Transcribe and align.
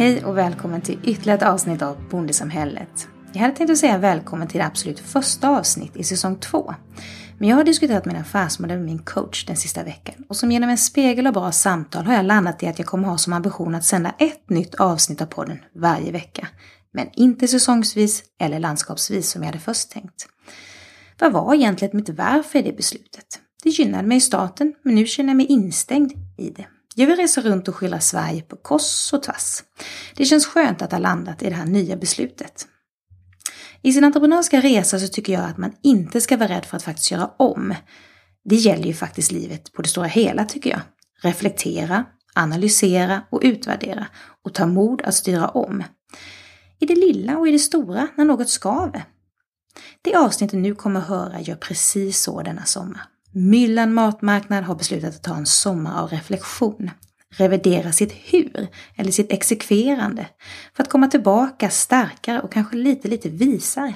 Hej 0.00 0.24
och 0.24 0.36
välkommen 0.36 0.80
till 0.80 0.98
ytterligare 1.04 1.38
ett 1.38 1.44
avsnitt 1.44 1.82
av 1.82 2.08
Bondesamhället. 2.10 3.08
Jag 3.32 3.40
hade 3.40 3.54
tänkt 3.54 3.70
att 3.70 3.78
säga 3.78 3.98
välkommen 3.98 4.48
till 4.48 4.58
det 4.58 4.66
absolut 4.66 5.00
första 5.00 5.48
avsnitt 5.48 5.96
i 5.96 6.04
säsong 6.04 6.36
två. 6.36 6.74
Men 7.38 7.48
jag 7.48 7.56
har 7.56 7.64
diskuterat 7.64 8.04
min 8.04 8.16
affärsmodell 8.16 8.76
med 8.78 8.86
min 8.86 8.98
coach 8.98 9.46
den 9.46 9.56
sista 9.56 9.84
veckan 9.84 10.14
och 10.28 10.36
som 10.36 10.52
genom 10.52 10.70
en 10.70 10.78
spegel 10.78 11.26
och 11.26 11.32
bra 11.32 11.52
samtal 11.52 12.04
har 12.06 12.14
jag 12.14 12.24
landat 12.24 12.62
i 12.62 12.66
att 12.66 12.78
jag 12.78 12.88
kommer 12.88 13.08
ha 13.08 13.18
som 13.18 13.32
ambition 13.32 13.74
att 13.74 13.84
sända 13.84 14.14
ett 14.18 14.50
nytt 14.50 14.74
avsnitt 14.74 15.22
av 15.22 15.26
podden 15.26 15.58
varje 15.74 16.12
vecka. 16.12 16.48
Men 16.92 17.06
inte 17.12 17.48
säsongsvis 17.48 18.22
eller 18.40 18.58
landskapsvis 18.58 19.30
som 19.30 19.42
jag 19.42 19.46
hade 19.46 19.58
först 19.58 19.90
tänkt. 19.90 20.28
Vad 21.18 21.32
var 21.32 21.54
egentligen 21.54 21.96
mitt 21.96 22.08
varför 22.08 22.58
i 22.58 22.62
det 22.62 22.76
beslutet? 22.76 23.40
Det 23.62 23.70
gynnade 23.70 24.08
mig 24.08 24.16
i 24.16 24.20
starten, 24.20 24.74
men 24.82 24.94
nu 24.94 25.06
känner 25.06 25.30
jag 25.30 25.36
mig 25.36 25.46
instängd 25.46 26.12
i 26.38 26.50
det. 26.50 26.66
Jag 26.94 27.06
vill 27.06 27.16
resa 27.16 27.40
runt 27.40 27.68
och 27.68 27.76
skildra 27.76 28.00
Sverige 28.00 28.42
på 28.42 28.56
kors 28.56 29.12
och 29.12 29.22
tvärs. 29.22 29.62
Det 30.16 30.24
känns 30.24 30.46
skönt 30.46 30.82
att 30.82 30.92
ha 30.92 30.98
landat 30.98 31.42
i 31.42 31.48
det 31.48 31.54
här 31.54 31.66
nya 31.66 31.96
beslutet. 31.96 32.66
I 33.82 33.92
sin 33.92 34.04
entreprenörska 34.04 34.60
resa 34.60 34.98
så 34.98 35.08
tycker 35.08 35.32
jag 35.32 35.44
att 35.44 35.58
man 35.58 35.72
inte 35.82 36.20
ska 36.20 36.36
vara 36.36 36.48
rädd 36.48 36.64
för 36.64 36.76
att 36.76 36.82
faktiskt 36.82 37.10
göra 37.10 37.30
om. 37.36 37.74
Det 38.44 38.56
gäller 38.56 38.84
ju 38.84 38.94
faktiskt 38.94 39.32
livet 39.32 39.72
på 39.72 39.82
det 39.82 39.88
stora 39.88 40.06
hela 40.06 40.44
tycker 40.44 40.70
jag. 40.70 40.80
Reflektera, 41.22 42.04
analysera 42.34 43.22
och 43.30 43.40
utvärdera 43.42 44.06
och 44.44 44.54
ta 44.54 44.66
mod 44.66 45.02
att 45.02 45.14
styra 45.14 45.48
om. 45.48 45.84
I 46.78 46.86
det 46.86 46.94
lilla 46.94 47.38
och 47.38 47.48
i 47.48 47.52
det 47.52 47.58
stora 47.58 48.08
när 48.16 48.24
något 48.24 48.48
skaver. 48.48 49.04
Det 50.02 50.14
avsnittet 50.14 50.52
du 50.52 50.58
nu 50.58 50.74
kommer 50.74 51.00
att 51.00 51.08
höra 51.08 51.40
gör 51.40 51.56
precis 51.56 52.22
så 52.22 52.42
denna 52.42 52.64
sommar. 52.64 53.09
Myllan 53.32 53.94
Matmarknad 53.94 54.64
har 54.64 54.74
beslutat 54.74 55.14
att 55.14 55.22
ta 55.22 55.36
en 55.36 55.46
sommar 55.46 56.02
av 56.02 56.08
reflektion. 56.08 56.90
Revidera 57.36 57.92
sitt 57.92 58.12
hur, 58.12 58.68
eller 58.96 59.10
sitt 59.10 59.32
exekverande, 59.32 60.26
för 60.76 60.82
att 60.82 60.88
komma 60.90 61.06
tillbaka 61.06 61.70
starkare 61.70 62.40
och 62.40 62.52
kanske 62.52 62.76
lite, 62.76 63.08
lite 63.08 63.28
visare. 63.28 63.94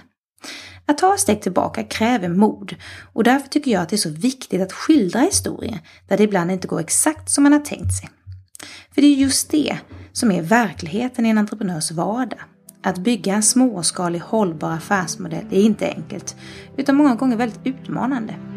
Att 0.86 0.98
ta 0.98 1.14
ett 1.14 1.20
steg 1.20 1.42
tillbaka 1.42 1.84
kräver 1.84 2.28
mod 2.28 2.74
och 3.12 3.24
därför 3.24 3.48
tycker 3.48 3.70
jag 3.70 3.82
att 3.82 3.88
det 3.88 3.96
är 3.96 3.98
så 3.98 4.10
viktigt 4.10 4.62
att 4.62 4.72
skildra 4.72 5.20
historier. 5.20 5.80
där 6.08 6.16
det 6.16 6.24
ibland 6.24 6.50
inte 6.50 6.68
går 6.68 6.80
exakt 6.80 7.30
som 7.30 7.44
man 7.44 7.52
har 7.52 7.60
tänkt 7.60 7.94
sig. 7.94 8.10
För 8.94 9.00
det 9.00 9.06
är 9.06 9.16
just 9.16 9.50
det 9.50 9.78
som 10.12 10.32
är 10.32 10.42
verkligheten 10.42 11.26
i 11.26 11.28
en 11.28 11.38
entreprenörs 11.38 11.90
vardag. 11.90 12.40
Att 12.82 12.98
bygga 12.98 13.34
en 13.34 13.42
småskalig 13.42 14.20
hållbar 14.20 14.70
affärsmodell 14.70 15.46
är 15.50 15.62
inte 15.62 15.88
enkelt, 15.88 16.36
utan 16.76 16.96
många 16.96 17.14
gånger 17.14 17.36
väldigt 17.36 17.60
utmanande. 17.64 18.53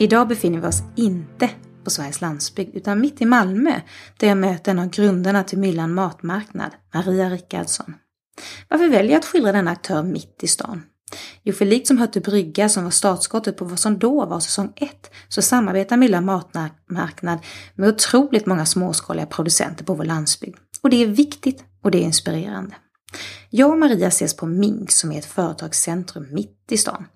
Idag 0.00 0.28
befinner 0.28 0.60
vi 0.60 0.66
oss 0.66 0.82
inte 0.96 1.50
på 1.84 1.90
Sveriges 1.90 2.20
landsbygd 2.20 2.76
utan 2.76 3.00
mitt 3.00 3.20
i 3.20 3.24
Malmö 3.24 3.80
där 4.18 4.28
jag 4.28 4.36
möter 4.36 4.70
en 4.70 4.78
av 4.78 4.90
grundarna 4.90 5.44
till 5.44 5.58
Myllan 5.58 5.94
Matmarknad, 5.94 6.70
Maria 6.94 7.30
Rickardsson. 7.30 7.94
Varför 8.68 8.88
väljer 8.88 9.12
jag 9.12 9.18
att 9.18 9.24
skildra 9.24 9.52
denna 9.52 9.70
aktör 9.70 10.02
mitt 10.02 10.38
i 10.42 10.48
stan? 10.48 10.82
Jo, 11.42 11.54
för 11.54 11.64
likt 11.64 11.86
som 11.86 11.98
Hötte 11.98 12.20
Brygga 12.20 12.68
som 12.68 12.84
var 12.84 12.90
startskottet 12.90 13.56
på 13.56 13.64
vad 13.64 13.78
som 13.78 13.98
då 13.98 14.26
var 14.26 14.40
säsong 14.40 14.72
1 14.76 15.10
så 15.28 15.42
samarbetar 15.42 15.96
Myllan 15.96 16.24
Matmarknad 16.24 17.38
med 17.74 17.88
otroligt 17.88 18.46
många 18.46 18.66
småskaliga 18.66 19.26
producenter 19.26 19.84
på 19.84 19.94
vår 19.94 20.04
landsbygd. 20.04 20.56
Och 20.82 20.90
det 20.90 21.02
är 21.02 21.06
viktigt 21.06 21.64
och 21.82 21.90
det 21.90 21.98
är 21.98 22.02
inspirerande. 22.02 22.76
Jag 23.50 23.70
och 23.70 23.78
Maria 23.78 24.08
ses 24.08 24.36
på 24.36 24.46
Mink 24.46 24.90
som 24.90 25.12
är 25.12 25.18
ett 25.18 25.24
företagscentrum 25.24 26.26
mitt 26.30 26.66
i 26.70 26.76
stan. 26.76 27.06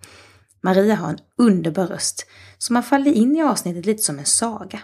Maria 0.65 0.95
har 0.95 1.09
en 1.09 1.19
underbar 1.39 1.87
röst, 1.87 2.27
så 2.59 2.73
man 2.73 2.83
faller 2.83 3.13
in 3.13 3.37
i 3.37 3.43
avsnittet 3.43 3.87
lite 3.87 4.03
som 4.03 4.19
en 4.19 4.25
saga. 4.25 4.81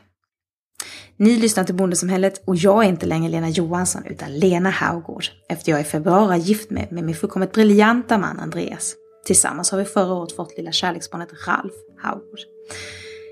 Ni 1.17 1.37
lyssnar 1.37 1.65
till 1.65 1.75
Bondesamhället 1.75 2.43
och 2.47 2.57
jag 2.57 2.85
är 2.85 2.89
inte 2.89 3.07
längre 3.07 3.31
Lena 3.31 3.49
Johansson 3.49 4.07
utan 4.07 4.39
Lena 4.39 4.71
Haugård 4.71 5.25
efter 5.49 5.73
jag 5.73 5.81
i 5.81 5.85
februari 5.85 6.39
gift 6.39 6.71
mig 6.71 6.89
med 6.91 7.05
min 7.05 7.15
fullkomligt 7.15 7.53
briljanta 7.53 8.19
man 8.19 8.41
Andreas. 8.41 8.95
Tillsammans 9.25 9.71
har 9.71 9.79
vi 9.79 9.85
förra 9.85 10.15
året 10.15 10.37
fått 10.37 10.57
lilla 10.57 10.73
kärleksbarnet 10.73 11.29
Ralf 11.47 11.73
Haugård. 12.03 12.41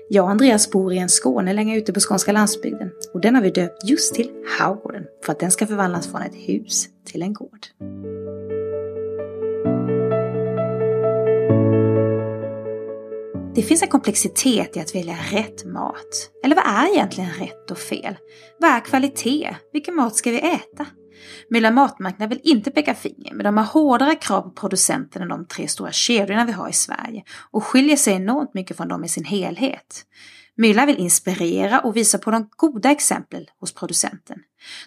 Jag 0.09 0.23
och 0.23 0.31
Andreas 0.31 0.71
bor 0.71 0.93
i 0.93 0.97
en 0.97 1.09
Skåne 1.09 1.53
länge 1.53 1.77
ute 1.77 1.93
på 1.93 1.99
skånska 1.99 2.31
landsbygden 2.31 2.91
och 3.13 3.21
den 3.21 3.35
har 3.35 3.41
vi 3.41 3.49
döpt 3.49 3.89
just 3.89 4.15
till 4.15 4.31
Haugården 4.59 5.03
för 5.25 5.31
att 5.31 5.39
den 5.39 5.51
ska 5.51 5.67
förvandlas 5.67 6.07
från 6.07 6.21
ett 6.21 6.35
hus 6.35 6.87
till 7.05 7.21
en 7.21 7.33
gård. 7.33 7.67
Det 13.59 13.63
finns 13.63 13.81
en 13.81 13.89
komplexitet 13.89 14.77
i 14.77 14.79
att 14.79 14.95
välja 14.95 15.17
rätt 15.31 15.65
mat. 15.65 16.31
Eller 16.43 16.55
vad 16.55 16.65
är 16.67 16.93
egentligen 16.93 17.29
rätt 17.29 17.71
och 17.71 17.77
fel? 17.77 18.17
Vad 18.59 18.71
är 18.71 18.79
kvalitet? 18.79 19.55
Vilken 19.73 19.95
mat 19.95 20.15
ska 20.15 20.31
vi 20.31 20.39
äta? 20.39 20.85
Mylla 21.49 21.71
Matmarknad 21.71 22.29
vill 22.29 22.41
inte 22.43 22.71
peka 22.71 22.95
finger, 22.95 23.33
men 23.33 23.43
de 23.43 23.57
har 23.57 23.63
hårdare 23.63 24.15
krav 24.15 24.41
på 24.41 24.49
producenten 24.49 25.21
än 25.21 25.27
de 25.27 25.45
tre 25.45 25.67
stora 25.67 25.91
kedjorna 25.91 26.45
vi 26.45 26.51
har 26.51 26.69
i 26.69 26.73
Sverige 26.73 27.23
och 27.51 27.63
skiljer 27.63 27.95
sig 27.95 28.13
enormt 28.13 28.53
mycket 28.53 28.77
från 28.77 28.87
dem 28.87 29.03
i 29.03 29.09
sin 29.09 29.25
helhet. 29.25 30.05
Mylla 30.55 30.85
vill 30.85 30.97
inspirera 30.97 31.79
och 31.79 31.95
visa 31.95 32.17
på 32.17 32.31
de 32.31 32.49
goda 32.57 32.91
exemplen 32.91 33.45
hos 33.59 33.73
producenten. 33.73 34.37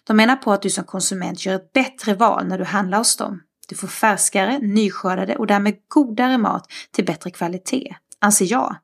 De 0.05 0.17
menar 0.17 0.37
på 0.37 0.53
att 0.53 0.63
du 0.63 0.71
som 0.71 0.85
konsument 0.85 1.47
gör 1.47 1.55
ett 1.55 1.73
bättre 1.73 2.15
val 2.15 2.47
när 2.47 2.59
du 2.59 2.65
handlar 2.65 2.99
hos 2.99 3.17
dem. 3.17 3.41
Du 3.69 3.75
får 3.75 3.89
färskare, 3.89 4.59
nyskördade 4.59 5.37
och 5.37 5.47
därmed 5.47 5.75
godare 5.89 6.39
mat 6.39 6.67
till 6.93 7.05
bättre 7.05 7.31
kvalitet 7.31 7.97
anser 8.23 8.47
jag. 8.51 8.77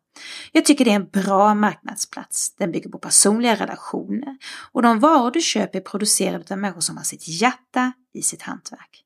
Jag 0.52 0.64
tycker 0.64 0.84
det 0.84 0.90
är 0.90 0.94
en 0.94 1.08
bra 1.08 1.54
marknadsplats. 1.54 2.56
Den 2.56 2.72
bygger 2.72 2.90
på 2.90 2.98
personliga 2.98 3.54
relationer 3.54 4.36
och 4.72 4.82
de 4.82 5.00
varor 5.00 5.30
du 5.30 5.40
köper 5.40 5.78
är 5.78 5.82
producerade 5.82 6.44
av 6.50 6.58
människor 6.58 6.80
som 6.80 6.96
har 6.96 7.04
sitt 7.04 7.28
hjärta 7.28 7.92
i 8.14 8.22
sitt 8.22 8.42
hantverk. 8.42 9.04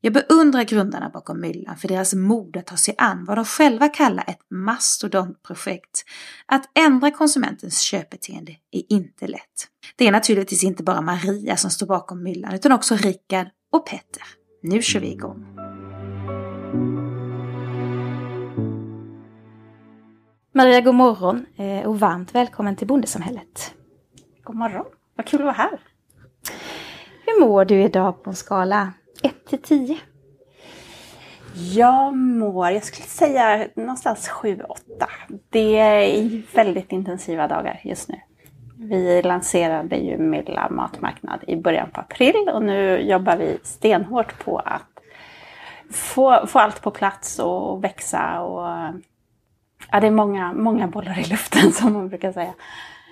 Jag 0.00 0.12
beundrar 0.12 0.62
grundarna 0.62 1.10
bakom 1.10 1.40
Myllan 1.40 1.76
för 1.76 1.88
deras 1.88 2.14
mod 2.14 2.56
att 2.56 2.66
ta 2.66 2.76
sig 2.76 2.94
an 2.98 3.24
vad 3.24 3.38
de 3.38 3.44
själva 3.44 3.88
kallar 3.88 4.24
ett 4.26 4.40
mastodontprojekt. 4.50 6.04
Att 6.46 6.78
ändra 6.78 7.10
konsumentens 7.10 7.80
köpbeteende 7.80 8.52
är 8.72 8.82
inte 8.92 9.26
lätt. 9.26 9.68
Det 9.96 10.06
är 10.06 10.12
naturligtvis 10.12 10.64
inte 10.64 10.82
bara 10.82 11.00
Maria 11.00 11.56
som 11.56 11.70
står 11.70 11.86
bakom 11.86 12.22
Myllan 12.22 12.54
utan 12.54 12.72
också 12.72 12.96
Rickard 12.96 13.46
och 13.72 13.86
Petter. 13.86 14.22
Nu 14.62 14.82
kör 14.82 15.00
vi 15.00 15.12
igång! 15.12 15.65
Maria, 20.56 20.80
god 20.80 20.94
morgon 20.94 21.46
eh, 21.56 21.86
och 21.86 22.00
varmt 22.00 22.34
välkommen 22.34 22.76
till 22.76 22.86
Bondesamhället. 22.86 23.74
God 24.42 24.56
morgon, 24.56 24.84
vad 25.14 25.26
kul 25.26 25.40
att 25.40 25.44
vara 25.44 25.54
här. 25.54 25.78
Hur 27.26 27.40
mår 27.40 27.64
du 27.64 27.82
idag 27.82 28.22
på 28.22 28.30
en 28.30 28.36
skala 28.36 28.92
1 29.22 29.46
till 29.46 29.62
10? 29.62 29.98
Jag 31.74 32.16
mår, 32.16 32.70
jag 32.70 32.84
skulle 32.84 33.06
säga 33.06 33.68
någonstans 33.76 34.30
7-8. 34.30 34.66
Det 35.50 35.78
är 35.78 36.42
väldigt 36.54 36.92
intensiva 36.92 37.48
dagar 37.48 37.80
just 37.84 38.08
nu. 38.08 38.20
Vi 38.78 39.22
lanserade 39.22 39.96
ju 39.96 40.18
Milla 40.18 40.68
matmarknad 40.70 41.40
i 41.46 41.56
början 41.56 41.90
på 41.90 42.00
april 42.00 42.50
och 42.54 42.62
nu 42.62 43.00
jobbar 43.00 43.36
vi 43.36 43.58
stenhårt 43.62 44.44
på 44.44 44.58
att 44.58 45.00
få, 45.90 46.46
få 46.46 46.58
allt 46.58 46.82
på 46.82 46.90
plats 46.90 47.38
och 47.38 47.84
växa 47.84 48.40
och 48.40 48.94
Ja, 49.92 50.00
det 50.00 50.06
är 50.06 50.10
många, 50.10 50.52
många 50.52 50.86
bollar 50.86 51.18
i 51.18 51.24
luften 51.24 51.72
som 51.72 51.92
man 51.92 52.08
brukar 52.08 52.32
säga. 52.32 52.54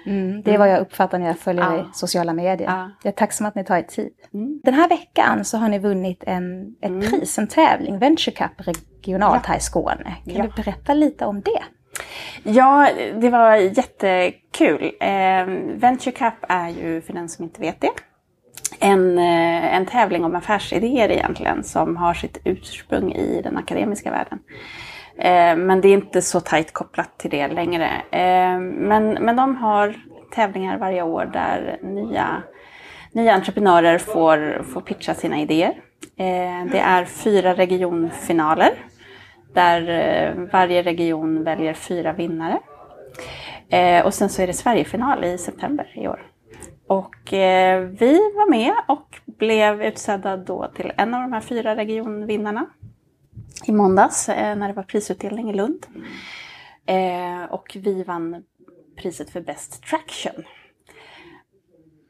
Mm, 0.06 0.42
det 0.42 0.54
är 0.54 0.58
vad 0.58 0.70
jag 0.70 0.80
uppfattar 0.80 1.18
när 1.18 1.26
jag 1.26 1.38
följer 1.38 1.76
ja. 1.76 1.90
sociala 1.92 2.32
medier. 2.32 2.68
Ja. 2.68 2.90
Jag 3.02 3.12
är 3.12 3.16
tacksam 3.16 3.46
att 3.46 3.54
ni 3.54 3.64
tar 3.64 3.76
er 3.76 3.82
tid. 3.82 4.12
Mm. 4.34 4.60
Den 4.64 4.74
här 4.74 4.88
veckan 4.88 5.44
så 5.44 5.58
har 5.58 5.68
ni 5.68 5.78
vunnit 5.78 6.24
en, 6.26 6.76
ett 6.80 6.88
mm. 6.88 7.10
pris, 7.10 7.38
en 7.38 7.46
tävling, 7.46 7.98
Venture 7.98 8.36
Cup 8.36 8.66
regionalt 8.66 9.42
ja. 9.44 9.48
här 9.50 9.56
i 9.56 9.60
Skåne. 9.60 10.16
Kan 10.24 10.46
du 10.46 10.62
berätta 10.62 10.94
lite 10.94 11.24
om 11.24 11.40
det? 11.40 11.62
Ja, 12.42 12.88
det 13.20 13.30
var 13.30 13.56
jättekul. 13.56 14.92
Eh, 15.00 15.46
Venture 15.74 16.12
Cup 16.12 16.34
är 16.48 16.68
ju, 16.68 17.00
för 17.00 17.12
den 17.12 17.28
som 17.28 17.44
inte 17.44 17.60
vet 17.60 17.80
det, 17.80 17.90
en, 18.80 19.18
eh, 19.18 19.76
en 19.76 19.86
tävling 19.86 20.24
om 20.24 20.34
affärsidéer 20.34 21.10
egentligen 21.10 21.64
som 21.64 21.96
har 21.96 22.14
sitt 22.14 22.38
ursprung 22.44 23.12
i 23.12 23.42
den 23.42 23.56
akademiska 23.56 24.10
världen. 24.10 24.38
Eh, 25.18 25.56
men 25.56 25.80
det 25.80 25.88
är 25.88 25.92
inte 25.92 26.22
så 26.22 26.40
tajt 26.40 26.72
kopplat 26.72 27.18
till 27.18 27.30
det 27.30 27.48
längre. 27.48 27.86
Eh, 28.10 28.58
men, 28.60 29.08
men 29.10 29.36
de 29.36 29.56
har 29.56 29.94
tävlingar 30.34 30.78
varje 30.78 31.02
år 31.02 31.30
där 31.32 31.78
nya, 31.82 32.42
nya 33.12 33.34
entreprenörer 33.34 33.98
får, 33.98 34.62
får 34.62 34.80
pitcha 34.80 35.14
sina 35.14 35.40
idéer. 35.40 35.74
Eh, 36.16 36.64
det 36.72 36.78
är 36.78 37.04
fyra 37.04 37.54
regionfinaler 37.54 38.72
där 39.54 39.88
eh, 39.88 40.44
varje 40.52 40.82
region 40.82 41.44
väljer 41.44 41.74
fyra 41.74 42.12
vinnare. 42.12 42.58
Eh, 43.68 44.06
och 44.06 44.14
sen 44.14 44.28
så 44.28 44.42
är 44.42 44.46
det 44.46 44.52
Sverigefinal 44.52 45.24
i 45.24 45.38
september 45.38 45.92
i 45.94 46.08
år. 46.08 46.22
Och 46.86 47.14
vi 47.98 48.20
var 48.34 48.50
med 48.50 48.74
och 48.88 49.20
blev 49.26 49.82
utsedda 49.82 50.36
då 50.36 50.70
till 50.74 50.92
en 50.96 51.14
av 51.14 51.20
de 51.20 51.32
här 51.32 51.40
fyra 51.40 51.76
regionvinnarna 51.76 52.66
i 53.66 53.72
måndags 53.72 54.28
eh, 54.28 54.56
när 54.56 54.68
det 54.68 54.74
var 54.74 54.82
prisutdelning 54.82 55.50
i 55.50 55.54
Lund. 55.54 55.86
Eh, 56.86 57.44
och 57.50 57.76
vi 57.80 58.02
vann 58.02 58.42
priset 58.96 59.30
för 59.30 59.40
Best 59.40 59.82
Traction. 59.82 60.44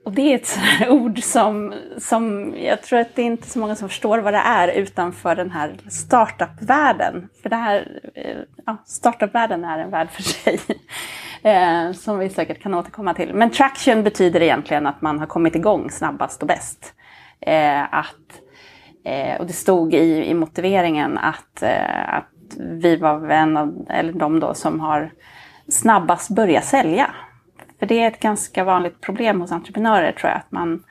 Och 0.04 0.12
det 0.12 0.22
är 0.22 0.34
ett 0.34 0.58
ord 0.88 1.22
som, 1.22 1.74
som 1.98 2.54
jag 2.58 2.82
tror 2.82 2.98
att 2.98 3.14
det 3.14 3.22
är 3.22 3.26
inte 3.26 3.48
så 3.48 3.58
många 3.58 3.76
som 3.76 3.88
förstår 3.88 4.18
vad 4.18 4.34
det 4.34 4.38
är 4.38 4.68
utanför 4.68 5.36
den 5.36 5.50
här 5.50 5.76
startup-världen. 5.90 7.28
För 7.42 7.48
det 7.48 7.56
här, 7.56 8.00
eh, 8.14 8.38
ja, 8.66 8.76
startup-världen 8.86 9.64
är 9.64 9.78
en 9.78 9.90
värld 9.90 10.08
för 10.10 10.22
sig. 10.22 10.60
Som 11.94 12.18
vi 12.18 12.28
säkert 12.28 12.62
kan 12.62 12.74
återkomma 12.74 13.14
till. 13.14 13.34
Men 13.34 13.50
traction 13.50 14.02
betyder 14.02 14.42
egentligen 14.42 14.86
att 14.86 15.02
man 15.02 15.18
har 15.18 15.26
kommit 15.26 15.54
igång 15.54 15.90
snabbast 15.90 16.42
och 16.42 16.48
bäst. 16.48 16.94
Att, 17.90 18.40
eh, 19.04 19.40
och 19.40 19.46
det 19.46 19.52
stod 19.52 19.94
i, 19.94 20.24
i 20.24 20.34
motiveringen 20.34 21.18
att, 21.18 21.62
eh, 21.62 22.14
att 22.14 22.30
vi 22.58 22.96
var 22.96 23.28
en 23.28 23.56
av, 23.56 23.86
eller 23.90 24.12
de 24.12 24.40
då 24.40 24.54
som 24.54 24.80
har 24.80 25.10
snabbast 25.68 26.30
börjat 26.30 26.64
sälja. 26.64 27.10
För 27.78 27.86
det 27.86 28.02
är 28.02 28.08
ett 28.08 28.20
ganska 28.20 28.64
vanligt 28.64 29.00
problem 29.00 29.40
hos 29.40 29.52
entreprenörer 29.52 30.12
tror 30.12 30.30
jag. 30.30 30.38
Att 30.38 30.52
man, 30.52 30.82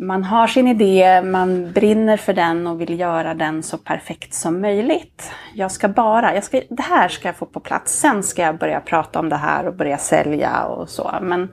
man 0.00 0.24
har 0.24 0.46
sin 0.46 0.68
idé, 0.68 1.22
man 1.22 1.72
brinner 1.72 2.16
för 2.16 2.32
den 2.32 2.66
och 2.66 2.80
vill 2.80 3.00
göra 3.00 3.34
den 3.34 3.62
så 3.62 3.78
perfekt 3.78 4.34
som 4.34 4.60
möjligt. 4.60 5.32
Jag 5.54 5.72
ska 5.72 5.88
bara, 5.88 6.34
jag 6.34 6.44
ska, 6.44 6.62
det 6.70 6.82
här 6.82 7.08
ska 7.08 7.28
jag 7.28 7.36
få 7.36 7.46
på 7.46 7.60
plats, 7.60 7.98
sen 7.98 8.22
ska 8.22 8.42
jag 8.42 8.58
börja 8.58 8.80
prata 8.80 9.18
om 9.18 9.28
det 9.28 9.36
här 9.36 9.66
och 9.66 9.74
börja 9.74 9.98
sälja 9.98 10.64
och 10.64 10.88
så. 10.88 11.14
Men, 11.22 11.48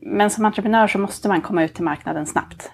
men 0.00 0.30
som 0.30 0.44
entreprenör 0.44 0.86
så 0.86 0.98
måste 0.98 1.28
man 1.28 1.40
komma 1.40 1.64
ut 1.64 1.74
till 1.74 1.84
marknaden 1.84 2.26
snabbt. 2.26 2.70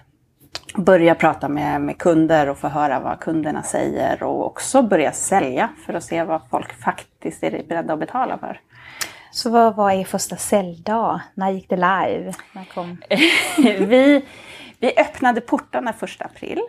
Börja 0.75 1.15
prata 1.15 1.49
med, 1.49 1.81
med 1.81 1.97
kunder 1.97 2.49
och 2.49 2.57
få 2.57 2.67
höra 2.67 2.99
vad 2.99 3.19
kunderna 3.19 3.63
säger 3.63 4.23
och 4.23 4.45
också 4.45 4.81
börja 4.81 5.11
sälja 5.11 5.69
för 5.85 5.93
att 5.93 6.03
se 6.03 6.23
vad 6.23 6.41
folk 6.49 6.73
faktiskt 6.73 7.43
är 7.43 7.63
beredda 7.69 7.93
att 7.93 7.99
betala 7.99 8.37
för. 8.37 8.59
Så 9.31 9.49
vad 9.49 9.75
var 9.75 9.91
er 9.91 10.03
första 10.03 10.35
säljdag? 10.35 11.21
När 11.33 11.51
gick 11.51 11.69
det 11.69 11.75
live? 11.75 12.33
När 12.53 12.65
kom... 12.73 13.01
vi, 13.87 14.25
vi 14.79 14.93
öppnade 14.97 15.41
portarna 15.41 15.93
första 15.93 16.25
april. 16.25 16.61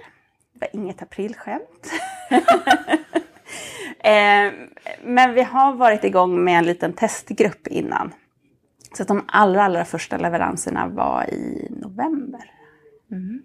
Det 0.53 0.61
var 0.61 0.83
inget 0.83 1.03
aprilskämt. 1.03 1.93
eh, 3.99 4.53
men 5.03 5.35
vi 5.35 5.43
har 5.43 5.73
varit 5.73 6.05
igång 6.05 6.45
med 6.45 6.59
en 6.59 6.65
liten 6.65 6.93
testgrupp 6.93 7.67
innan. 7.67 8.15
Så 8.97 9.05
de 9.05 9.25
allra, 9.29 9.65
allra 9.65 9.85
första 9.85 10.17
leveranserna 10.17 10.87
var 10.87 11.25
i 11.25 11.69
november. 11.71 12.51
Mm. 13.11 13.43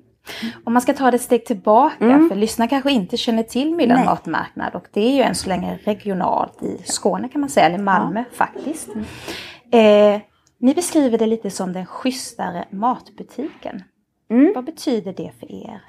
Om 0.63 0.73
man 0.73 0.81
ska 0.81 0.93
ta 0.93 1.11
det 1.11 1.15
ett 1.15 1.21
steg 1.21 1.45
tillbaka, 1.45 2.05
mm. 2.05 2.29
för 2.29 2.35
lyssnare 2.35 2.69
kanske 2.69 2.91
inte 2.91 3.17
känner 3.17 3.43
till 3.43 3.75
Myllan 3.75 4.05
matmarknad 4.05 4.75
och 4.75 4.87
det 4.93 5.01
är 5.01 5.15
ju 5.15 5.21
än 5.21 5.35
så 5.35 5.49
länge 5.49 5.79
regionalt 5.83 6.63
i 6.63 6.81
Skåne 6.85 7.29
kan 7.29 7.41
man 7.41 7.49
säga, 7.49 7.65
eller 7.65 7.77
Malmö 7.77 8.19
ja. 8.19 8.35
faktiskt. 8.35 8.89
Mm. 8.89 10.15
Eh, 10.15 10.21
ni 10.59 10.73
beskriver 10.73 11.17
det 11.17 11.25
lite 11.25 11.51
som 11.51 11.73
den 11.73 11.85
schysstare 11.85 12.65
matbutiken. 12.69 13.83
Mm. 14.31 14.51
Vad 14.55 14.65
betyder 14.65 15.13
det 15.13 15.31
för 15.39 15.51
er? 15.51 15.81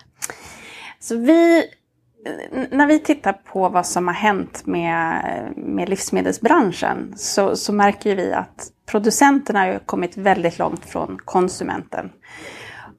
Så 1.00 1.16
vi, 1.16 1.64
när 2.70 2.86
vi 2.86 2.98
tittar 2.98 3.32
på 3.32 3.68
vad 3.68 3.86
som 3.86 4.08
har 4.08 4.14
hänt 4.14 4.66
med, 4.66 5.22
med 5.56 5.88
livsmedelsbranschen 5.88 7.12
så, 7.16 7.56
så 7.56 7.72
märker 7.72 8.16
vi 8.16 8.32
att 8.32 8.72
producenterna 8.86 9.60
har 9.60 9.78
kommit 9.78 10.16
väldigt 10.16 10.58
långt 10.58 10.84
från 10.84 11.18
konsumenten. 11.24 12.12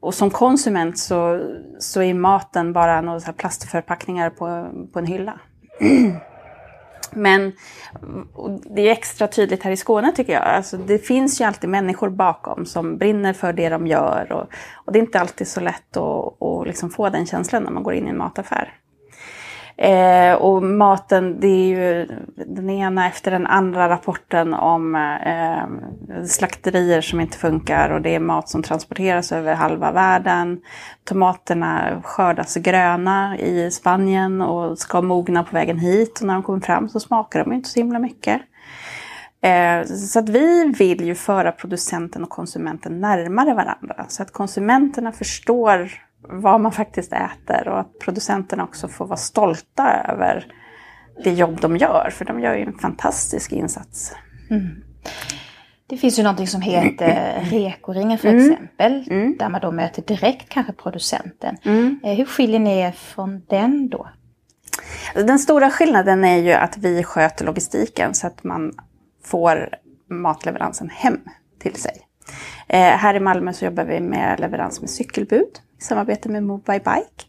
Och 0.03 0.13
som 0.13 0.29
konsument 0.29 0.99
så, 0.99 1.49
så 1.79 2.01
är 2.01 2.13
maten 2.13 2.73
bara 2.73 3.01
några 3.01 3.19
så 3.19 3.33
plastförpackningar 3.33 4.29
på, 4.29 4.67
på 4.93 4.99
en 4.99 5.05
hylla. 5.05 5.39
Men 7.11 7.51
det 8.75 8.87
är 8.87 8.91
extra 8.91 9.27
tydligt 9.27 9.63
här 9.63 9.71
i 9.71 9.77
Skåne 9.77 10.11
tycker 10.11 10.33
jag. 10.33 10.43
Alltså, 10.43 10.77
det 10.77 10.99
finns 10.99 11.41
ju 11.41 11.45
alltid 11.45 11.69
människor 11.69 12.09
bakom 12.09 12.65
som 12.65 12.97
brinner 12.97 13.33
för 13.33 13.53
det 13.53 13.69
de 13.69 13.87
gör. 13.87 14.31
Och, 14.31 14.47
och 14.73 14.93
det 14.93 14.99
är 14.99 15.03
inte 15.03 15.19
alltid 15.19 15.47
så 15.47 15.59
lätt 15.59 15.97
att, 15.97 16.41
att 16.41 16.67
liksom 16.67 16.89
få 16.89 17.09
den 17.09 17.25
känslan 17.25 17.63
när 17.63 17.71
man 17.71 17.83
går 17.83 17.93
in 17.93 18.07
i 18.07 18.09
en 18.09 18.17
mataffär. 18.17 18.73
Eh, 19.77 20.33
och 20.33 20.63
maten, 20.63 21.39
det 21.39 21.47
är 21.47 21.67
ju 21.67 22.07
den 22.35 22.69
ena 22.69 23.07
efter 23.07 23.31
den 23.31 23.47
andra 23.47 23.89
rapporten 23.89 24.53
om 24.53 24.95
eh, 24.95 26.25
slakterier 26.25 27.01
som 27.01 27.19
inte 27.19 27.37
funkar 27.37 27.89
och 27.89 28.01
det 28.01 28.15
är 28.15 28.19
mat 28.19 28.49
som 28.49 28.63
transporteras 28.63 29.31
över 29.31 29.53
halva 29.53 29.91
världen. 29.91 30.61
Tomaterna 31.03 32.01
skördas 32.03 32.55
gröna 32.55 33.37
i 33.37 33.71
Spanien 33.71 34.41
och 34.41 34.77
ska 34.77 35.01
mogna 35.01 35.43
på 35.43 35.55
vägen 35.55 35.79
hit 35.79 36.19
och 36.19 36.27
när 36.27 36.33
de 36.33 36.43
kommer 36.43 36.59
fram 36.59 36.89
så 36.89 36.99
smakar 36.99 37.43
de 37.43 37.53
inte 37.53 37.69
så 37.69 37.79
himla 37.79 37.99
mycket. 37.99 38.41
Eh, 39.41 39.85
så 39.85 40.19
att 40.19 40.29
vi 40.29 40.73
vill 40.77 41.05
ju 41.05 41.15
föra 41.15 41.51
producenten 41.51 42.23
och 42.23 42.29
konsumenten 42.29 43.01
närmare 43.01 43.53
varandra 43.53 44.05
så 44.07 44.23
att 44.23 44.31
konsumenterna 44.31 45.11
förstår 45.11 45.91
vad 46.29 46.61
man 46.61 46.71
faktiskt 46.71 47.13
äter 47.13 47.67
och 47.67 47.79
att 47.79 47.99
producenterna 47.99 48.63
också 48.63 48.87
får 48.87 49.05
vara 49.05 49.17
stolta 49.17 50.03
över 50.09 50.45
det 51.23 51.31
jobb 51.31 51.61
de 51.61 51.77
gör, 51.77 52.09
för 52.13 52.25
de 52.25 52.39
gör 52.39 52.55
ju 52.55 52.61
en 52.61 52.77
fantastisk 52.77 53.51
insats. 53.51 54.15
Mm. 54.49 54.83
Det 55.87 55.97
finns 55.97 56.19
ju 56.19 56.23
någonting 56.23 56.47
som 56.47 56.61
heter 56.61 57.41
Rekoringen 57.51 58.17
för 58.17 58.27
mm. 58.27 58.51
exempel, 58.51 59.07
mm. 59.09 59.35
där 59.39 59.49
man 59.49 59.61
då 59.61 59.71
möter 59.71 60.01
direkt 60.01 60.49
kanske 60.49 60.73
producenten. 60.73 61.57
Mm. 61.63 61.99
Eh, 62.03 62.13
hur 62.13 62.25
skiljer 62.25 62.59
ni 62.59 62.79
er 62.79 62.91
från 62.91 63.41
den 63.49 63.89
då? 63.89 64.09
Den 65.13 65.39
stora 65.39 65.69
skillnaden 65.69 66.23
är 66.23 66.37
ju 66.37 66.51
att 66.51 66.77
vi 66.77 67.03
sköter 67.03 67.45
logistiken 67.45 68.13
så 68.13 68.27
att 68.27 68.43
man 68.43 68.73
får 69.23 69.69
matleveransen 70.09 70.89
hem 70.89 71.19
till 71.59 71.75
sig. 71.75 71.97
Eh, 72.67 72.79
här 72.79 73.13
i 73.13 73.19
Malmö 73.19 73.53
så 73.53 73.65
jobbar 73.65 73.83
vi 73.83 73.99
med 73.99 74.39
leverans 74.39 74.81
med 74.81 74.89
cykelbud 74.89 75.59
samarbete 75.83 76.29
med 76.29 76.43
Move 76.43 76.61
by 76.65 76.79
Bike. 76.79 77.25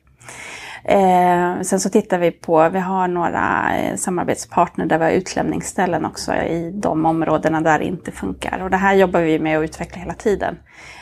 Eh, 0.84 1.60
sen 1.60 1.80
så 1.80 1.88
tittar 1.88 2.18
vi 2.18 2.30
på, 2.30 2.68
vi 2.68 2.78
har 2.78 3.08
några 3.08 3.76
eh, 3.76 3.96
samarbetspartner 3.96 4.86
där 4.86 4.98
vi 4.98 5.04
har 5.04 5.12
utlämningsställen 5.12 6.04
också 6.04 6.34
i 6.34 6.70
de 6.74 7.06
områdena 7.06 7.60
där 7.60 7.78
det 7.78 7.84
inte 7.84 8.12
funkar. 8.12 8.62
Och 8.62 8.70
det 8.70 8.76
här 8.76 8.94
jobbar 8.94 9.20
vi 9.20 9.38
med 9.38 9.58
att 9.58 9.64
utveckla 9.64 10.00
hela 10.00 10.14
tiden. 10.14 10.56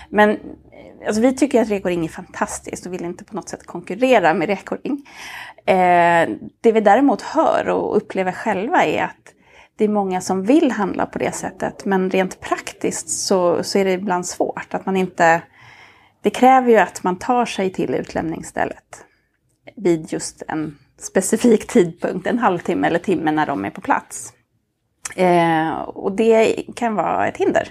Men 0.09 0.31
eh, 0.31 0.37
alltså, 1.07 1.23
vi 1.23 1.37
tycker 1.37 1.63
att 1.63 1.71
Rekoring 1.71 2.05
är 2.05 2.09
fantastiskt 2.09 2.87
och 2.87 2.93
vill 2.93 3.05
inte 3.05 3.25
på 3.25 3.37
något 3.37 3.49
sätt 3.49 3.67
konkurrera 3.67 4.35
med 4.35 4.49
Rekoring. 4.49 5.07
Eh, 5.67 6.29
det 6.61 6.73
vi 6.73 6.81
däremot 6.81 7.23
hör 7.23 7.69
och 7.69 7.97
upplever 7.97 8.33
själva 8.33 8.85
är 8.85 9.05
att 9.05 9.33
det 9.77 9.85
är 9.85 9.89
många 9.89 10.21
som 10.21 10.43
vill 10.43 10.71
handla 10.71 11.07
på 11.07 11.19
det 11.19 11.35
sättet 11.35 11.85
men 11.85 12.11
rent 12.11 12.41
praktiskt 12.41 13.09
så, 13.09 13.63
så 13.63 13.79
är 13.79 13.85
det 13.85 13.93
ibland 13.93 14.27
svårt. 14.27 14.75
Att 14.75 14.87
man 14.87 14.97
inte, 14.97 15.43
det 16.23 16.31
kräver 16.31 16.71
ju 16.71 16.77
att 16.77 17.03
man 17.03 17.19
tar 17.19 17.47
sig 17.47 17.71
till 17.71 17.95
utlämningsstället 17.95 19.05
vid 19.77 20.13
just 20.13 20.43
en 20.49 20.79
specifik 20.99 21.67
tidpunkt, 21.67 22.27
en 22.27 22.39
halvtimme 22.39 22.87
eller 22.87 22.99
timme 22.99 23.31
när 23.31 23.47
de 23.47 23.65
är 23.65 23.71
på 23.71 23.81
plats. 23.81 24.33
Eh, 25.17 25.73
och 25.73 26.13
det 26.13 26.65
kan 26.77 26.95
vara 26.95 27.29
ett 27.29 27.37
hinder. 27.37 27.69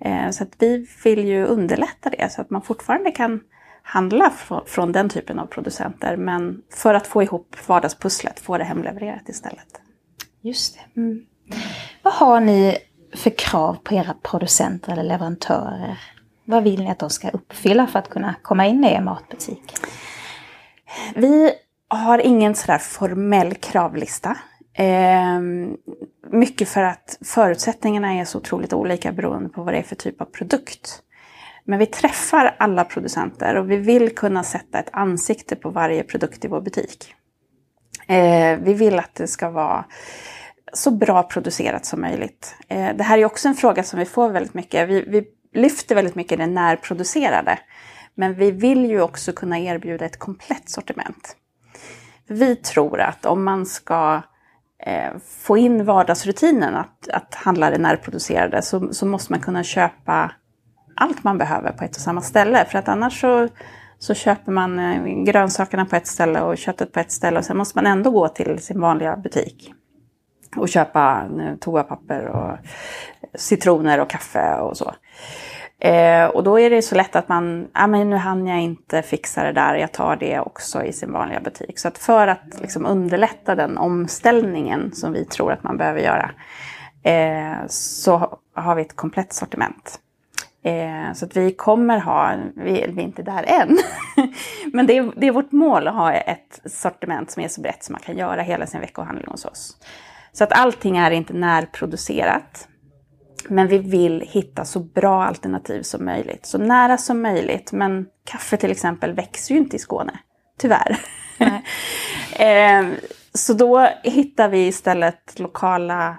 Eh, 0.00 0.30
så 0.30 0.42
att 0.44 0.52
vi 0.58 0.86
vill 1.04 1.26
ju 1.26 1.44
underlätta 1.44 2.10
det 2.10 2.32
så 2.32 2.40
att 2.40 2.50
man 2.50 2.62
fortfarande 2.62 3.10
kan 3.10 3.40
handla 3.82 4.32
från 4.66 4.92
den 4.92 5.08
typen 5.08 5.38
av 5.38 5.46
producenter 5.46 6.16
men 6.16 6.62
för 6.70 6.94
att 6.94 7.06
få 7.06 7.22
ihop 7.22 7.56
vardagspusslet, 7.66 8.40
få 8.40 8.58
det 8.58 8.64
hemlevererat 8.64 9.28
istället. 9.28 9.80
Just 10.40 10.74
det. 10.74 11.00
Mm. 11.00 11.26
Vad 12.02 12.14
har 12.14 12.40
ni 12.40 12.78
för 13.16 13.30
krav 13.30 13.76
på 13.84 13.94
era 13.94 14.14
producenter 14.22 14.92
eller 14.92 15.02
leverantörer? 15.02 15.98
Vad 16.44 16.62
vill 16.62 16.84
ni 16.84 16.90
att 16.90 16.98
de 16.98 17.10
ska 17.10 17.28
uppfylla 17.28 17.86
för 17.86 17.98
att 17.98 18.08
kunna 18.08 18.34
komma 18.42 18.66
in 18.66 18.84
i 18.84 18.92
er 18.92 19.00
matbutik? 19.00 19.74
Vi 21.14 21.52
har 21.88 22.18
ingen 22.18 22.54
sådär 22.54 22.78
formell 22.78 23.54
kravlista. 23.54 24.36
Eh, 24.74 25.40
mycket 26.30 26.68
för 26.68 26.82
att 26.82 27.18
förutsättningarna 27.24 28.14
är 28.14 28.24
så 28.24 28.38
otroligt 28.38 28.72
olika 28.72 29.12
beroende 29.12 29.48
på 29.48 29.62
vad 29.62 29.74
det 29.74 29.78
är 29.78 29.82
för 29.82 29.96
typ 29.96 30.20
av 30.20 30.24
produkt. 30.24 31.02
Men 31.64 31.78
vi 31.78 31.86
träffar 31.86 32.56
alla 32.58 32.84
producenter 32.84 33.54
och 33.54 33.70
vi 33.70 33.76
vill 33.76 34.14
kunna 34.14 34.44
sätta 34.44 34.78
ett 34.78 34.88
ansikte 34.92 35.56
på 35.56 35.70
varje 35.70 36.02
produkt 36.02 36.44
i 36.44 36.48
vår 36.48 36.60
butik. 36.60 37.14
Eh, 38.06 38.58
vi 38.58 38.74
vill 38.74 38.98
att 38.98 39.14
det 39.14 39.26
ska 39.26 39.50
vara 39.50 39.84
så 40.72 40.90
bra 40.90 41.22
producerat 41.22 41.86
som 41.86 42.00
möjligt. 42.00 42.56
Eh, 42.68 42.96
det 42.96 43.02
här 43.02 43.18
är 43.18 43.24
också 43.24 43.48
en 43.48 43.54
fråga 43.54 43.82
som 43.82 43.98
vi 43.98 44.04
får 44.04 44.30
väldigt 44.30 44.54
mycket. 44.54 44.88
Vi, 44.88 45.04
vi 45.08 45.24
lyfter 45.52 45.94
väldigt 45.94 46.14
mycket 46.14 46.38
det 46.38 46.46
närproducerade. 46.46 47.58
Men 48.14 48.34
vi 48.34 48.50
vill 48.50 48.84
ju 48.84 49.00
också 49.00 49.32
kunna 49.32 49.58
erbjuda 49.58 50.04
ett 50.04 50.18
komplett 50.18 50.68
sortiment. 50.68 51.36
Vi 52.26 52.56
tror 52.56 53.00
att 53.00 53.26
om 53.26 53.44
man 53.44 53.66
ska 53.66 54.22
eh, 54.86 55.12
få 55.28 55.56
in 55.56 55.84
vardagsrutinen 55.84 56.74
att, 56.74 57.08
att 57.08 57.34
handla 57.34 57.70
det 57.70 57.78
närproducerade 57.78 58.62
så, 58.62 58.92
så 58.92 59.06
måste 59.06 59.32
man 59.32 59.40
kunna 59.40 59.62
köpa 59.62 60.32
allt 60.96 61.24
man 61.24 61.38
behöver 61.38 61.72
på 61.72 61.84
ett 61.84 61.96
och 61.96 62.02
samma 62.02 62.20
ställe. 62.20 62.64
För 62.64 62.78
att 62.78 62.88
annars 62.88 63.20
så, 63.20 63.48
så 63.98 64.14
köper 64.14 64.52
man 64.52 64.78
eh, 64.78 65.24
grönsakerna 65.24 65.84
på 65.84 65.96
ett 65.96 66.06
ställe 66.06 66.40
och 66.40 66.58
köttet 66.58 66.92
på 66.92 67.00
ett 67.00 67.12
ställe 67.12 67.38
och 67.38 67.44
sen 67.44 67.56
måste 67.56 67.78
man 67.78 67.86
ändå 67.86 68.10
gå 68.10 68.28
till 68.28 68.58
sin 68.58 68.80
vanliga 68.80 69.16
butik 69.16 69.72
och 70.56 70.68
köpa 70.68 71.28
eh, 71.40 71.56
toapapper 71.56 72.26
och 72.26 72.58
citroner 73.34 74.00
och 74.00 74.10
kaffe 74.10 74.54
och 74.54 74.76
så. 74.76 74.94
Eh, 75.84 76.26
och 76.26 76.44
då 76.44 76.60
är 76.60 76.70
det 76.70 76.82
så 76.82 76.94
lätt 76.94 77.16
att 77.16 77.28
man, 77.28 77.68
ja 77.74 77.86
men 77.86 78.10
nu 78.10 78.16
hann 78.16 78.46
jag 78.46 78.60
inte 78.60 79.02
fixa 79.02 79.44
det 79.44 79.52
där, 79.52 79.74
jag 79.74 79.92
tar 79.92 80.16
det 80.16 80.40
också 80.40 80.84
i 80.84 80.92
sin 80.92 81.12
vanliga 81.12 81.40
butik. 81.40 81.78
Så 81.78 81.88
att 81.88 81.98
för 81.98 82.28
att 82.28 82.60
liksom 82.60 82.86
underlätta 82.86 83.54
den 83.54 83.78
omställningen 83.78 84.92
som 84.92 85.12
vi 85.12 85.24
tror 85.24 85.52
att 85.52 85.62
man 85.62 85.76
behöver 85.76 86.00
göra 86.00 86.30
eh, 87.02 87.66
så 87.68 88.38
har 88.54 88.74
vi 88.74 88.82
ett 88.82 88.96
komplett 88.96 89.32
sortiment. 89.32 90.00
Eh, 90.64 91.12
så 91.14 91.24
att 91.24 91.36
vi 91.36 91.52
kommer 91.52 91.98
ha, 91.98 92.34
vi, 92.54 92.72
vi 92.88 93.02
är 93.02 93.04
inte 93.04 93.22
där 93.22 93.44
än, 93.46 93.78
men 94.72 94.86
det 94.86 94.96
är, 94.96 95.12
det 95.16 95.26
är 95.26 95.32
vårt 95.32 95.52
mål 95.52 95.88
att 95.88 95.94
ha 95.94 96.12
ett 96.12 96.60
sortiment 96.64 97.30
som 97.30 97.42
är 97.42 97.48
så 97.48 97.60
brett 97.60 97.84
som 97.84 97.92
man 97.92 98.02
kan 98.02 98.16
göra 98.16 98.42
hela 98.42 98.66
sin 98.66 98.80
veckohandling 98.80 99.26
hos 99.30 99.44
oss. 99.44 99.76
Så 100.32 100.44
att 100.44 100.52
allting 100.52 100.96
är 100.96 101.10
inte 101.10 101.32
närproducerat. 101.32 102.68
Men 103.48 103.68
vi 103.68 103.78
vill 103.78 104.20
hitta 104.20 104.64
så 104.64 104.80
bra 104.80 105.24
alternativ 105.24 105.82
som 105.82 106.04
möjligt. 106.04 106.46
Så 106.46 106.58
nära 106.58 106.98
som 106.98 107.22
möjligt. 107.22 107.72
Men 107.72 108.06
kaffe 108.24 108.56
till 108.56 108.70
exempel 108.70 109.12
växer 109.12 109.54
ju 109.54 109.60
inte 109.60 109.76
i 109.76 109.78
Skåne. 109.78 110.18
Tyvärr. 110.58 111.00
eh, 112.38 112.86
så 113.34 113.54
då 113.54 113.88
hittar 114.02 114.48
vi 114.48 114.66
istället 114.66 115.38
lokala 115.38 116.16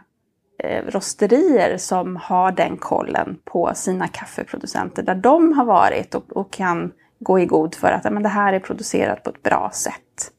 eh, 0.64 0.86
rosterier 0.86 1.78
som 1.78 2.16
har 2.16 2.52
den 2.52 2.78
kollen 2.78 3.38
på 3.46 3.72
sina 3.76 4.08
kaffeproducenter. 4.08 5.04
Där 5.04 5.16
de 5.16 5.54
har 5.54 5.66
varit 5.66 6.16
och, 6.16 6.38
och 6.38 6.54
kan 6.54 6.92
gå 7.20 7.40
i 7.40 7.46
god 7.46 7.76
för 7.76 7.88
att 7.88 8.04
men 8.04 8.24
det 8.24 8.30
här 8.30 8.54
är 8.54 8.60
producerat 8.60 9.24
på 9.24 9.30
ett 9.30 9.44
bra 9.44 9.72
sätt. 9.74 10.32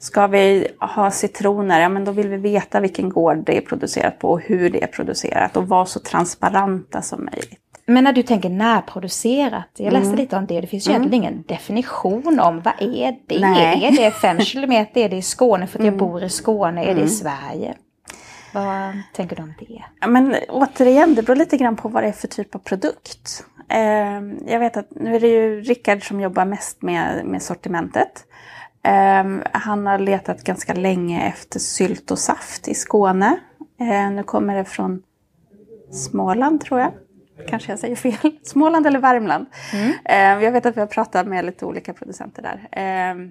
Ska 0.00 0.26
vi 0.26 0.68
ha 0.80 1.10
citroner, 1.10 1.80
ja 1.80 1.88
men 1.88 2.04
då 2.04 2.12
vill 2.12 2.28
vi 2.28 2.36
veta 2.36 2.80
vilken 2.80 3.08
gård 3.08 3.44
det 3.46 3.56
är 3.56 3.60
producerat 3.60 4.18
på 4.18 4.30
och 4.30 4.40
hur 4.40 4.70
det 4.70 4.82
är 4.82 4.86
producerat 4.86 5.56
och 5.56 5.68
vara 5.68 5.86
så 5.86 6.00
transparenta 6.00 7.02
som 7.02 7.24
möjligt. 7.24 7.60
Men 7.86 8.04
när 8.04 8.12
du 8.12 8.22
tänker 8.22 8.48
närproducerat, 8.48 9.68
jag 9.76 9.92
läste 9.92 10.08
mm. 10.08 10.18
lite 10.18 10.36
om 10.36 10.46
det, 10.46 10.60
det 10.60 10.66
finns 10.66 10.88
ju 10.88 10.90
mm. 10.90 11.02
egentligen 11.02 11.24
ingen 11.24 11.44
definition 11.48 12.40
om 12.40 12.60
vad 12.60 12.74
är 12.80 13.16
det? 13.26 13.40
Nej. 13.40 13.84
Är 13.84 13.90
det 13.90 14.10
fem 14.10 14.40
kilometer, 14.40 15.00
är 15.00 15.08
det 15.08 15.16
i 15.16 15.22
Skåne 15.22 15.66
för 15.66 15.78
att 15.78 15.84
jag 15.84 15.94
mm. 15.94 16.06
bor 16.06 16.24
i 16.24 16.28
Skåne, 16.28 16.82
är 16.82 16.84
det 16.84 16.90
i 16.90 16.94
mm. 16.94 17.08
Sverige? 17.08 17.74
Vad 18.52 18.94
tänker 19.12 19.36
du 19.36 19.42
om 19.42 19.54
det? 19.58 19.82
Ja, 20.00 20.06
men 20.06 20.34
återigen, 20.48 21.14
det 21.14 21.22
beror 21.22 21.36
lite 21.36 21.56
grann 21.56 21.76
på 21.76 21.88
vad 21.88 22.02
det 22.02 22.08
är 22.08 22.12
för 22.12 22.28
typ 22.28 22.54
av 22.54 22.58
produkt. 22.58 23.44
Eh, 23.68 24.52
jag 24.52 24.60
vet 24.60 24.76
att 24.76 24.88
nu 24.90 25.16
är 25.16 25.20
det 25.20 25.28
ju 25.28 25.60
Rickard 25.60 26.08
som 26.08 26.20
jobbar 26.20 26.44
mest 26.44 26.82
med, 26.82 27.24
med 27.24 27.42
sortimentet. 27.42 28.24
Um, 28.88 29.42
han 29.52 29.86
har 29.86 29.98
letat 29.98 30.44
ganska 30.44 30.74
länge 30.74 31.28
efter 31.28 31.60
sylt 31.60 32.10
och 32.10 32.18
saft 32.18 32.68
i 32.68 32.74
Skåne. 32.74 33.40
Uh, 33.80 34.10
nu 34.10 34.22
kommer 34.22 34.56
det 34.56 34.64
från 34.64 35.02
Småland 35.92 36.60
tror 36.60 36.80
jag. 36.80 36.92
Kanske 37.48 37.72
jag 37.72 37.78
säger 37.78 37.96
fel. 37.96 38.32
Småland 38.42 38.86
eller 38.86 38.98
Värmland. 38.98 39.46
Mm. 39.72 39.88
Uh, 39.88 40.44
jag 40.44 40.52
vet 40.52 40.66
att 40.66 40.76
vi 40.76 40.80
har 40.80 40.86
pratat 40.86 41.26
med 41.26 41.44
lite 41.44 41.66
olika 41.66 41.92
producenter 41.92 42.42
där. 42.42 43.14
Uh, 43.14 43.28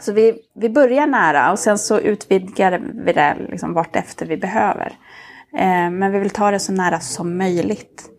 så 0.00 0.12
vi, 0.12 0.38
vi 0.54 0.68
börjar 0.68 1.06
nära 1.06 1.52
och 1.52 1.58
sen 1.58 1.78
så 1.78 1.98
utvidgar 1.98 2.82
vi 3.04 3.12
det 3.12 3.36
liksom 3.48 3.74
vart 3.74 3.96
efter 3.96 4.26
vi 4.26 4.36
behöver. 4.36 4.92
men 5.90 6.12
vi 6.12 6.18
vill 6.18 6.30
ta 6.30 6.50
det 6.50 6.58
så 6.58 6.72
nära 6.72 7.00
som 7.00 7.38
möjligt. 7.38 8.10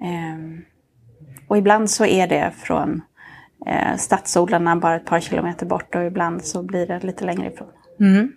Mm. 0.00 0.64
och 1.48 1.58
ibland 1.58 1.90
så 1.90 2.04
är 2.04 2.26
det 2.26 2.52
från 2.56 3.02
eh, 3.66 3.96
stadsodlarna 3.96 4.76
bara 4.76 4.96
ett 4.96 5.04
par 5.04 5.20
kilometer 5.20 5.66
bort 5.66 5.94
och 5.94 6.04
ibland 6.04 6.44
så 6.44 6.62
blir 6.62 6.86
det 6.86 7.02
lite 7.02 7.24
längre 7.24 7.52
ifrån. 7.52 7.68
Mm. 8.00 8.12
Mm. 8.16 8.32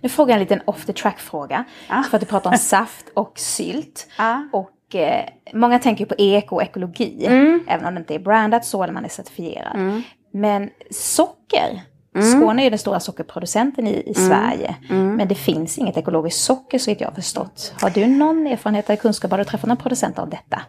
Nu 0.00 0.08
frågar 0.08 0.34
jag 0.34 0.36
en 0.36 0.40
liten 0.40 0.60
off 0.64 0.86
the 0.86 0.92
track 0.92 1.18
fråga. 1.18 1.64
Ah. 1.88 2.02
För 2.02 2.16
att 2.16 2.20
du 2.20 2.26
pratar 2.26 2.50
om 2.50 2.56
saft 2.58 3.06
och 3.14 3.32
sylt. 3.38 4.06
Ah. 4.18 4.38
Och 4.52 4.94
eh, 4.94 5.24
många 5.54 5.78
tänker 5.78 6.06
på 6.06 6.14
eko 6.18 6.56
och 6.56 6.62
ekologi. 6.62 7.26
Mm. 7.26 7.64
Även 7.68 7.86
om 7.86 7.94
det 7.94 8.00
inte 8.00 8.14
är 8.14 8.18
brandat 8.18 8.64
så 8.64 8.82
eller 8.82 8.92
man 8.92 9.04
är 9.04 9.08
certifierad. 9.08 9.76
Mm. 9.76 10.02
Men 10.32 10.70
socker. 10.90 11.82
Mm. 12.14 12.40
Skåne 12.40 12.66
är 12.66 12.70
den 12.70 12.78
stora 12.78 13.00
sockerproducenten 13.00 13.86
i, 13.86 13.90
i 13.90 14.14
mm. 14.16 14.28
Sverige. 14.28 14.76
Men 14.88 15.28
det 15.28 15.34
finns 15.34 15.78
inget 15.78 15.96
ekologiskt 15.96 16.40
socker 16.40 16.78
så 16.78 16.90
vitt 16.90 17.00
jag 17.00 17.08
har 17.08 17.14
förstått. 17.14 17.74
Har 17.80 17.90
du 17.90 18.06
någon 18.06 18.46
erfarenhet 18.46 18.90
eller 18.90 18.96
kunskap? 18.96 19.30
Har 19.30 19.38
du 19.38 19.44
träffat 19.44 19.68
några 19.68 19.82
producenter 19.82 20.22
av 20.22 20.30
detta? 20.30 20.62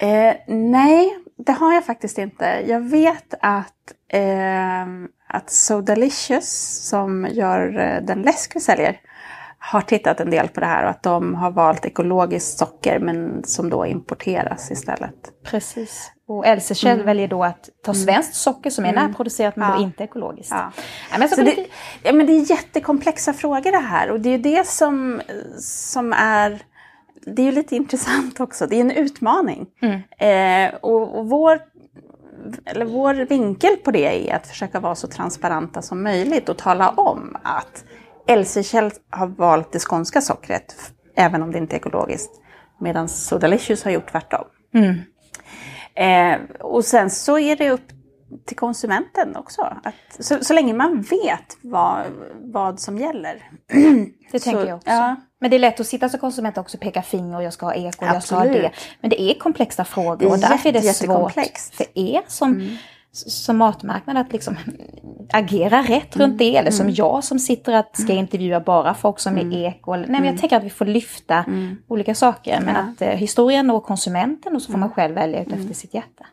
Eh, 0.00 0.34
nej, 0.48 1.18
det 1.38 1.52
har 1.52 1.74
jag 1.74 1.84
faktiskt 1.84 2.18
inte. 2.18 2.64
Jag 2.66 2.80
vet 2.80 3.34
att, 3.40 3.92
eh, 4.12 4.82
att 5.28 5.50
So 5.50 5.80
Delicious 5.80 6.48
som 6.88 7.26
gör 7.30 7.78
eh, 7.78 8.02
den 8.02 8.22
läsk 8.22 8.56
vi 8.56 8.60
säljer 8.60 9.00
har 9.58 9.80
tittat 9.80 10.20
en 10.20 10.30
del 10.30 10.48
på 10.48 10.60
det 10.60 10.66
här 10.66 10.84
och 10.84 10.90
att 10.90 11.02
de 11.02 11.34
har 11.34 11.50
valt 11.50 11.86
ekologiskt 11.86 12.58
socker 12.58 12.98
men 12.98 13.44
som 13.44 13.70
då 13.70 13.86
importeras 13.86 14.70
istället. 14.70 15.42
Precis. 15.44 16.12
Och 16.28 16.46
Elsekjell 16.46 16.94
mm. 16.94 17.06
väljer 17.06 17.28
då 17.28 17.44
att 17.44 17.68
ta 17.84 17.92
mm. 17.92 18.04
svenskt 18.04 18.34
socker 18.34 18.70
som 18.70 18.84
är 18.84 18.92
mm. 18.92 19.06
närproducerat 19.06 19.56
men 19.56 19.68
ja. 19.68 19.76
då 19.76 19.82
inte 19.82 20.04
ekologiskt. 20.04 20.52
Ja. 20.52 20.72
Ja, 21.12 21.18
men, 21.18 21.28
så 21.28 21.34
så 21.34 21.42
det, 21.42 21.66
ja, 22.02 22.12
men 22.12 22.26
det 22.26 22.32
är 22.32 22.50
jättekomplexa 22.50 23.32
frågor 23.32 23.72
det 23.72 23.78
här 23.78 24.10
och 24.10 24.20
det 24.20 24.30
är 24.30 24.38
det 24.38 24.66
som, 24.66 25.20
som 25.58 26.12
är 26.12 26.62
det 27.34 27.42
är 27.42 27.46
ju 27.46 27.52
lite 27.52 27.76
intressant 27.76 28.40
också. 28.40 28.66
Det 28.66 28.76
är 28.76 28.80
en 28.80 28.90
utmaning. 28.90 29.66
Mm. 29.82 30.00
Eh, 30.18 30.74
och, 30.74 31.18
och 31.18 31.28
vår, 31.28 31.60
eller 32.64 32.84
vår 32.84 33.14
vinkel 33.14 33.76
på 33.76 33.90
det 33.90 34.30
är 34.30 34.36
att 34.36 34.46
försöka 34.46 34.80
vara 34.80 34.94
så 34.94 35.06
transparenta 35.06 35.82
som 35.82 36.02
möjligt 36.02 36.48
och 36.48 36.58
tala 36.58 36.90
om 36.90 37.36
att 37.42 37.84
Elsekjell 38.26 38.90
har 39.10 39.26
valt 39.26 39.72
det 39.72 39.78
skånska 39.78 40.20
sockret, 40.20 40.92
även 41.16 41.42
om 41.42 41.52
det 41.52 41.58
inte 41.58 41.76
är 41.76 41.78
ekologiskt, 41.78 42.30
medan 42.80 43.08
Sodalicious 43.08 43.84
har 43.84 43.90
gjort 43.90 44.10
tvärtom. 44.10 44.44
Mm. 44.74 44.98
Eh, 45.94 46.40
och 46.60 46.84
sen 46.84 47.10
så 47.10 47.38
är 47.38 47.56
det 47.56 47.70
upp 47.70 47.88
till 48.46 48.56
konsumenten 48.56 49.36
också. 49.36 49.62
Att, 49.62 50.24
så, 50.24 50.44
så 50.44 50.54
länge 50.54 50.74
man 50.74 51.02
vet 51.02 51.56
vad, 51.60 52.04
vad 52.40 52.80
som 52.80 52.98
gäller. 52.98 53.50
Det 54.32 54.38
tänker 54.38 54.66
jag 54.66 54.76
också. 54.76 54.90
Ja. 54.90 55.16
Men 55.40 55.50
det 55.50 55.56
är 55.56 55.58
lätt 55.58 55.80
att 55.80 55.86
sitta 55.86 56.08
som 56.08 56.20
konsument 56.20 56.58
också 56.58 56.76
och 56.76 56.80
peka 56.80 57.02
finger 57.02 57.36
och 57.36 57.42
jag 57.42 57.52
ska 57.52 57.66
ha 57.66 57.74
eko 57.74 58.04
och 58.04 58.14
jag 58.14 58.22
ska 58.22 58.36
ha 58.36 58.44
det. 58.44 58.70
Men 59.00 59.10
det 59.10 59.22
är 59.22 59.34
komplexa 59.34 59.84
frågor 59.84 60.16
det 60.18 60.24
är 60.24 60.30
och 60.30 60.38
därför 60.38 60.68
är 60.68 60.72
det 60.72 60.82
svårt 60.82 61.32
för 61.72 61.86
er 61.94 62.22
som 62.26 62.54
mm 62.54 62.76
som 63.12 63.56
matmarknad 63.56 64.16
att 64.16 64.32
liksom 64.32 64.56
agera 65.32 65.82
rätt 65.82 66.16
mm. 66.16 66.28
runt 66.28 66.38
det. 66.38 66.56
Eller 66.56 66.70
som 66.70 66.86
mm. 66.86 66.94
jag 66.94 67.24
som 67.24 67.38
sitter 67.38 67.72
att 67.72 67.96
ska 67.96 68.12
mm. 68.12 68.18
intervjua 68.18 68.60
bara 68.60 68.94
folk 68.94 69.18
som 69.18 69.36
mm. 69.36 69.52
är 69.52 69.68
eko. 69.68 69.96
Nej, 69.96 70.06
men 70.06 70.14
jag 70.14 70.26
mm. 70.26 70.38
tänker 70.38 70.56
att 70.56 70.64
vi 70.64 70.70
får 70.70 70.84
lyfta 70.84 71.44
mm. 71.46 71.76
olika 71.88 72.14
saker. 72.14 72.60
Men 72.60 72.74
ja. 72.74 72.80
att 72.80 73.02
eh, 73.02 73.08
historien 73.08 73.66
når 73.66 73.80
konsumenten 73.80 74.56
och 74.56 74.62
så 74.62 74.72
får 74.72 74.78
man 74.78 74.90
själv 74.90 75.14
välja 75.14 75.42
ut 75.42 75.52
efter 75.52 75.74
sitt 75.74 75.94
hjärta. 75.94 76.26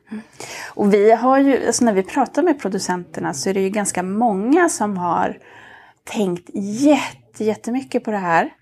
Och 0.70 0.94
vi 0.94 1.12
har 1.12 1.40
ju, 1.40 1.68
alltså 1.68 1.86
när 1.86 1.94
vi 1.94 2.04
pratar 2.04 2.44
med 2.44 2.60
producenterna 2.60 3.34
så 3.34 3.50
är 3.50 3.54
det 3.54 3.62
ju 3.62 3.70
ganska 3.70 4.04
många 4.04 4.70
som 4.70 4.98
har 4.98 5.38
tänkt 6.04 6.50
jätte, 6.54 7.44
jättemycket 7.44 8.04
på 8.04 8.12
det 8.12 8.18
här. 8.18 8.54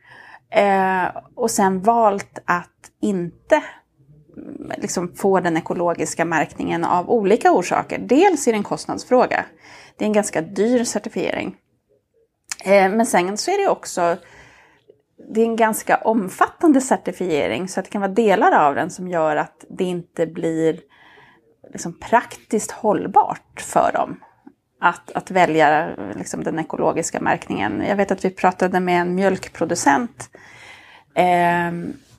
Eh, 0.53 1.05
och 1.36 1.51
sen 1.51 1.81
valt 1.81 2.39
att 2.45 2.91
inte 3.01 3.63
mm, 4.38 4.72
liksom 4.77 5.15
få 5.15 5.39
den 5.39 5.57
ekologiska 5.57 6.25
märkningen 6.25 6.86
av 6.86 7.10
olika 7.10 7.51
orsaker. 7.51 8.00
Dels 8.00 8.48
är 8.48 8.51
det 8.51 8.57
en 8.57 8.63
kostnadsfråga. 8.63 9.45
Det 9.98 10.05
är 10.05 10.07
en 10.07 10.13
ganska 10.13 10.41
dyr 10.41 10.83
certifiering. 10.83 11.55
Eh, 12.63 12.91
men 12.91 13.05
sen 13.05 13.38
så 13.38 13.51
är 13.51 13.57
det 13.57 13.69
också 13.69 14.17
det 15.33 15.41
är 15.41 15.45
en 15.45 15.55
ganska 15.55 15.98
omfattande 15.98 16.81
certifiering 16.81 17.67
så 17.67 17.79
att 17.79 17.86
det 17.86 17.91
kan 17.91 18.01
vara 18.01 18.12
delar 18.12 18.51
av 18.51 18.75
den 18.75 18.89
som 18.89 19.07
gör 19.07 19.36
att 19.36 19.65
det 19.69 19.83
inte 19.83 20.27
blir 20.27 20.79
liksom 21.74 22.00
praktiskt 22.00 22.72
hållbart 22.72 23.62
för 23.62 23.91
dem 23.93 24.19
att, 24.84 25.12
att 25.12 25.32
välja 25.32 25.90
liksom 26.16 26.44
den 26.44 26.60
ekologiska 26.60 27.20
märkningen. 27.22 27.84
Jag 27.88 27.96
vet 27.96 28.12
att 28.12 28.25
vi 28.25 28.30
pratade 28.30 28.80
med 28.80 29.02
en 29.02 29.16
mjölkproducent 29.16 30.30
eh, 31.16 31.72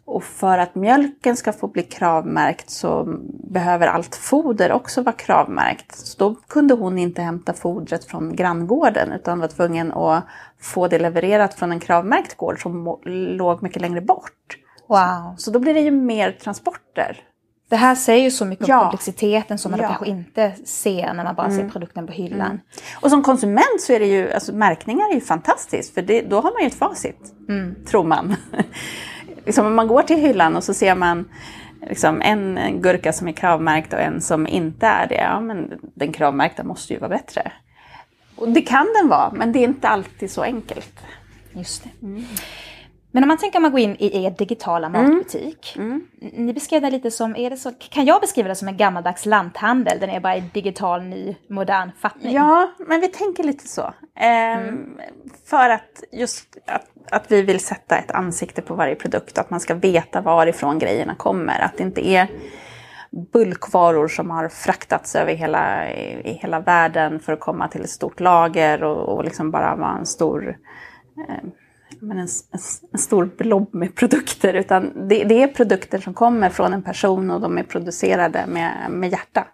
och 0.05 0.25
för 0.25 0.59
att 0.59 0.75
mjölken 0.75 1.37
ska 1.37 1.53
få 1.53 1.69
bli 1.69 1.83
kravmärkt 1.83 2.71
så 2.71 3.05
behöver 3.51 3.87
allt 3.87 4.17
foder 4.17 4.73
också 4.73 5.03
vara 5.03 5.15
kravmärkt. 5.15 5.95
Så 5.95 6.19
då 6.19 6.35
kunde 6.35 6.75
hon 6.75 6.99
inte 6.99 7.23
hämta 7.23 7.53
fodret 7.53 8.05
från 8.05 8.37
granngården 8.37 9.13
utan 9.13 9.41
var 9.41 9.49
tvungen 9.49 9.93
att 9.93 10.25
få 10.61 10.89
det 10.89 10.99
levererat 10.99 11.55
från 11.55 11.73
en 11.73 11.81
kravmärkt 11.81 12.37
gård 12.37 12.63
som 12.63 12.99
låg 13.37 13.63
mycket 13.63 13.83
längre 13.83 14.01
bort. 14.01 14.57
Wow. 14.87 15.35
Så 15.37 15.51
då 15.51 15.59
blir 15.59 15.75
det 15.75 15.81
ju 15.81 15.91
mer 15.91 16.33
transporter. 16.33 17.21
Det 17.69 17.77
här 17.77 17.95
säger 17.95 18.25
ju 18.25 18.31
så 18.31 18.45
mycket 18.45 18.69
om 18.69 18.81
komplexiteten 18.81 19.59
som 19.59 19.71
man 19.71 19.81
ja. 19.81 19.89
kanske 19.89 20.07
inte 20.07 20.53
ser 20.65 21.15
när 21.15 21.25
man 21.25 21.35
bara 21.35 21.47
mm. 21.47 21.59
ser 21.59 21.69
produkten 21.69 22.07
på 22.07 22.13
hyllan. 22.13 22.51
Mm. 22.51 22.61
Och 23.01 23.11
som 23.11 23.23
konsument 23.23 23.81
så 23.81 23.93
är 23.93 24.01
det 24.01 24.07
ju, 24.07 24.33
alltså 24.33 24.53
märkningar 24.53 25.11
är 25.11 25.15
ju 25.15 25.21
fantastiskt 25.21 25.95
för 25.95 26.03
det, 26.03 26.23
då 26.23 26.37
har 26.37 26.53
man 26.53 26.63
ju 26.63 26.67
ett 26.67 26.75
facit, 26.75 27.35
mm. 27.49 27.75
tror 27.87 28.05
man. 28.05 28.37
liksom, 29.47 29.67
om 29.67 29.75
man 29.75 29.89
går 29.89 30.03
till 30.03 30.17
hyllan 30.17 30.57
och 30.57 30.65
så 30.65 30.75
ser 30.75 30.95
man 30.95 31.25
liksom, 31.89 32.23
en 32.23 32.59
gurka 32.83 33.13
som 33.13 33.29
är 33.29 33.33
kravmärkt 33.33 33.93
och 33.93 34.01
en 34.01 34.21
som 34.21 34.47
inte 34.47 34.87
är 34.87 35.07
det, 35.07 35.15
ja 35.15 35.41
men 35.41 35.73
den 35.95 36.13
kravmärkta 36.13 36.65
måste 36.65 36.93
ju 36.93 36.99
vara 36.99 37.11
bättre. 37.11 37.53
Och 38.37 38.49
det 38.49 38.63
kan 38.63 38.87
den 39.01 39.09
vara, 39.09 39.33
men 39.33 39.53
det 39.53 39.59
är 39.59 39.65
inte 39.65 39.89
alltid 39.89 40.31
så 40.31 40.43
enkelt. 40.43 41.01
Just 41.53 41.85
det. 41.85 41.91
Mm. 43.15 43.21
Men 43.21 43.23
om 43.23 43.29
man 43.29 43.39
tänker 43.39 43.59
om 43.59 43.63
man 43.63 43.71
går 43.71 43.81
in 43.81 43.97
i 43.99 44.25
er 44.25 44.31
digitala 44.31 44.89
matbutik. 44.89 45.75
Mm. 45.77 46.07
Ni 46.33 46.53
beskrev 46.53 46.83
det 46.83 46.91
lite 46.91 47.11
som, 47.11 47.37
är 47.37 47.51
det 47.51 47.57
så, 47.57 47.73
kan 47.79 48.05
jag 48.05 48.21
beskriva 48.21 48.49
det 48.49 48.55
som 48.55 48.69
en 48.69 48.77
gammaldags 48.77 49.27
lanthandel? 49.27 49.99
Den 50.01 50.11
är 50.11 50.21
bara 50.21 50.37
i 50.37 50.41
digital, 50.41 51.03
ny, 51.03 51.37
modern 51.49 51.91
fattning. 51.99 52.35
Ja, 52.35 52.71
men 52.79 53.01
vi 53.01 53.09
tänker 53.09 53.45
lite 53.45 53.69
så. 53.69 53.95
Ehm, 54.17 54.63
mm. 54.63 55.01
För 55.47 55.71
att 55.71 56.03
just 56.13 56.57
att, 56.67 56.87
att 57.11 57.33
vi 57.33 57.43
vill 57.43 57.61
sätta 57.61 57.99
ett 57.99 58.11
ansikte 58.11 58.63
på 58.63 58.75
varje 58.75 58.95
produkt, 58.95 59.39
att 59.39 59.51
man 59.51 59.61
ska 59.61 59.75
veta 59.75 60.21
varifrån 60.21 60.79
grejerna 60.79 61.15
kommer. 61.15 61.61
Att 61.61 61.77
det 61.77 61.83
inte 61.83 62.09
är 62.09 62.29
bulkvaror 63.33 64.09
som 64.09 64.31
har 64.31 64.49
fraktats 64.49 65.17
över 65.17 65.35
hela, 65.35 65.91
i, 65.91 66.31
i 66.31 66.33
hela 66.33 66.61
världen 66.61 67.21
för 67.21 67.33
att 67.33 67.41
komma 67.41 67.69
till 67.69 67.81
ett 67.81 67.91
stort 67.91 68.21
lager 68.21 68.85
och, 68.85 69.17
och 69.17 69.25
liksom 69.25 69.51
bara 69.51 69.77
vara 69.77 69.99
en 69.99 70.07
stor 70.07 70.57
eh, 71.29 71.51
men 72.01 72.19
en, 72.19 72.29
en, 72.51 72.61
en, 72.93 72.99
stor 72.99 73.31
blob 73.39 73.75
med 73.75 73.95
produkter, 73.95 74.55
utan 74.55 75.09
det, 75.09 75.25
det, 75.25 75.43
är 75.43 75.47
produkter 75.47 75.99
som 75.99 76.15
kommer 76.15 76.51
från 76.51 76.73
en 76.73 76.83
person 76.83 77.31
och 77.31 77.41
de 77.41 77.59
är 77.59 77.63
producerade 77.63 78.45
med, 78.47 78.91
med 78.91 79.11
hjärta. 79.11 79.47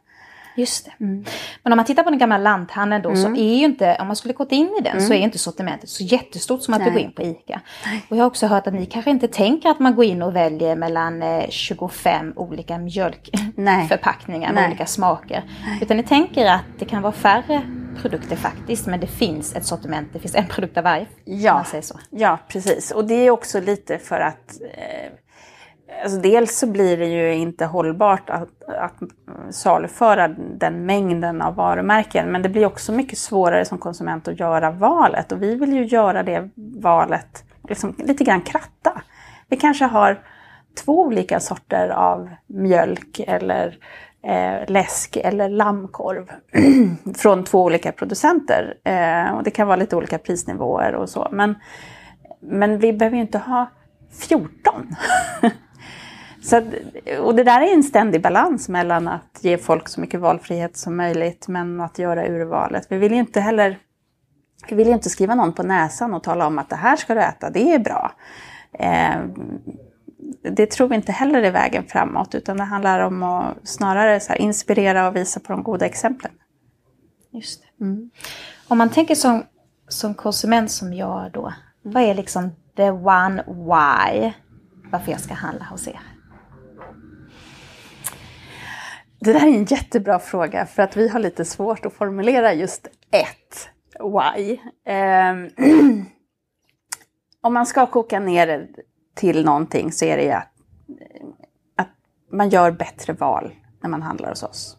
Just 0.57 0.85
det. 0.85 1.05
Mm. 1.05 1.25
Men 1.63 1.73
om 1.73 1.77
man 1.77 1.87
tittar 1.87 2.03
på 2.03 2.11
den 2.11 2.19
gamla 2.19 2.39
lanthandeln 2.39 3.03
då 3.03 3.09
mm. 3.09 3.23
så 3.23 3.41
är 3.41 3.55
ju 3.55 3.65
inte, 3.65 3.97
om 4.01 4.07
man 4.07 4.17
skulle 4.17 4.35
gått 4.35 4.53
in 4.53 4.77
i 4.81 4.83
den 4.83 4.93
mm. 4.93 5.07
så 5.07 5.15
är 5.15 5.19
inte 5.19 5.39
sortimentet 5.39 5.91
så 5.91 6.05
jättestort 6.05 6.63
som 6.63 6.75
att 6.75 6.81
Nej. 6.81 6.91
gå 6.91 6.99
in 6.99 7.13
på 7.13 7.23
ICA. 7.23 7.61
Och 8.09 8.17
jag 8.17 8.23
har 8.23 8.27
också 8.27 8.47
hört 8.47 8.67
att 8.67 8.75
ni 8.75 8.87
kanske 8.87 9.11
inte 9.11 9.29
tänker 9.29 9.69
att 9.71 9.79
man 9.79 9.95
går 9.95 10.05
in 10.05 10.23
och 10.23 10.37
väljer 10.37 10.77
mellan 10.77 11.23
25 11.49 12.29
eh, 12.29 12.33
olika 12.37 12.79
mjölkförpackningar 12.79 14.53
med 14.53 14.69
olika 14.69 14.87
smaker. 14.87 15.45
Utan 15.83 15.97
ni 15.97 16.03
tänker 16.03 16.47
att 16.47 16.65
det 16.79 16.85
kan 16.85 17.03
vara 17.03 17.13
färre 17.13 17.63
produkter 17.97 18.37
faktiskt, 18.37 18.87
men 18.87 19.01
det 19.01 19.07
finns 19.07 19.57
ett 19.57 19.67
sortiment, 19.67 20.09
det 20.13 20.19
finns 20.19 20.35
en 20.35 20.47
produkt 20.47 20.77
av 20.77 20.85
varje. 20.85 21.07
Ja, 21.25 21.55
man 21.55 21.65
säger 21.65 21.83
så. 21.83 21.99
ja 22.11 22.39
precis. 22.49 22.91
Och 22.91 23.05
det 23.05 23.15
är 23.15 23.31
också 23.31 23.61
lite 23.61 23.99
för 23.99 24.21
att 24.21 24.61
eh, 24.75 25.13
Alltså 26.03 26.19
dels 26.19 26.59
så 26.59 26.67
blir 26.67 26.97
det 26.97 27.07
ju 27.07 27.35
inte 27.35 27.65
hållbart 27.65 28.31
att, 28.31 28.63
att 28.67 28.95
saluföra 29.51 30.29
den 30.39 30.87
mängden 30.87 31.43
av 31.43 31.55
varumärken, 31.55 32.33
men 32.33 32.43
det 32.43 32.49
blir 32.49 32.67
också 32.67 32.93
mycket 32.93 33.19
svårare 33.19 33.65
som 33.65 33.79
konsument 33.79 34.29
att 34.29 34.41
göra 34.41 34.71
valet. 34.71 35.33
Och 35.33 35.43
vi 35.43 35.55
vill 35.55 35.73
ju 35.73 35.85
göra 35.85 36.23
det 36.23 36.51
valet 36.81 37.45
liksom 37.69 37.95
lite 37.99 38.25
grann 38.25 38.41
kratta. 38.41 39.03
Vi 39.49 39.57
kanske 39.57 39.85
har 39.85 40.21
två 40.85 41.01
olika 41.01 41.41
sorter 41.41 41.89
av 41.89 42.31
mjölk 42.47 43.21
eller 43.27 43.79
eh, 44.23 44.71
läsk 44.71 45.17
eller 45.17 45.49
lammkorv 45.49 46.31
från 47.17 47.45
två 47.45 47.65
olika 47.65 47.93
producenter. 47.93 48.75
Eh, 48.85 49.35
och 49.35 49.43
det 49.43 49.51
kan 49.51 49.67
vara 49.67 49.77
lite 49.77 49.97
olika 49.97 50.19
prisnivåer 50.19 50.95
och 50.95 51.09
så. 51.09 51.29
Men, 51.33 51.55
men 52.41 52.79
vi 52.79 52.93
behöver 52.93 53.17
ju 53.17 53.23
inte 53.23 53.39
ha 53.39 53.71
14. 54.29 54.97
så 56.51 56.63
och 57.21 57.35
det 57.35 57.45
där 57.45 57.61
är 57.61 57.75
en 57.75 57.83
ständig 57.83 58.23
balans 58.23 58.69
mellan 58.69 59.09
att 59.09 59.39
ge 59.41 59.59
folk 59.59 59.89
så 59.89 60.01
mycket 60.01 60.21
valfrihet 60.21 60.77
som 60.77 60.97
möjligt 60.97 61.49
men 61.49 61.81
att 61.81 61.99
göra 61.99 62.27
urvalet. 62.27 62.87
Vi 62.89 62.99
vill 62.99 63.13
ju 63.13 63.19
inte 63.19 63.41
heller 63.41 63.79
vi 64.69 64.77
vill 64.77 64.89
inte 64.89 65.11
skriva 65.11 65.35
någon 65.35 65.53
på 65.53 65.63
näsan 65.63 66.15
och 66.15 66.23
tala 66.23 66.47
om 66.47 66.59
att 66.59 66.69
det 66.69 66.77
här 66.77 66.97
ska 66.97 67.15
du 67.15 67.21
äta, 67.21 67.51
det 67.51 67.73
är 67.73 67.79
bra. 67.79 68.13
Eh, 68.73 69.21
det 70.43 70.71
tror 70.71 70.89
vi 70.89 70.95
inte 70.95 71.13
heller 71.13 71.43
är 71.43 71.51
vägen 71.51 71.85
framåt, 71.89 72.35
utan 72.35 72.57
det 72.57 72.65
handlar 72.65 73.01
om 73.01 73.23
att 73.23 73.57
snarare 73.69 74.21
så 74.21 74.35
inspirera 74.35 75.09
och 75.09 75.17
visa 75.17 75.41
på 75.41 75.53
de 75.53 75.63
goda 75.63 75.87
exemplen. 75.87 76.33
Just 77.33 77.63
mm. 77.81 78.11
Om 78.69 78.79
man 78.79 78.91
tänker 78.91 79.15
som, 79.15 79.43
som 79.89 80.15
konsument 80.15 80.71
som 80.71 80.95
jag 80.95 81.31
då, 81.33 81.53
vad 81.83 82.03
är 82.03 82.15
liksom 82.15 82.51
the 82.77 82.91
one 82.91 83.45
why 83.47 84.33
varför 84.91 85.13
jag 85.13 85.21
ska 85.21 85.35
handla 85.35 85.65
hos 85.65 85.89
er? 85.89 86.01
Det 89.21 89.33
där 89.33 89.41
är 89.41 89.47
en 89.47 89.65
jättebra 89.65 90.19
fråga 90.19 90.67
för 90.67 90.83
att 90.83 90.97
vi 90.97 91.09
har 91.09 91.21
lite 91.21 91.45
svårt 91.45 91.87
att 91.87 91.93
formulera 91.93 92.55
just 92.55 92.87
ett 93.11 93.69
why. 93.99 94.59
Um, 94.93 95.51
om 97.41 97.55
man 97.55 97.67
ska 97.67 97.87
koka 97.87 98.21
ner 98.21 98.47
det 98.47 98.69
till 99.15 99.45
någonting 99.45 99.93
så 99.93 100.05
är 100.05 100.17
det 100.17 100.23
ju 100.23 100.31
att, 100.31 100.53
att 101.77 101.89
man 102.33 102.49
gör 102.49 102.71
bättre 102.71 103.13
val 103.13 103.53
när 103.83 103.91
man 103.91 104.03
handlar 104.03 104.29
hos 104.29 104.43
oss. 104.43 104.77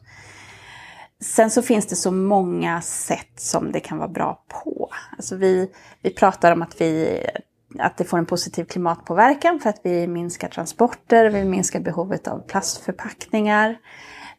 Sen 1.20 1.52
så 1.52 1.62
finns 1.62 1.88
det 1.88 1.96
så 1.96 2.12
många 2.12 2.82
sätt 2.82 3.40
som 3.40 3.72
det 3.72 3.80
kan 3.80 3.98
vara 3.98 4.10
bra 4.10 4.44
på. 4.48 4.90
Alltså 5.18 5.36
vi, 5.36 5.72
vi 6.02 6.10
pratar 6.10 6.52
om 6.52 6.62
att, 6.62 6.82
vi, 6.82 7.22
att 7.80 7.98
det 7.98 8.04
får 8.04 8.18
en 8.18 8.26
positiv 8.26 8.64
klimatpåverkan 8.64 9.60
för 9.60 9.70
att 9.70 9.80
vi 9.84 10.08
minskar 10.08 10.48
transporter, 10.50 11.30
vi 11.30 11.44
minskar 11.44 11.80
behovet 11.80 12.28
av 12.28 12.40
plastförpackningar. 12.48 13.78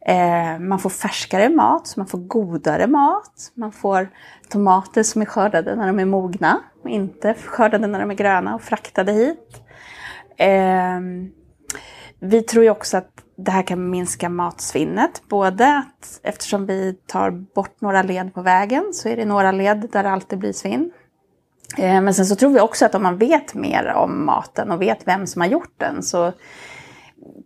Eh, 0.07 0.59
man 0.59 0.79
får 0.79 0.91
färskare 0.91 1.49
mat, 1.49 1.87
så 1.87 2.01
man 2.01 2.07
får 2.07 2.19
godare 2.19 2.87
mat. 2.87 3.53
Man 3.55 3.73
får 3.73 4.09
tomater 4.49 5.03
som 5.03 5.23
är 5.23 5.27
skördade 5.27 5.77
när 5.77 5.87
de 5.87 5.99
är 5.99 6.05
mogna 6.05 6.61
och 6.83 6.89
inte 6.89 7.35
skördade 7.35 7.87
när 7.87 8.01
de 8.01 8.11
är 8.11 8.15
gröna 8.15 8.55
och 8.55 8.63
fraktade 8.63 9.13
hit. 9.13 9.63
Eh, 10.37 11.01
vi 12.21 12.43
tror 12.43 12.65
ju 12.65 12.71
också 12.71 12.97
att 12.97 13.11
det 13.37 13.51
här 13.51 13.63
kan 13.63 13.91
minska 13.91 14.29
matsvinnet. 14.29 15.23
Både 15.29 15.79
att 15.79 16.21
eftersom 16.23 16.67
vi 16.67 16.95
tar 17.07 17.31
bort 17.31 17.81
några 17.81 18.03
led 18.03 18.35
på 18.35 18.43
vägen 18.43 18.91
så 18.93 19.09
är 19.09 19.17
det 19.17 19.25
några 19.25 19.53
led 19.53 19.89
där 19.93 20.03
det 20.03 20.11
alltid 20.11 20.39
blir 20.39 20.53
svinn. 20.53 20.91
Eh, 21.79 22.01
men 22.01 22.15
sen 22.15 22.27
så 22.27 22.37
tror 22.37 22.51
vi 22.51 22.61
också 22.61 22.87
att 22.87 22.95
om 22.95 23.03
man 23.03 23.19
vet 23.19 23.55
mer 23.55 23.93
om 23.97 24.27
maten 24.27 24.71
och 24.71 24.83
vet 24.83 25.09
vem 25.09 25.27
som 25.27 25.41
har 25.41 25.49
gjort 25.49 25.75
den 25.77 26.03
så 26.03 26.33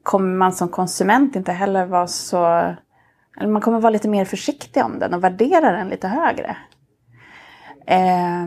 kommer 0.06 0.36
man 0.36 0.52
som 0.52 0.68
konsument 0.68 1.36
inte 1.36 1.52
heller 1.52 1.86
vara 1.86 2.06
så... 2.06 2.46
Eller 3.40 3.48
man 3.48 3.62
kommer 3.62 3.80
vara 3.80 3.90
lite 3.90 4.08
mer 4.08 4.24
försiktig 4.24 4.84
om 4.84 4.98
den 4.98 5.14
och 5.14 5.24
värdera 5.24 5.72
den 5.72 5.88
lite 5.88 6.08
högre. 6.08 6.56
Eh, 7.86 8.46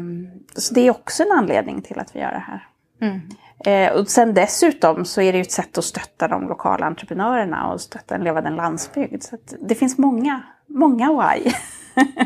så 0.55 0.73
det 0.73 0.81
är 0.81 0.91
också 0.91 1.23
en 1.23 1.31
anledning 1.31 1.81
till 1.81 1.99
att 1.99 2.15
vi 2.15 2.19
gör 2.19 2.31
det 2.31 2.43
här. 2.47 2.67
Mm. 3.01 3.21
Eh, 3.65 3.99
och 3.99 4.07
sen 4.07 4.33
dessutom 4.33 5.05
så 5.05 5.21
är 5.21 5.31
det 5.31 5.37
ju 5.37 5.41
ett 5.41 5.51
sätt 5.51 5.77
att 5.77 5.83
stötta 5.83 6.27
de 6.27 6.47
lokala 6.47 6.85
entreprenörerna 6.85 7.71
och 7.71 7.81
stötta 7.81 8.15
en 8.15 8.23
levande 8.23 8.49
landsbygd. 8.49 9.23
Så 9.23 9.37
det 9.61 9.75
finns 9.75 9.97
många, 9.97 10.41
många 10.67 11.11
why. 11.11 11.51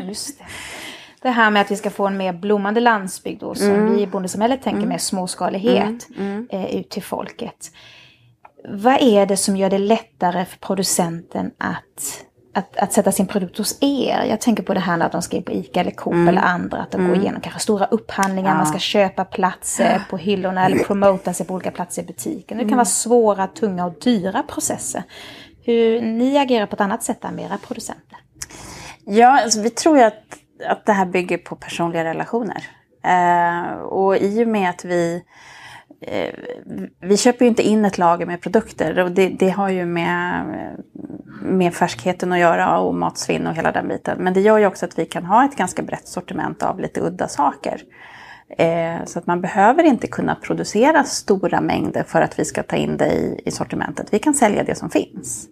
Just 0.08 0.38
det. 0.38 0.44
det 1.22 1.30
här 1.30 1.50
med 1.50 1.62
att 1.62 1.70
vi 1.70 1.76
ska 1.76 1.90
få 1.90 2.06
en 2.06 2.16
mer 2.16 2.32
blommande 2.32 2.80
landsbygd 2.80 3.40
då, 3.40 3.54
som 3.54 3.70
mm. 3.70 3.94
vi 3.94 4.02
i 4.02 4.06
bondesamhället 4.06 4.62
tänker 4.62 4.78
mm. 4.78 4.88
med 4.88 5.00
småskalighet 5.00 6.08
mm. 6.16 6.32
mm. 6.32 6.46
eh, 6.50 6.76
ut 6.76 6.90
till 6.90 7.02
folket. 7.02 7.70
Vad 8.68 9.02
är 9.02 9.26
det 9.26 9.36
som 9.36 9.56
gör 9.56 9.70
det 9.70 9.78
lättare 9.78 10.44
för 10.44 10.58
producenten 10.58 11.50
att 11.58 12.24
att, 12.54 12.76
att 12.76 12.92
sätta 12.92 13.12
sin 13.12 13.26
produkt 13.26 13.58
hos 13.58 13.78
er. 13.80 14.24
Jag 14.28 14.40
tänker 14.40 14.62
på 14.62 14.74
det 14.74 14.80
här 14.80 14.96
när 14.96 15.10
de 15.10 15.22
ska 15.22 15.36
in 15.36 15.42
på 15.42 15.52
ICA 15.52 15.80
eller 15.80 15.90
Coop 15.90 16.14
mm. 16.14 16.28
eller 16.28 16.42
andra. 16.42 16.78
Att 16.78 16.90
de 16.90 17.00
mm. 17.00 17.12
går 17.12 17.22
igenom 17.22 17.40
kanske 17.40 17.60
stora 17.60 17.86
upphandlingar, 17.86 18.50
ja. 18.50 18.56
man 18.56 18.66
ska 18.66 18.78
köpa 18.78 19.24
platser 19.24 20.02
på 20.10 20.16
hyllorna 20.16 20.66
eller 20.66 20.78
promota 20.78 21.32
sig 21.32 21.46
på 21.46 21.54
olika 21.54 21.70
platser 21.70 22.02
i 22.02 22.04
butiken. 22.04 22.58
Det 22.58 22.64
kan 22.64 22.68
mm. 22.68 22.76
vara 22.76 22.84
svåra, 22.84 23.46
tunga 23.46 23.86
och 23.86 23.94
dyra 24.00 24.42
processer. 24.42 25.02
Hur 25.64 26.00
ni 26.00 26.38
agerar 26.38 26.66
på 26.66 26.74
ett 26.74 26.80
annat 26.80 27.02
sätt 27.02 27.24
än 27.24 27.38
era 27.38 27.58
producenter? 27.58 28.18
Ja, 29.04 29.42
alltså, 29.42 29.60
vi 29.60 29.70
tror 29.70 29.98
ju 29.98 30.04
att, 30.04 30.22
att 30.68 30.86
det 30.86 30.92
här 30.92 31.06
bygger 31.06 31.38
på 31.38 31.56
personliga 31.56 32.04
relationer. 32.04 32.64
Eh, 33.04 33.72
och 33.72 34.16
i 34.16 34.44
och 34.44 34.48
med 34.48 34.70
att 34.70 34.84
vi 34.84 35.22
Eh, 36.06 36.34
vi 37.00 37.16
köper 37.16 37.44
ju 37.44 37.48
inte 37.48 37.62
in 37.62 37.84
ett 37.84 37.98
lager 37.98 38.26
med 38.26 38.40
produkter 38.40 38.98
och 38.98 39.10
det, 39.10 39.28
det, 39.28 39.50
har 39.50 39.68
ju 39.68 39.86
med, 39.86 40.44
med 41.42 41.74
färskheten 41.74 42.32
att 42.32 42.38
göra 42.38 42.78
och 42.78 42.94
matsvinn 42.94 43.46
och 43.46 43.54
hela 43.54 43.72
den 43.72 43.88
biten. 43.88 44.18
Men 44.18 44.34
det 44.34 44.40
gör 44.40 44.58
ju 44.58 44.66
också 44.66 44.86
att 44.86 44.98
vi 44.98 45.06
kan 45.06 45.24
ha 45.24 45.44
ett 45.44 45.56
ganska 45.56 45.82
brett 45.82 46.08
sortiment 46.08 46.62
av 46.62 46.80
lite 46.80 47.00
udda 47.00 47.28
saker. 47.28 47.80
Eh, 48.58 49.04
så 49.04 49.18
att 49.18 49.26
man 49.26 49.40
behöver 49.40 49.82
inte 49.82 50.06
kunna 50.06 50.34
producera 50.34 51.04
stora 51.04 51.60
mängder 51.60 52.02
för 52.02 52.22
att 52.22 52.38
vi 52.38 52.44
ska 52.44 52.62
ta 52.62 52.76
in 52.76 52.96
det 52.96 53.12
i, 53.12 53.40
i 53.44 53.50
sortimentet. 53.50 54.06
Vi 54.10 54.18
kan 54.18 54.34
sälja 54.34 54.64
det 54.64 54.74
som 54.74 54.90
finns. 54.90 55.48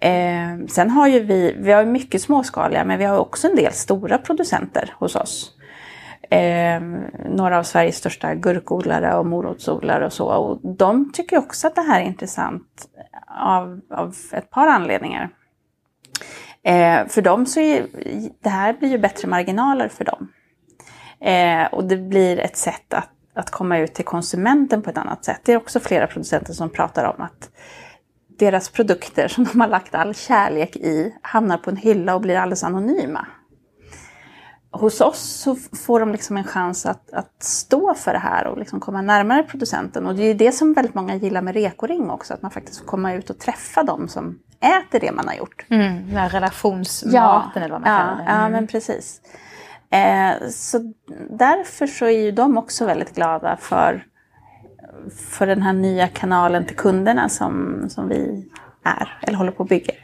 Eh, 0.00 0.66
sen 0.68 0.90
har 0.90 1.08
ju 1.08 1.20
vi, 1.20 1.56
vi 1.58 1.72
har 1.72 1.84
mycket 1.84 2.22
småskaliga 2.22 2.84
men 2.84 2.98
vi 2.98 3.04
har 3.04 3.18
också 3.18 3.48
en 3.48 3.56
del 3.56 3.72
stora 3.72 4.18
producenter 4.18 4.94
hos 4.98 5.16
oss 5.16 5.56
eh, 6.30 6.80
några 7.28 7.58
av 7.58 7.62
Sveriges 7.62 7.96
största 7.96 8.34
gurkodlare 8.34 9.14
och 9.14 9.26
morotsodlare 9.26 10.06
och 10.06 10.12
så. 10.12 10.26
Och 10.26 10.76
de 10.76 11.12
tycker 11.12 11.38
också 11.38 11.66
att 11.66 11.74
det 11.74 11.82
här 11.82 12.00
är 12.00 12.04
intressant 12.04 12.88
av, 13.40 13.80
av 13.90 14.16
ett 14.32 14.50
par 14.50 14.66
anledningar. 14.66 15.30
Eh, 16.62 17.06
för 17.06 17.22
dem 17.22 17.46
så 17.46 17.60
är 17.60 17.86
det 18.42 18.48
här 18.48 18.72
blir 18.72 18.88
ju 18.88 18.98
bättre 18.98 19.28
marginaler 19.28 19.88
för 19.88 20.04
dem. 20.04 20.28
Eh, 21.20 21.66
och 21.72 21.84
det 21.84 21.96
blir 21.96 22.38
ett 22.38 22.56
sätt 22.56 22.94
att, 22.94 23.10
att 23.34 23.50
komma 23.50 23.78
ut 23.78 23.94
till 23.94 24.04
konsumenten 24.04 24.82
på 24.82 24.90
ett 24.90 24.98
annat 24.98 25.24
sätt. 25.24 25.40
Det 25.44 25.52
är 25.52 25.56
också 25.56 25.80
flera 25.80 26.06
producenter 26.06 26.52
som 26.52 26.70
pratar 26.70 27.04
om 27.04 27.22
att 27.22 27.50
deras 28.38 28.68
produkter 28.68 29.28
som 29.28 29.44
de 29.44 29.60
har 29.60 29.68
lagt 29.68 29.94
all 29.94 30.14
kärlek 30.14 30.76
i 30.76 31.14
hamnar 31.22 31.58
på 31.58 31.70
en 31.70 31.76
hylla 31.76 32.14
och 32.14 32.20
blir 32.20 32.36
alldeles 32.36 32.64
anonyma 32.64 33.26
hos 34.72 35.00
oss 35.00 35.20
så 35.20 35.56
får 35.56 36.00
de 36.00 36.12
liksom 36.12 36.36
en 36.36 36.44
chans 36.44 36.86
att, 36.86 37.12
att 37.12 37.42
stå 37.42 37.94
för 37.94 38.12
det 38.12 38.18
här 38.18 38.46
och 38.46 38.58
liksom 38.58 38.80
komma 38.80 39.02
närmare 39.02 39.42
producenten. 39.42 40.06
Och 40.06 40.14
det 40.14 40.22
är 40.22 40.34
det 40.34 40.52
som 40.52 40.72
väldigt 40.72 40.94
många 40.94 41.14
gillar 41.16 41.42
med 41.42 41.54
Rekoring 41.54 42.10
också, 42.10 42.34
att 42.34 42.42
man 42.42 42.50
faktiskt 42.50 42.78
får 42.78 42.86
komma 42.86 43.12
ut 43.14 43.30
och 43.30 43.38
träffa 43.38 43.82
dem 43.82 44.08
som 44.08 44.38
äter 44.60 45.00
det 45.00 45.12
man 45.12 45.28
har 45.28 45.34
gjort. 45.34 45.66
Mm, 45.68 46.06
den 46.06 46.16
här 46.16 46.28
relationsmaten 46.28 47.62
eller 47.62 47.72
vad 47.72 47.80
man 47.80 47.92
ja, 47.92 47.98
kallar 47.98 48.16
det. 48.16 48.24
Ja, 48.30 48.38
Mm. 48.38 48.52
men 48.52 48.66
precis. 48.66 49.20
Eh, 49.90 50.48
så 50.50 50.92
därför 51.30 51.86
så 51.86 52.04
är 52.04 52.10
ju 52.10 52.30
de 52.30 52.58
också 52.58 52.86
väldigt 52.86 53.14
glada 53.14 53.56
för, 53.60 54.06
för 55.28 55.46
den 55.46 55.62
här 55.62 55.72
nya 55.72 56.08
kanalen 56.08 56.66
till 56.66 56.76
kunderna 56.76 57.28
som, 57.28 57.84
som 57.90 58.08
vi 58.08 58.48
är, 58.84 59.18
eller 59.22 59.38
håller 59.38 59.52
på 59.52 59.62
att 59.62 59.68
bygga. 59.68 59.94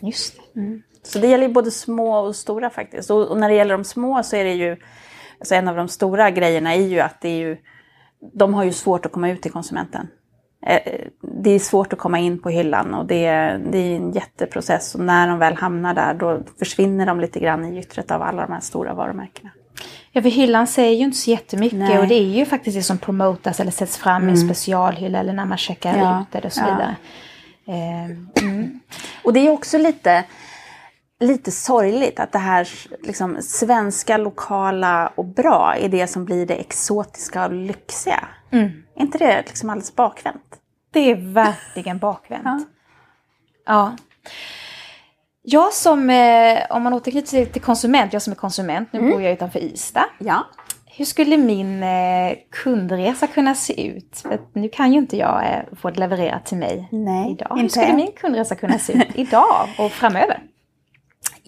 Just 0.00 0.34
det. 0.54 0.60
Så 1.06 1.18
det 1.18 1.26
gäller 1.26 1.46
ju 1.48 1.52
både 1.52 1.70
små 1.70 2.18
och 2.18 2.36
stora 2.36 2.70
faktiskt. 2.70 3.10
Och, 3.10 3.28
och 3.28 3.38
när 3.38 3.48
det 3.48 3.54
gäller 3.54 3.74
de 3.74 3.84
små 3.84 4.22
så 4.22 4.36
är 4.36 4.44
det 4.44 4.52
ju, 4.54 4.76
alltså 5.38 5.54
en 5.54 5.68
av 5.68 5.76
de 5.76 5.88
stora 5.88 6.30
grejerna 6.30 6.74
är 6.74 6.80
ju 6.86 7.00
att 7.00 7.20
det 7.20 7.28
är 7.28 7.38
ju, 7.38 7.56
de 8.34 8.54
har 8.54 8.64
ju 8.64 8.72
svårt 8.72 9.06
att 9.06 9.12
komma 9.12 9.30
ut 9.30 9.42
till 9.42 9.52
konsumenten. 9.52 10.08
Eh, 10.66 10.80
Det 11.20 11.50
är 11.50 11.58
svårt 11.58 11.92
att 11.92 11.98
komma 11.98 12.18
in 12.18 12.38
på 12.42 12.48
hyllan 12.50 12.94
och 12.94 13.06
det, 13.06 13.30
det 13.70 13.78
är 13.78 13.96
en 13.96 14.12
jätteprocess. 14.12 14.94
Och 14.94 15.00
när 15.00 15.28
de 15.28 15.38
väl 15.38 15.54
hamnar 15.54 15.94
där 15.94 16.14
då 16.14 16.40
försvinner 16.58 17.06
de 17.06 17.20
lite 17.20 17.40
grann 17.40 17.64
i 17.64 17.76
gyttret 17.76 18.10
av 18.10 18.22
alla 18.22 18.46
de 18.46 18.52
här 18.52 18.60
stora 18.60 18.94
varumärkena. 18.94 19.50
Ja, 20.12 20.22
för 20.22 20.28
hyllan 20.30 20.66
säger 20.66 20.96
ju 20.96 21.04
inte 21.04 21.16
så 21.16 21.30
jättemycket 21.30 21.78
Nej. 21.78 21.98
och 21.98 22.06
det 22.08 22.14
är 22.14 22.22
ju 22.38 22.44
faktiskt 22.44 22.76
det 22.76 22.82
som 22.82 22.98
promotas 22.98 23.60
eller 23.60 23.70
sätts 23.70 23.96
fram 23.96 24.28
i 24.28 24.30
en 24.30 24.38
specialhylla 24.38 25.18
eller 25.18 25.32
när 25.32 25.44
man 25.44 25.58
checkar 25.58 25.98
Ja, 25.98 26.24
ut 26.38 26.44
och 26.44 26.52
så 26.52 26.60
ja. 26.60 26.66
vidare. 26.74 26.96
Eh, 27.68 28.04
mm. 28.44 28.80
Och 29.24 29.32
det 29.32 29.46
är 29.46 29.50
också 29.50 29.78
lite, 29.78 30.24
lite 31.20 31.50
sorgligt 31.50 32.20
att 32.20 32.32
det 32.32 32.38
här 32.38 32.68
liksom, 33.02 33.42
svenska, 33.42 34.16
lokala 34.16 35.12
och 35.14 35.24
bra 35.24 35.74
är 35.76 35.88
det 35.88 36.06
som 36.06 36.24
blir 36.24 36.46
det 36.46 36.54
exotiska 36.54 37.46
och 37.46 37.52
lyxiga. 37.52 38.28
Mm. 38.50 38.82
Är 38.96 39.02
inte 39.02 39.18
det 39.18 39.42
liksom 39.46 39.70
alldeles 39.70 39.96
bakvänt? 39.96 40.60
Det 40.92 41.10
är 41.10 41.32
verkligen 41.32 41.98
bakvänt. 41.98 42.44
Ja. 42.44 42.60
Ja. 43.66 43.96
Jag 45.42 45.72
som, 45.72 46.10
eh, 46.10 46.58
om 46.70 46.82
man 46.82 46.92
återknyter 46.92 47.44
till, 47.44 47.62
konsument, 47.62 48.12
jag 48.12 48.22
som 48.22 48.30
är 48.30 48.36
konsument, 48.36 48.88
nu 48.92 49.00
bor 49.00 49.22
jag 49.22 49.32
utanför 49.32 49.58
Ystad. 49.58 50.04
Ja. 50.18 50.46
Hur 50.86 51.04
skulle 51.04 51.36
min 51.36 51.82
eh, 51.82 52.32
kundresa 52.50 53.26
kunna 53.26 53.54
se 53.54 53.86
ut? 53.86 54.18
För 54.18 54.40
nu 54.52 54.68
kan 54.68 54.92
ju 54.92 54.98
inte 54.98 55.16
jag 55.16 55.44
eh, 55.44 55.76
få 55.76 55.90
det 55.90 56.00
levererat 56.00 56.46
till 56.46 56.58
mig 56.58 56.88
Nej, 56.92 57.32
idag. 57.32 57.48
Hur 57.50 57.62
inte. 57.62 57.72
skulle 57.72 57.92
min 57.92 58.12
kundresa 58.12 58.54
kunna 58.54 58.78
se 58.78 58.92
ut 58.92 59.08
idag 59.14 59.68
och 59.78 59.92
framöver? 59.92 60.42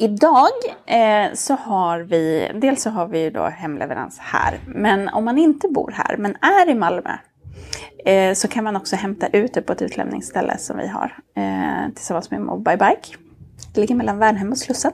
Idag 0.00 0.50
eh, 0.86 1.34
så 1.34 1.54
har 1.54 2.00
vi, 2.00 2.50
dels 2.54 2.82
så 2.82 2.90
har 2.90 3.06
vi 3.06 3.22
ju 3.22 3.30
då 3.30 3.44
hemleverans 3.44 4.18
här, 4.18 4.60
men 4.66 5.08
om 5.08 5.24
man 5.24 5.38
inte 5.38 5.68
bor 5.68 5.90
här 5.90 6.16
men 6.16 6.36
är 6.40 6.68
i 6.68 6.74
Malmö 6.74 7.10
eh, 8.04 8.34
så 8.34 8.48
kan 8.48 8.64
man 8.64 8.76
också 8.76 8.96
hämta 8.96 9.26
ut 9.26 9.54
det 9.54 9.62
på 9.62 9.72
ett 9.72 9.82
utlämningsställe 9.82 10.58
som 10.58 10.76
vi 10.76 10.88
har 10.88 11.18
eh, 11.36 11.94
tillsammans 11.94 12.30
med 12.30 12.40
Mobile 12.40 12.76
Bike. 12.76 13.18
Det 13.74 13.80
ligger 13.80 13.94
mellan 13.94 14.18
Värnhem 14.18 14.52
och 14.52 14.58
Slussen. 14.58 14.92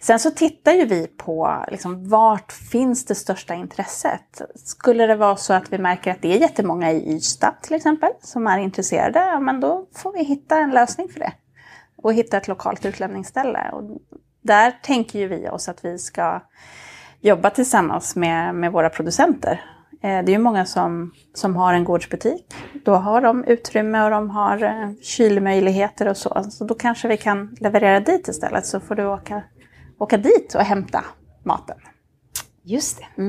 Sen 0.00 0.18
så 0.18 0.30
tittar 0.30 0.72
ju 0.72 0.84
vi 0.84 1.06
på 1.06 1.64
liksom, 1.70 2.08
vart 2.08 2.52
finns 2.52 3.04
det 3.04 3.14
största 3.14 3.54
intresset. 3.54 4.42
Skulle 4.54 5.06
det 5.06 5.16
vara 5.16 5.36
så 5.36 5.52
att 5.52 5.72
vi 5.72 5.78
märker 5.78 6.10
att 6.10 6.22
det 6.22 6.34
är 6.34 6.38
jättemånga 6.38 6.92
i 6.92 7.16
Ystad 7.16 7.54
till 7.62 7.74
exempel 7.74 8.10
som 8.20 8.46
är 8.46 8.58
intresserade, 8.58 9.18
ja, 9.18 9.40
men 9.40 9.60
då 9.60 9.86
får 9.94 10.12
vi 10.12 10.24
hitta 10.24 10.58
en 10.58 10.70
lösning 10.70 11.08
för 11.08 11.20
det 11.20 11.32
och 11.96 12.14
hitta 12.14 12.36
ett 12.36 12.48
lokalt 12.48 12.84
utlämningsställe. 12.86 13.70
Och 13.72 13.82
där 14.42 14.70
tänker 14.82 15.18
ju 15.18 15.28
vi 15.28 15.48
oss 15.48 15.68
att 15.68 15.84
vi 15.84 15.98
ska 15.98 16.40
jobba 17.20 17.50
tillsammans 17.50 18.16
med, 18.16 18.54
med 18.54 18.72
våra 18.72 18.90
producenter. 18.90 19.64
Eh, 20.02 20.24
Det 20.24 20.30
är 20.32 20.36
ju 20.36 20.38
många 20.38 20.66
som, 20.66 21.12
som 21.34 21.56
har 21.56 21.74
en 21.74 21.84
gårdsbutik. 21.84 22.54
Då 22.84 22.94
har 22.94 23.20
de 23.20 23.44
utrymme 23.44 24.04
och 24.04 24.10
de 24.10 24.30
har 24.30 24.62
eh, 24.62 24.90
kylmöjligheter 25.02 26.08
och 26.08 26.16
så. 26.16 26.44
Så 26.50 26.64
då 26.64 26.74
kanske 26.74 27.08
vi 27.08 27.16
kan 27.16 27.56
leverera 27.60 28.00
dit 28.00 28.28
istället 28.28 28.66
så 28.66 28.80
får 28.80 28.94
du 28.94 29.06
åka, 29.06 29.42
åka 29.98 30.16
dit 30.16 30.54
och 30.54 30.60
hämta 30.62 31.04
maten. 31.44 31.76
Just 32.62 32.98
det. 32.98 33.22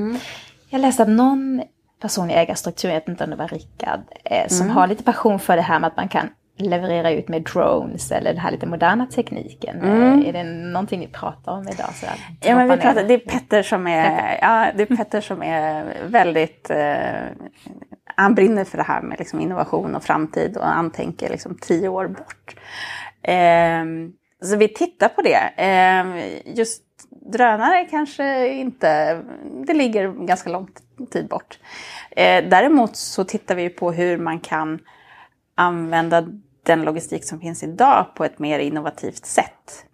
Jag 0.70 0.80
läste 0.80 1.02
att 1.02 1.08
någon 1.08 1.62
person 2.00 2.30
i 2.30 2.34
ägarstrukturen, 2.34 2.94
jag 2.94 3.00
vet 3.00 3.08
inte 3.08 3.24
om 3.24 3.30
det 3.30 3.36
var 3.36 3.48
Rickard, 3.48 4.00
eh, 4.24 4.48
som 4.48 4.66
har 4.70 4.86
lite 4.86 5.02
passion 5.02 5.38
för 5.38 5.56
det 5.56 5.62
här 5.62 5.80
med 5.80 5.88
att 5.88 5.96
man 5.96 6.08
kan 6.08 6.28
leverera 6.58 7.10
ut 7.10 7.28
med 7.28 7.42
drones 7.42 8.12
eller 8.12 8.32
den 8.32 8.40
här 8.40 8.50
lite 8.50 8.66
moderna 8.66 9.06
tekniken. 9.06 9.82
Eh, 9.82 10.28
Är 10.28 10.32
det 10.32 10.44
någonting 10.44 11.00
ni 11.00 11.06
pratar 11.06 11.52
om 11.52 11.68
idag? 11.68 11.94
Så 11.94 12.06
Ja, 12.42 12.54
men 12.56 12.68
vi 12.68 12.76
pratar, 12.76 13.04
det 13.04 13.14
är 13.14 13.18
Petter 13.18 13.62
som 13.62 13.86
är, 13.86 14.38
ja, 14.42 14.66
det 14.76 14.90
är, 14.90 14.96
Petter 14.96 15.20
som 15.20 15.42
är 15.42 15.94
väldigt... 16.08 16.70
Eh, 16.70 17.46
han 18.16 18.34
brinner 18.34 18.64
för 18.64 18.78
det 18.78 18.84
här 18.84 19.02
med 19.02 19.18
liksom 19.18 19.40
innovation 19.40 19.94
och 19.94 20.04
framtid 20.04 20.56
och 20.56 20.66
han 20.66 20.90
tänker 20.90 21.28
liksom 21.28 21.58
tio 21.60 21.88
år 21.88 22.08
bort. 22.08 22.56
Eh, 23.22 23.84
så 24.42 24.56
vi 24.56 24.68
tittar 24.68 25.08
på 25.08 25.22
det. 25.22 25.50
Eh, 25.56 26.56
just 26.58 26.82
drönare 27.32 27.84
kanske 27.90 28.48
inte... 28.48 29.20
Det 29.66 29.74
ligger 29.74 30.26
ganska 30.26 30.50
lång 30.50 30.68
tid 31.10 31.28
bort. 31.28 31.58
Eh, 32.10 32.44
däremot 32.48 32.96
så 32.96 33.24
tittar 33.24 33.54
vi 33.54 33.68
på 33.68 33.92
hur 33.92 34.18
man 34.18 34.40
kan 34.40 34.78
använda 35.54 36.26
den 36.68 36.82
logistik 36.82 37.24
som 37.24 37.40
finns 37.40 37.62
idag 37.62 38.06
på 38.14 38.24
ett 38.24 38.38
mer 38.38 38.58
innovativt 38.58 39.26
sätt. 39.26 39.84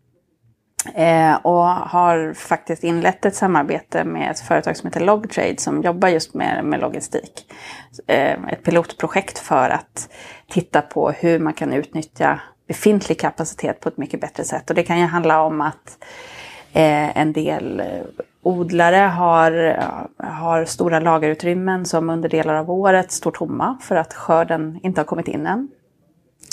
Eh, 0.95 1.35
och 1.35 1.65
har 1.65 2.35
faktiskt 2.35 2.85
inlett 2.85 3.25
ett 3.25 3.35
samarbete 3.35 4.05
med 4.05 4.31
ett 4.31 4.41
företag 4.41 4.77
som 4.77 4.87
heter 4.87 5.01
Logtrade 5.01 5.57
som 5.59 5.83
jobbar 5.83 6.09
just 6.09 6.35
med, 6.35 6.65
med 6.65 6.81
logistik. 6.81 7.53
Eh, 8.07 8.45
ett 8.49 8.63
pilotprojekt 8.63 9.39
för 9.39 9.71
att 9.71 10.09
titta 10.49 10.83
på 10.83 11.11
hur 11.11 11.39
man 11.39 11.53
kan 11.53 11.73
utnyttja 11.73 12.41
befintlig 12.69 13.21
kapacitet 13.21 13.81
på 13.81 13.89
ett 13.89 13.97
mycket 13.97 14.21
bättre 14.21 14.45
sätt. 14.45 14.71
Och 14.71 14.77
det 14.77 14.83
kan 14.83 14.99
ju 14.99 15.07
handla 15.07 15.43
om 15.43 15.61
att 15.61 16.05
eh, 16.73 17.19
en 17.19 17.33
del 17.33 17.81
eh, 17.81 17.87
odlare 18.43 18.97
har, 18.97 19.53
eh, 19.53 20.27
har 20.27 20.65
stora 20.65 21.01
lagerutrymmen 21.01 21.85
som 21.85 22.11
under 22.11 22.29
delar 22.29 22.55
av 22.55 22.71
året 22.71 23.13
står 23.13 23.31
tomma 23.31 23.79
för 23.83 23.97
att 23.97 24.15
skörden 24.15 24.81
inte 24.83 25.01
har 25.01 25.07
kommit 25.07 25.29
in 25.29 25.47
än. 25.47 25.69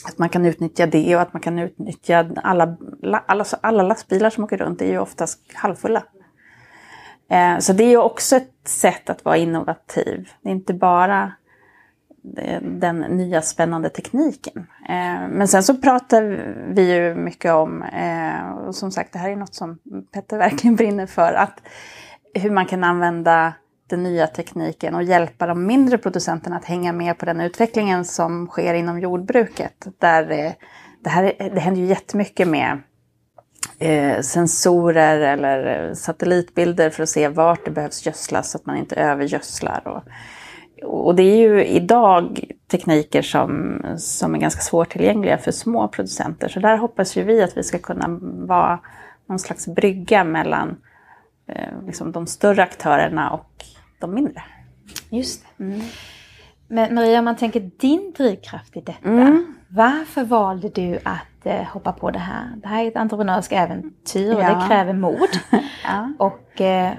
Att 0.08 0.18
man 0.18 0.30
kan 0.30 0.46
utnyttja 0.46 0.86
det 0.86 1.16
och 1.16 1.22
att 1.22 1.34
man 1.34 1.42
kan 1.42 1.60
utnyttja 1.60 2.30
alla, 2.36 2.78
alla, 3.26 3.46
alla 3.62 3.84
lastbilar 3.84 4.30
som 4.30 4.44
åker 4.44 4.58
runt 4.58 4.82
är 4.82 4.86
ju 4.86 5.00
oftast 5.00 5.40
halvfulla. 5.54 6.04
Eh, 7.30 7.58
så 7.60 7.74
det 7.74 7.84
är 7.84 7.90
ju 7.90 7.98
också 7.98 8.36
ett 8.36 8.68
sätt 8.68 9.10
att 9.10 9.26
vara 9.26 9.38
innovativ. 9.38 10.30
Det 10.42 10.50
är 10.50 10.54
inte 10.54 10.74
bara 10.74 11.34
eh, 12.38 12.62
den 12.62 13.00
nya 13.00 13.42
spännande 13.42 13.90
tekniken. 13.90 14.68
Eh, 14.90 15.28
men 15.30 15.48
sen 15.48 15.64
så 15.64 15.76
pratar 15.76 16.22
vi 16.74 16.94
ju 16.94 17.16
mycket 17.16 17.54
om, 17.54 17.84
eh, 17.84 18.52
och 18.52 18.76
som 18.76 18.92
sagt 18.92 19.14
det 19.14 19.20
här 19.20 19.30
är 19.30 19.36
något 19.36 19.56
som 19.56 19.78
Petter 20.14 20.38
verkligen 20.48 20.76
brinner 20.76 21.06
för, 21.06 21.34
att 21.34 21.62
hur 22.34 22.52
man 22.52 22.66
kan 22.66 22.84
använda 22.84 23.54
den 23.92 24.04
nya 24.04 24.28
tekniken 24.28 24.96
och 24.96 25.04
hjälpa 25.04 25.48
de 25.48 25.66
mindre 25.66 25.98
producenterna 25.98 26.58
att 26.58 26.66
hänga 26.66 26.94
med 26.94 27.18
på 27.18 27.26
den 27.26 27.42
utvecklingen 27.42 28.06
som 28.06 28.48
sker 28.48 28.74
inom 28.74 29.00
jordbruket. 29.00 29.88
Där 30.00 30.32
eh, 30.32 30.52
det, 31.04 31.10
här, 31.10 31.34
det 31.54 31.60
händer 31.60 31.82
ju 31.82 31.88
jättemycket 31.88 32.48
med 32.48 32.82
eh, 33.80 34.22
sensorer 34.22 35.20
eller 35.20 35.88
eh, 35.88 35.94
satellitbilder 35.94 36.90
för 36.90 37.04
att 37.04 37.10
se 37.10 37.28
vart 37.28 37.66
det 37.66 37.72
behövs 37.72 38.06
gödslas 38.06 38.52
så 38.52 38.58
att 38.58 38.66
man 38.66 38.78
inte 38.78 38.96
övergödslar. 38.96 39.88
Och, 39.88 40.04
och 40.84 41.16
det 41.16 41.24
är 41.24 41.38
ju 41.38 41.66
idag 41.66 42.52
tekniker 42.72 43.22
som, 43.22 43.82
som 43.98 44.36
är 44.36 44.40
ganska 44.40 44.62
svårtillgängliga 44.62 45.38
för 45.38 45.52
små 45.52 45.88
producenter. 45.88 46.48
Så 46.48 46.60
där 46.60 46.78
hoppas 46.78 47.18
ju 47.18 47.24
vi 47.24 47.44
att 47.44 47.58
vi 47.58 47.64
ska 47.64 47.80
kunna 47.80 48.20
vara 48.48 48.80
någon 49.26 49.40
slags 49.40 49.68
brygga 49.68 50.24
mellan 50.24 50.78
eh, 51.48 51.86
liksom 51.86 52.12
de 52.12 52.28
större 52.28 52.64
aktörerna 52.64 53.32
och 53.32 53.66
de 54.02 54.14
mindre. 54.14 54.44
Just 55.10 55.46
det. 55.58 55.82
Men 56.68 56.96
Maria, 56.96 57.20
om 57.20 57.26
man 57.26 57.36
tänker 57.36 57.72
din 57.78 58.14
drivkraft 58.18 58.78
i 58.78 58.82
detta. 58.82 59.10
Mm. 59.10 59.54
Varför 59.70 60.24
valde 60.24 60.70
du 60.70 61.00
att 61.04 61.46
eh, 61.46 61.64
hoppa 61.64 61.92
på 61.92 62.12
det 62.12 62.20
här? 62.20 62.54
Det 62.56 62.68
här 62.68 62.84
är 62.84 62.88
ett 62.88 62.96
entreprenörskt 62.96 63.54
äventyr 63.54 64.36
och 64.36 64.42
Ja. 64.42 64.50
det 64.56 64.68
kräver 64.68 64.94
mod. 64.94 65.30
Ja. 65.84 66.14
Och 66.20 66.62
eh, 66.62 66.92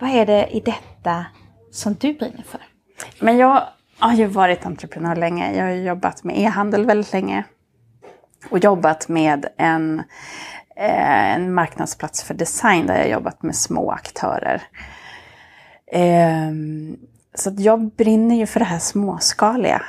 vad 0.00 0.10
är 0.10 0.26
det 0.26 0.46
i 0.56 0.60
detta 0.60 1.26
som 1.70 1.94
du 1.94 2.12
brinner 2.14 2.42
för? 2.42 2.60
Men 3.20 3.36
jag 3.36 3.62
har 3.98 4.14
ju 4.14 4.26
varit 4.26 4.66
entreprenör 4.66 5.16
länge. 5.16 5.56
Jag 5.56 5.64
har 5.64 5.70
jobbat 5.72 6.24
med 6.24 6.38
e-handel 6.38 6.86
väldigt 6.86 7.12
länge. 7.12 7.44
Och 8.50 8.58
jobbat 8.58 9.08
med 9.08 9.46
en, 9.56 9.98
eh, 10.76 11.34
en 11.34 11.54
marknadsplats 11.54 12.22
för 12.22 12.34
design 12.34 12.86
där 12.86 12.96
jag 12.98 13.10
jobbat 13.10 13.42
med 13.42 13.56
små 13.56 13.90
aktörer. 13.90 14.62
Ehm, 15.92 16.96
så 17.34 17.48
att 17.48 17.60
jag 17.60 17.90
brinner 17.90 18.34
ju 18.36 18.46
för 18.46 18.60
det 18.60 18.66
här 18.66 18.78
småskaliga. 18.78 19.82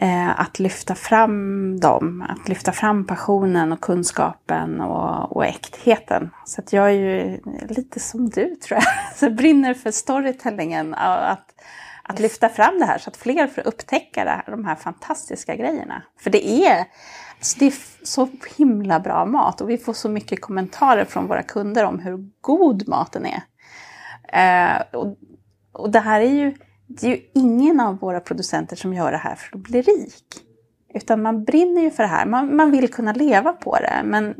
eh, 0.00 0.40
att 0.40 0.58
lyfta 0.58 0.94
fram 0.94 1.80
dem, 1.80 2.26
att 2.28 2.48
lyfta 2.48 2.72
fram 2.72 3.06
passionen 3.06 3.72
och 3.72 3.80
kunskapen 3.80 4.80
och, 4.80 5.36
och 5.36 5.46
äktheten. 5.46 6.30
Så 6.44 6.60
att 6.60 6.72
jag 6.72 6.86
är 6.86 6.92
ju 6.92 7.40
lite 7.68 8.00
som 8.00 8.30
du 8.30 8.56
tror 8.56 8.80
jag, 8.80 8.82
så 9.16 9.24
jag 9.24 9.34
brinner 9.34 9.74
för 9.74 9.90
storytellingen. 9.90 10.94
Att, 10.94 11.54
att 12.02 12.20
lyfta 12.20 12.48
fram 12.48 12.78
det 12.78 12.84
här 12.84 12.98
så 12.98 13.10
att 13.10 13.16
fler 13.16 13.46
får 13.46 13.66
upptäcka 13.66 14.24
här, 14.24 14.44
de 14.46 14.64
här 14.64 14.74
fantastiska 14.74 15.56
grejerna. 15.56 16.02
För 16.20 16.30
det 16.30 16.48
är, 16.48 16.84
alltså 17.38 17.58
det 17.58 17.66
är 17.66 17.74
så 18.02 18.28
himla 18.56 19.00
bra 19.00 19.26
mat 19.26 19.60
och 19.60 19.70
vi 19.70 19.78
får 19.78 19.92
så 19.92 20.08
mycket 20.08 20.40
kommentarer 20.40 21.04
från 21.04 21.26
våra 21.26 21.42
kunder 21.42 21.84
om 21.84 21.98
hur 21.98 22.30
god 22.40 22.88
maten 22.88 23.26
är. 23.26 23.42
Eh, 24.32 24.82
och, 24.92 25.16
och 25.78 25.90
det 25.90 26.00
här 26.00 26.20
är 26.20 26.30
ju, 26.30 26.54
det 26.86 27.06
är 27.06 27.10
ju 27.10 27.20
ingen 27.34 27.80
av 27.80 27.98
våra 27.98 28.20
producenter 28.20 28.76
som 28.76 28.94
gör 28.94 29.12
det 29.12 29.18
här 29.18 29.34
för 29.34 29.56
att 29.56 29.62
bli 29.62 29.82
rik. 29.82 30.24
Utan 30.94 31.22
man 31.22 31.44
brinner 31.44 31.82
ju 31.82 31.90
för 31.90 32.02
det 32.02 32.08
här, 32.08 32.26
man, 32.26 32.56
man 32.56 32.70
vill 32.70 32.92
kunna 32.92 33.12
leva 33.12 33.52
på 33.52 33.76
det. 33.76 34.02
Men 34.04 34.34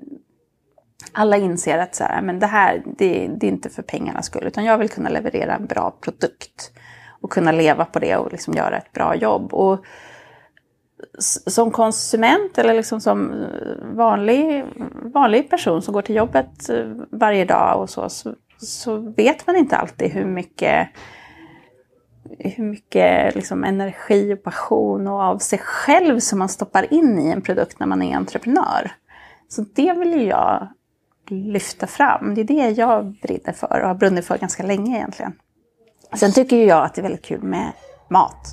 alla 1.13 1.37
inser 1.37 1.79
att 1.79 1.95
så 1.95 2.05
här, 2.05 2.23
men 2.23 2.39
det 2.39 2.47
här 2.47 2.83
det, 2.99 3.31
det 3.41 3.47
är 3.47 3.51
inte 3.51 3.71
för 3.71 3.83
pengarnas 3.83 4.27
skull, 4.27 4.47
utan 4.47 4.65
jag 4.65 4.79
vill 4.79 4.89
kunna 4.89 5.09
leverera 5.09 5.55
en 5.55 5.67
bra 5.67 5.91
produkt 6.01 6.73
och 7.21 7.33
kunna 7.33 7.53
leva 7.53 7.85
på 7.85 7.99
det 7.99 8.17
och 8.17 8.33
liksom 8.33 8.55
göra 8.55 8.77
ett 8.77 8.93
bra 8.93 9.17
jobb. 9.17 9.55
Och 9.55 9.85
som 11.47 11.71
konsument 11.71 12.59
eller 12.59 12.75
liksom 12.75 13.01
som 13.01 13.47
vanlig, 13.95 14.65
vanlig 15.15 15.51
person 15.51 15.83
som 15.83 15.95
går 15.95 16.03
till 16.03 16.15
jobbet 16.15 16.69
eh, 16.69 16.87
varje 17.11 17.45
dag 17.45 17.81
och 17.81 17.91
så, 17.91 18.09
så, 18.09 18.35
så 18.59 18.97
vet 18.97 19.47
man 19.47 19.57
inte 19.57 19.77
alltid 19.77 20.11
hur 20.11 20.25
mycket 20.25 20.89
hur 22.39 22.65
mycket 22.65 23.35
liksom 23.35 23.65
energi 23.65 24.35
och 24.35 24.43
passion 24.43 25.07
och 25.07 25.23
av 25.23 25.39
sig 25.39 25.59
själv 25.59 26.21
som 26.21 26.39
man 26.39 26.49
stoppar 26.49 26.95
in 26.95 27.19
i 27.19 27.31
en 27.31 27.43
produkt 27.43 27.81
när 27.81 27.87
man 27.87 28.03
är 28.03 28.17
entreprenör. 28.17 28.93
Så 29.49 29.65
det 29.75 29.93
vill 29.93 30.27
jag 30.27 30.69
lyfta 31.29 31.87
fram. 31.87 32.35
Det 32.35 32.41
är 32.41 32.45
det 32.45 32.71
jag 32.71 33.07
brinner 33.23 33.53
för 33.53 33.81
och 33.81 33.89
har 33.89 33.95
brunnit 33.95 34.27
för 34.27 34.39
ganska 34.39 34.63
länge 34.63 34.97
egentligen. 34.97 35.33
Sen 36.15 36.33
tycker 36.33 36.57
jag 36.57 36.85
att 36.85 36.95
det 36.95 37.01
är 37.01 37.03
väldigt 37.03 37.25
kul 37.25 37.43
med 37.43 37.73
mat. 38.09 38.47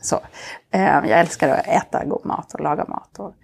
Så, 0.00 0.20
eh, 0.70 0.82
jag 0.82 1.20
älskar 1.20 1.48
att 1.48 1.66
äta 1.66 2.04
god 2.04 2.26
mat 2.26 2.54
och 2.54 2.60
laga 2.60 2.84
mat. 2.84 3.18
Och 3.18 3.34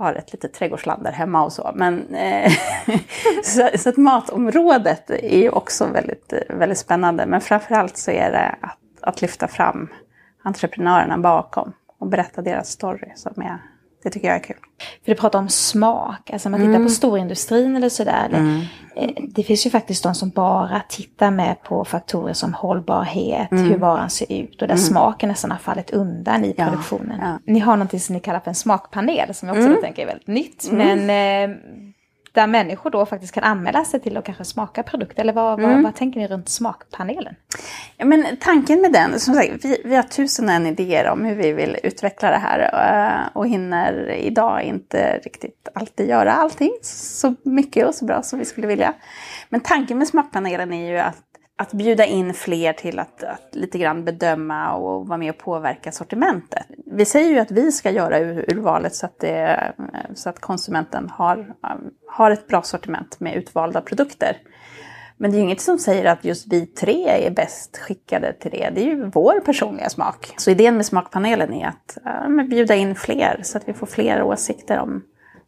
har 0.00 0.14
ett 0.14 0.32
litet 0.32 0.52
trädgårdsland 0.52 1.02
där 1.02 1.12
hemma 1.12 1.44
och 1.44 1.52
så. 1.52 1.70
Men, 1.74 2.14
eh, 2.14 2.52
så, 3.44 3.70
så 3.78 3.88
att 3.88 3.96
matområdet 3.96 5.10
är 5.10 5.38
ju 5.38 5.50
också 5.50 5.86
väldigt, 5.86 6.32
väldigt 6.48 6.78
spännande. 6.78 7.26
Men 7.26 7.40
framförallt 7.40 7.96
så 7.96 8.10
är 8.10 8.32
det 8.32 8.54
att, 8.60 8.78
att 9.00 9.22
lyfta 9.22 9.48
fram 9.48 9.88
entreprenörerna 10.42 11.18
bakom 11.18 11.72
och 11.98 12.06
berätta 12.06 12.42
deras 12.42 12.68
story 12.68 13.12
som 13.14 13.42
är 13.42 13.58
det 14.02 14.10
tycker 14.10 14.28
jag 14.28 14.36
är 14.36 14.42
kul. 14.42 14.56
För 15.04 15.12
du 15.12 15.14
pratar 15.14 15.38
om 15.38 15.48
smak, 15.48 16.30
alltså 16.30 16.48
om 16.48 16.50
man 16.50 16.60
tittar 16.60 16.74
mm. 16.74 16.84
på 16.84 16.90
storindustrin 16.90 17.76
eller 17.76 17.88
sådär. 17.88 18.28
Mm. 18.32 18.60
Eh, 18.96 19.10
det 19.28 19.42
finns 19.42 19.66
ju 19.66 19.70
faktiskt 19.70 20.02
de 20.02 20.14
som 20.14 20.30
bara 20.30 20.82
tittar 20.88 21.30
med 21.30 21.62
på 21.62 21.84
faktorer 21.84 22.32
som 22.32 22.54
hållbarhet, 22.54 23.50
mm. 23.50 23.64
hur 23.64 23.78
varan 23.78 24.10
ser 24.10 24.32
ut 24.32 24.62
och 24.62 24.68
där 24.68 24.74
mm. 24.74 24.78
smaken 24.78 25.28
nästan 25.28 25.50
har 25.50 25.58
fallit 25.58 25.90
undan 25.90 26.44
i 26.44 26.52
produktionen. 26.52 27.18
Ja, 27.20 27.28
ja. 27.28 27.38
Ni 27.52 27.58
har 27.58 27.76
någonting 27.76 28.00
som 28.00 28.14
ni 28.14 28.20
kallar 28.20 28.40
för 28.40 28.48
en 28.48 28.54
smakpanel 28.54 29.34
som 29.34 29.48
jag 29.48 29.56
också 29.56 29.68
mm. 29.68 29.82
tänker 29.82 30.02
är 30.02 30.06
väldigt 30.06 30.26
nytt. 30.26 30.68
Mm. 30.70 31.06
Men 31.06 31.50
eh, 31.50 31.56
där 32.32 32.46
människor 32.46 32.90
då 32.90 33.06
faktiskt 33.06 33.34
kan 33.34 33.44
anmäla 33.44 33.84
sig 33.84 34.00
till 34.00 34.16
att 34.16 34.24
kanske 34.24 34.44
smaka 34.44 34.82
produkter? 34.82 35.22
Eller 35.22 35.32
vad, 35.32 35.58
mm. 35.58 35.70
vad, 35.70 35.82
vad, 35.82 35.94
tänker 35.94 36.20
ni 36.20 36.26
runt 36.26 36.48
smakpanelen? 36.48 37.34
Ja, 37.96 38.04
men 38.04 38.36
tanken 38.40 38.80
med 38.80 38.92
den, 38.92 39.20
som 39.20 39.34
sagt, 39.34 39.64
vi, 39.64 39.82
vi 39.84 39.96
har 39.96 40.02
tusen 40.02 40.48
en 40.48 40.66
idéer 40.66 41.08
om 41.08 41.24
hur 41.24 41.34
vi 41.34 41.52
vill 41.52 41.76
utveckla 41.82 42.30
det 42.30 42.36
här 42.36 42.60
eh, 42.60 43.36
och 43.36 43.48
hinner 43.48 44.10
idag 44.10 44.62
inte 44.62 45.18
riktigt 45.18 45.68
alltid 45.74 46.08
göra 46.08 46.32
allting 46.32 46.72
så 46.82 47.34
mycket 47.42 47.86
och 47.86 47.94
så 47.94 48.04
bra 48.04 48.22
som 48.22 48.38
vi 48.38 48.44
skulle 48.44 48.66
vilja. 48.66 48.94
Men 49.48 49.60
tanken 49.60 49.98
med 49.98 50.08
smakpanelen 50.08 50.72
är 50.72 50.90
ju 50.90 50.98
att 50.98 51.29
att 51.60 51.72
bjuda 51.72 52.04
in 52.04 52.34
fler 52.34 52.72
till 52.72 52.98
att, 52.98 53.22
att, 53.22 53.48
lite 53.54 53.78
grann 53.78 54.04
bedöma 54.04 54.72
och 54.74 55.08
vara 55.08 55.18
med 55.18 55.30
och 55.30 55.38
påverka 55.38 55.92
sortimentet. 55.92 56.66
Vi 56.86 57.04
säger 57.04 57.30
ju 57.30 57.38
att 57.38 57.50
vi 57.50 57.72
ska 57.72 57.90
göra 57.90 58.20
urvalet 58.20 58.94
så 58.94 59.06
att, 59.06 59.20
det, 59.20 59.72
så 60.14 60.28
att 60.28 60.40
konsumenten 60.40 61.10
har, 61.10 61.54
har 62.06 62.30
ett 62.30 62.46
bra 62.46 62.62
sortiment 62.62 63.20
med 63.20 63.36
utvalda 63.36 63.80
produkter. 63.80 64.36
Men 65.16 65.30
det 65.30 65.36
är 65.36 65.38
ju 65.38 65.44
inget 65.44 65.60
som 65.60 65.78
säger 65.78 66.04
att 66.04 66.24
just 66.24 66.52
vi 66.52 66.66
tre 66.66 67.26
är 67.26 67.30
bäst 67.30 67.78
skickade 67.78 68.32
till 68.32 68.50
det. 68.50 68.70
Det 68.74 68.80
är 68.80 68.86
ju 68.86 69.04
vår 69.04 69.40
personliga 69.40 69.88
smak. 69.88 70.34
Så 70.36 70.50
idén 70.50 70.76
med 70.76 70.86
smakpanelen 70.86 71.52
är 71.52 71.66
att 71.66 71.98
äh, 72.06 72.44
bjuda 72.44 72.74
in 72.74 72.94
fler 72.94 73.40
så 73.42 73.58
att 73.58 73.68
vi 73.68 73.72
får 73.72 73.86
fler 73.86 74.22
åsikter 74.22 74.78
om 74.78 75.02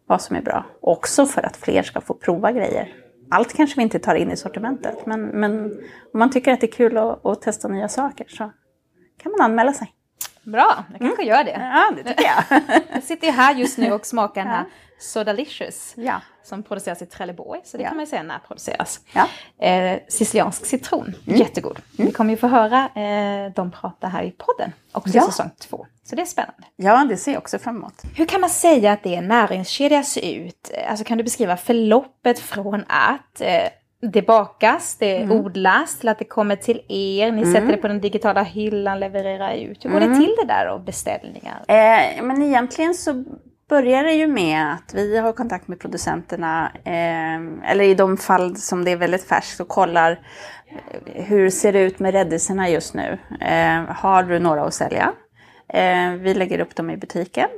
vad 0.07 0.23
som 0.23 0.37
är 0.37 0.43
bra. 0.43 0.65
Också 0.81 1.27
för 1.27 1.47
att 1.47 1.57
fler 1.57 1.83
ska 1.83 2.01
få 2.01 2.15
prova 2.15 2.53
grejer 2.53 3.02
allt 3.33 3.53
kanske 3.53 3.77
vi 3.77 3.83
inte 3.83 3.99
tar 3.99 4.15
in 4.15 4.31
i 4.31 4.37
sortimentet, 4.37 5.07
men, 5.07 5.21
men 5.23 5.65
om 6.13 6.19
man 6.19 6.31
tycker 6.31 6.53
att 6.53 6.61
det 6.61 6.67
är 6.67 6.73
kul 6.73 6.99
att, 6.99 7.27
att 7.27 7.43
testa 7.43 7.69
nya 7.69 7.89
saker 7.89 8.27
så 8.29 8.53
kan 9.23 9.33
man 9.33 9.41
anmäla 9.41 9.73
sig. 9.73 9.93
Bra, 10.43 10.85
jag 10.91 10.99
kanske 10.99 11.23
mm. 11.23 11.35
gör 11.35 11.45
det. 11.45 11.71
Ja, 11.75 11.93
det 11.97 12.11
tycker 12.11 12.25
jag. 12.25 12.63
jag 12.95 13.03
sitter 13.03 13.27
ju 13.27 13.33
här 13.33 13.55
just 13.55 13.79
nu 13.79 13.93
och 13.93 14.07
smakar 14.07 14.43
den 14.43 14.51
här 14.51 14.65
Sodalicious 14.99 15.95
ja. 15.97 16.21
som 16.43 16.63
produceras 16.63 17.03
i 17.03 17.07
Trelleborg, 17.07 17.61
så 17.65 17.77
det 17.77 17.83
ja. 17.83 17.89
kan 17.89 17.97
man 17.97 18.05
ju 18.05 18.11
säga 18.11 18.23
när 18.23 18.39
produceras. 18.39 19.01
Ja. 19.13 19.29
Eh, 19.67 20.01
Siciliansk 20.09 20.67
citron, 20.67 21.15
mm. 21.27 21.39
jättegod. 21.39 21.79
Mm. 21.99 22.07
Vi 22.07 22.13
kommer 22.13 22.31
ju 22.31 22.37
få 22.37 22.47
höra 22.47 22.89
eh, 22.89 23.53
dem 23.53 23.71
prata 23.71 24.09
här 24.09 24.23
i 24.23 24.31
podden 24.31 24.73
också 24.93 25.17
ja. 25.17 25.23
i 25.23 25.27
säsong 25.27 25.51
två. 25.59 25.87
Så 26.05 26.17
det 26.17 26.23
är 26.23 26.27
spännande. 26.27 26.63
Ja, 26.77 27.07
det 27.09 27.17
ser 27.17 27.33
jag 27.33 27.39
också 27.39 27.59
fram 27.59 27.77
emot. 27.77 28.03
Hur 28.17 28.27
kan 28.27 28.41
man 28.41 28.51
säga 28.51 28.93
att 28.93 29.03
det 29.03 29.15
är 29.15 29.19
en 29.19 29.29
näringskedja 29.29 30.03
ser 30.03 30.35
ut? 30.35 30.73
Alltså 30.89 31.05
kan 31.05 31.19
du 31.19 31.25
beskriva 31.25 31.57
förloppet 31.57 32.39
från 32.39 32.85
att 32.87 33.41
eh, 33.41 33.69
det 34.13 34.23
bakas, 34.23 34.97
det 34.99 35.17
mm. 35.17 35.41
odlas 35.41 35.99
till 35.99 36.09
att 36.09 36.19
det 36.19 36.25
kommer 36.25 36.57
till 36.57 36.81
er, 36.89 37.33
ni 37.33 37.43
mm. 37.43 37.53
sätter 37.53 37.67
det 37.67 37.77
på 37.77 37.89
den 37.89 38.01
digitala 38.01 38.43
hyllan, 38.43 39.01
levererar 39.01 39.55
ut. 39.55 39.85
Hur 39.85 39.91
går 39.91 40.01
mm. 40.01 40.11
det 40.11 40.19
till 40.19 40.35
det 40.41 40.47
där 40.47 40.69
och 40.69 40.81
beställningar? 40.81 41.65
Eh, 41.69 42.23
men 42.23 42.43
egentligen 42.43 42.95
så 42.95 43.25
börjar 43.69 44.05
det 44.05 44.13
ju 44.13 44.27
med 44.27 44.73
att 44.73 44.95
vi 44.95 45.19
har 45.19 45.33
kontakt 45.33 45.69
med 45.69 45.81
producenterna, 45.81 46.73
eh, 46.85 47.71
eller 47.71 47.85
i 47.85 47.95
de 47.95 48.17
fall 48.17 48.57
som 48.57 48.85
det 48.85 48.91
är 48.91 48.97
väldigt 48.97 49.29
färskt 49.29 49.61
och 49.61 49.69
kollar 49.69 50.11
eh, 50.11 51.25
hur 51.25 51.51
ser 51.51 51.73
det 51.73 51.81
ut 51.81 51.99
med 51.99 52.13
räddisorna 52.13 52.69
just 52.69 52.95
nu? 52.95 53.19
Eh, 53.41 53.95
har 53.97 54.23
du 54.23 54.39
några 54.39 54.65
att 54.65 54.75
sälja? 54.75 55.13
Eh, 55.73 56.13
vi 56.13 56.35
lägger 56.35 56.59
upp 56.59 56.77
dem 56.77 56.91
i 56.91 56.97
butiken. 56.97 57.49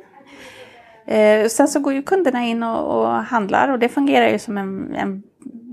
Eh, 1.07 1.49
sen 1.49 1.69
så 1.69 1.81
går 1.81 1.93
ju 1.93 2.03
kunderna 2.03 2.45
in 2.45 2.63
och, 2.63 2.99
och, 2.99 3.09
handlar 3.09 3.69
och 3.69 3.79
det 3.79 3.89
fungerar 3.89 4.29
ju 4.29 4.39
som 4.39 4.59
en, 4.59 4.95
en 4.95 5.23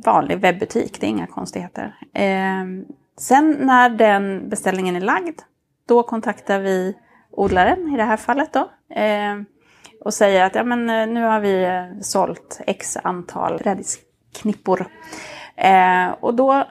vanlig 0.06 0.40
webbutik, 0.40 1.02
det 1.02 1.06
är 1.06 1.10
inga 1.10 1.28
konstigheter. 1.28 1.96
Eh, 2.14 2.66
sen 3.18 3.58
när 3.60 3.90
den 3.90 4.50
beställningen 4.50 4.96
är 4.96 5.02
lagd, 5.02 5.40
då 5.88 6.04
kontaktar 6.04 6.60
vi 6.60 6.98
odlaren 7.32 7.94
i 7.94 7.98
det 7.98 8.04
här 8.04 8.18
fallet 8.18 8.54
då. 8.54 8.70
Och 10.06 10.14
säger 10.14 10.46
att 10.46 10.56
ja, 10.56 10.64
men, 10.64 11.14
nu 11.14 11.24
har 11.24 11.40
vi 11.40 11.84
sålt 12.02 12.62
x 12.68 12.98
antal 13.04 13.58
rädisknippor. 13.58 14.86
Eh, 15.56 16.10
och 16.20 16.34
då 16.34 16.64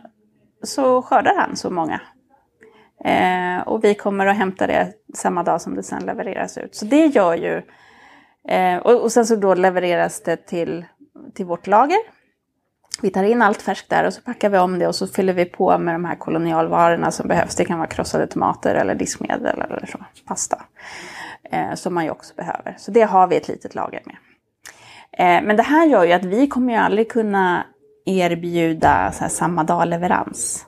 så 0.62 1.02
skördar 1.02 1.34
han 1.36 1.56
så 1.56 1.70
många. 1.70 2.00
Eh, 3.04 3.60
och 3.68 3.84
vi 3.84 3.94
kommer 3.94 4.26
att 4.26 4.36
hämta 4.36 4.66
det 4.66 4.92
samma 5.14 5.42
dag 5.42 5.60
som 5.60 5.74
det 5.74 5.82
sen 5.82 6.06
levereras 6.06 6.58
ut. 6.58 6.74
Så 6.74 6.84
det 6.84 7.06
gör 7.06 7.34
ju... 7.34 7.62
Eh, 8.48 8.76
och, 8.76 9.02
och 9.02 9.12
sen 9.12 9.26
så 9.26 9.36
då 9.36 9.54
levereras 9.54 10.22
det 10.22 10.36
till, 10.36 10.84
till 11.34 11.46
vårt 11.46 11.66
lager. 11.66 11.98
Vi 13.02 13.10
tar 13.10 13.24
in 13.24 13.42
allt 13.42 13.62
färskt 13.62 13.90
där 13.90 14.06
och 14.06 14.14
så 14.14 14.22
packar 14.22 14.50
vi 14.50 14.58
om 14.58 14.78
det 14.78 14.86
och 14.86 14.94
så 14.94 15.06
fyller 15.06 15.32
vi 15.32 15.44
på 15.44 15.78
med 15.78 15.94
de 15.94 16.04
här 16.04 16.16
kolonialvarorna 16.16 17.10
som 17.10 17.28
behövs. 17.28 17.56
Det 17.56 17.64
kan 17.64 17.78
vara 17.78 17.88
krossade 17.88 18.26
tomater 18.26 18.74
eller 18.74 18.94
diskmedel 18.94 19.60
eller 19.60 19.86
så, 19.86 19.98
pasta 20.26 20.62
eh, 21.50 21.74
som 21.74 21.94
man 21.94 22.04
ju 22.04 22.10
också 22.10 22.34
behöver. 22.34 22.74
Så 22.78 22.90
det 22.90 23.02
har 23.02 23.26
vi 23.26 23.36
ett 23.36 23.48
litet 23.48 23.74
lager 23.74 24.02
med. 24.04 24.16
Eh, 25.12 25.46
men 25.46 25.56
det 25.56 25.62
här 25.62 25.86
gör 25.86 26.04
ju 26.04 26.12
att 26.12 26.24
vi 26.24 26.46
kommer 26.46 26.72
ju 26.72 26.78
aldrig 26.78 27.10
kunna 27.10 27.66
erbjuda 28.06 29.12
så 29.12 29.20
här, 29.20 29.28
samma 29.28 29.64
dag 29.64 29.88
leverans. 29.88 30.66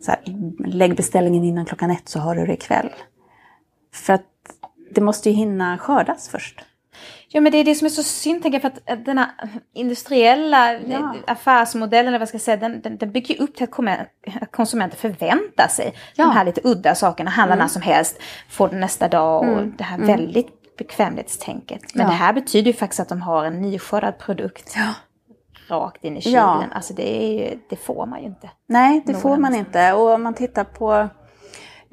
Så 0.00 0.10
här, 0.10 0.20
lägg 0.66 0.96
beställningen 0.96 1.44
innan 1.44 1.64
klockan 1.64 1.90
ett 1.90 2.08
så 2.08 2.18
har 2.18 2.34
du 2.34 2.46
det 2.46 2.52
ikväll. 2.52 2.90
För 3.94 4.12
att 4.12 4.26
det 4.90 5.00
måste 5.00 5.30
ju 5.30 5.34
hinna 5.34 5.78
skördas 5.78 6.28
först. 6.28 6.60
Ja 7.28 7.40
men 7.40 7.52
det 7.52 7.58
är 7.58 7.64
det 7.64 7.74
som 7.74 7.86
är 7.86 7.90
så 7.90 8.02
synd 8.02 8.42
tänker 8.42 8.60
jag 8.60 8.72
för 8.72 8.92
att 8.92 9.04
den 9.04 9.18
här 9.18 9.30
industriella 9.74 10.74
ja. 10.74 11.14
affärsmodellen, 11.26 12.08
eller 12.08 12.18
vad 12.18 12.28
ska 12.28 12.34
jag 12.34 12.42
säga, 12.42 12.56
den, 12.56 12.80
den, 12.80 12.98
den 12.98 13.12
bygger 13.12 13.42
upp 13.42 13.54
till 13.54 13.64
att 13.64 14.50
konsumenter 14.50 14.96
förväntar 14.96 15.68
sig 15.68 15.94
ja. 16.14 16.24
de 16.24 16.30
här 16.30 16.44
lite 16.44 16.60
udda 16.64 16.94
sakerna, 16.94 17.30
handla 17.30 17.54
mm. 17.54 17.64
när 17.64 17.68
som 17.68 17.82
helst, 17.82 18.18
få 18.48 18.66
det 18.66 18.76
nästa 18.76 19.08
dag 19.08 19.40
och 19.42 19.58
mm. 19.58 19.74
det 19.78 19.84
här 19.84 19.96
mm. 19.96 20.06
väldigt 20.06 20.76
bekvämlighetstänket. 20.76 21.94
Men 21.94 22.06
ja. 22.06 22.10
det 22.10 22.16
här 22.16 22.32
betyder 22.32 22.66
ju 22.66 22.76
faktiskt 22.76 23.00
att 23.00 23.08
de 23.08 23.22
har 23.22 23.44
en 23.44 23.62
nyskördad 23.62 24.18
produkt. 24.18 24.74
Ja. 24.76 24.94
Rakt 25.68 26.04
in 26.04 26.16
i 26.16 26.20
kylen. 26.20 26.72
Alltså 26.72 26.94
det, 26.94 27.22
är, 27.22 27.58
det 27.68 27.76
får 27.76 28.06
man 28.06 28.20
ju 28.20 28.26
inte. 28.26 28.50
Nej, 28.66 29.02
det 29.06 29.14
får 29.14 29.36
man 29.36 29.54
inte. 29.54 29.92
Och 29.92 30.10
om 30.10 30.22
man 30.22 30.34
tittar 30.34 30.64
på 30.64 31.08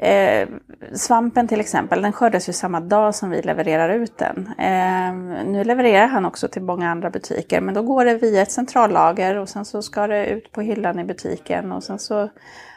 Eh, 0.01 0.47
svampen 0.93 1.47
till 1.47 1.59
exempel, 1.59 2.01
den 2.01 2.11
skördas 2.13 2.49
ju 2.49 2.53
samma 2.53 2.79
dag 2.79 3.15
som 3.15 3.29
vi 3.29 3.41
levererar 3.41 3.89
ut 3.89 4.17
den. 4.17 4.47
Eh, 4.57 5.13
nu 5.45 5.63
levererar 5.63 6.07
han 6.07 6.25
också 6.25 6.47
till 6.47 6.61
många 6.61 6.91
andra 6.91 7.09
butiker 7.09 7.61
men 7.61 7.73
då 7.73 7.81
går 7.81 8.05
det 8.05 8.13
via 8.15 8.41
ett 8.41 8.51
centrallager 8.51 9.35
och 9.35 9.49
sen 9.49 9.65
så 9.65 9.81
ska 9.81 10.07
det 10.07 10.25
ut 10.27 10.51
på 10.51 10.61
hyllan 10.61 10.99
i 10.99 11.03
butiken 11.03 11.71
och 11.71 11.83
sen 11.83 11.99
så 11.99 12.29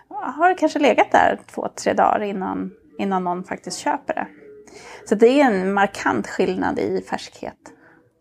har 0.09 0.49
det 0.49 0.55
kanske 0.55 0.79
legat 0.79 1.13
där 1.13 1.39
två, 1.55 1.69
tre 1.69 1.93
dagar 1.93 2.23
innan, 2.23 2.71
innan 2.99 3.25
någon 3.25 3.45
faktiskt 3.45 3.79
köper 3.79 4.15
det. 4.15 4.27
Så 5.09 5.15
det 5.15 5.41
är 5.41 5.45
en 5.45 5.73
markant 5.73 6.27
skillnad 6.27 6.79
i 6.79 7.05
färskhet. 7.11 7.59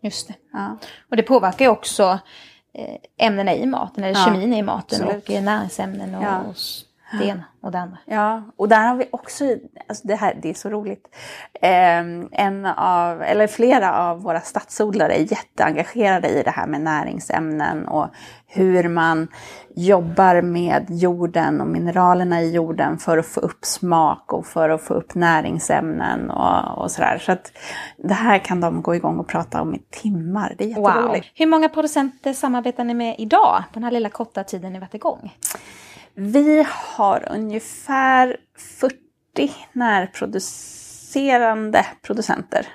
Just 0.02 0.28
det. 0.28 0.34
Ja. 0.52 0.78
Och 1.10 1.16
det 1.16 1.22
påverkar 1.22 1.64
ju 1.64 1.70
också 1.70 2.18
eh, 2.74 3.26
ämnena 3.26 3.54
i 3.54 3.66
maten, 3.66 4.04
eller 4.04 4.18
Ja, 4.20 4.24
kemin 4.24 4.54
i 4.54 4.62
maten 4.62 5.02
absolut. 5.02 5.28
och 5.38 5.42
näringsämnen 5.44 6.14
och, 6.14 6.22
Ja. 6.24 6.38
och 6.40 6.54
ena 7.20 7.44
och 7.62 7.74
andra. 7.74 7.98
Ja, 8.04 8.42
och 8.56 8.68
där 8.68 8.88
har 8.88 8.96
vi 8.96 9.08
också, 9.12 9.44
alltså 9.88 10.08
det 10.08 10.14
här 10.14 10.38
det 10.42 10.50
är 10.50 10.54
så 10.54 10.68
roligt, 10.70 11.08
eh, 11.62 11.98
en 12.32 12.66
av, 12.66 13.22
eller 13.22 13.46
flera 13.46 13.98
av 13.98 14.22
våra 14.22 14.40
stadsodlare 14.40 15.14
är 15.14 15.32
jätteengagerade 15.32 16.28
i 16.28 16.42
det 16.42 16.50
här 16.50 16.66
med 16.66 16.80
näringsämnen 16.80 17.88
och 17.88 18.06
hur 18.46 18.88
man 18.88 19.28
jobbar 19.76 20.42
med 20.42 20.86
jorden 20.88 21.60
och 21.60 21.66
mineralerna 21.66 22.42
i 22.42 22.50
jorden 22.50 22.98
för 22.98 23.18
att 23.18 23.26
få 23.26 23.40
upp 23.40 23.64
smak 23.64 24.32
och 24.32 24.46
för 24.46 24.68
att 24.68 24.82
få 24.82 24.94
upp 24.94 25.14
näringsämnen 25.14 26.30
och, 26.30 26.78
och 26.78 26.90
sådär. 26.90 27.18
Så 27.18 27.32
att 27.32 27.52
det 27.96 28.14
här 28.14 28.38
kan 28.38 28.60
de 28.60 28.82
gå 28.82 28.94
igång 28.94 29.18
och 29.18 29.28
prata 29.28 29.62
om 29.62 29.74
i 29.74 29.78
timmar. 29.90 30.54
Det 30.58 30.64
är 30.64 30.74
Wow! 30.74 30.86
jätteroligt. 30.88 31.26
Hur 31.34 31.46
många 31.46 31.68
producenter 31.68 32.32
samarbetar 32.32 32.84
ni 32.84 32.94
med 32.94 33.14
idag 33.18 33.62
på 33.68 33.74
den 33.74 33.84
här 33.84 33.90
lilla 33.90 34.08
korta 34.08 34.44
tiden 34.44 34.72
ni 34.72 34.78
varit 34.78 34.94
igång? 34.94 35.32
Vi 36.14 36.66
har 36.68 37.32
ungefär 37.32 38.36
40 38.80 38.96
närproducerande 39.72 41.86
producenter. 42.02 42.66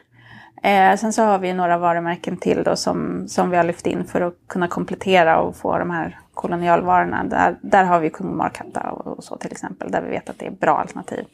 Eh, 0.63 0.95
sen 0.95 1.13
så 1.13 1.23
har 1.23 1.39
vi 1.39 1.53
några 1.53 1.77
varumärken 1.77 2.37
till 2.37 2.63
då 2.63 2.75
som, 2.75 3.27
som 3.27 3.49
vi 3.49 3.57
har 3.57 3.63
lyft 3.63 3.87
in 3.87 4.05
för 4.05 4.21
att 4.21 4.35
kunna 4.47 4.67
komplettera 4.67 5.39
och 5.39 5.55
få 5.55 5.77
de 5.77 5.89
här 5.89 6.19
kolonialvarorna. 6.33 7.23
Där, 7.23 7.59
där 7.61 7.83
har 7.83 7.99
vi 7.99 8.09
Kung 8.09 8.37
Markatta 8.37 8.91
och, 8.91 9.17
och 9.17 9.23
så 9.23 9.37
till 9.37 9.51
exempel, 9.51 9.91
där 9.91 10.01
vi 10.01 10.09
vet 10.09 10.29
att 10.29 10.39
det 10.39 10.45
är 10.45 10.51
bra 10.51 10.77
alternativ. 10.77 11.25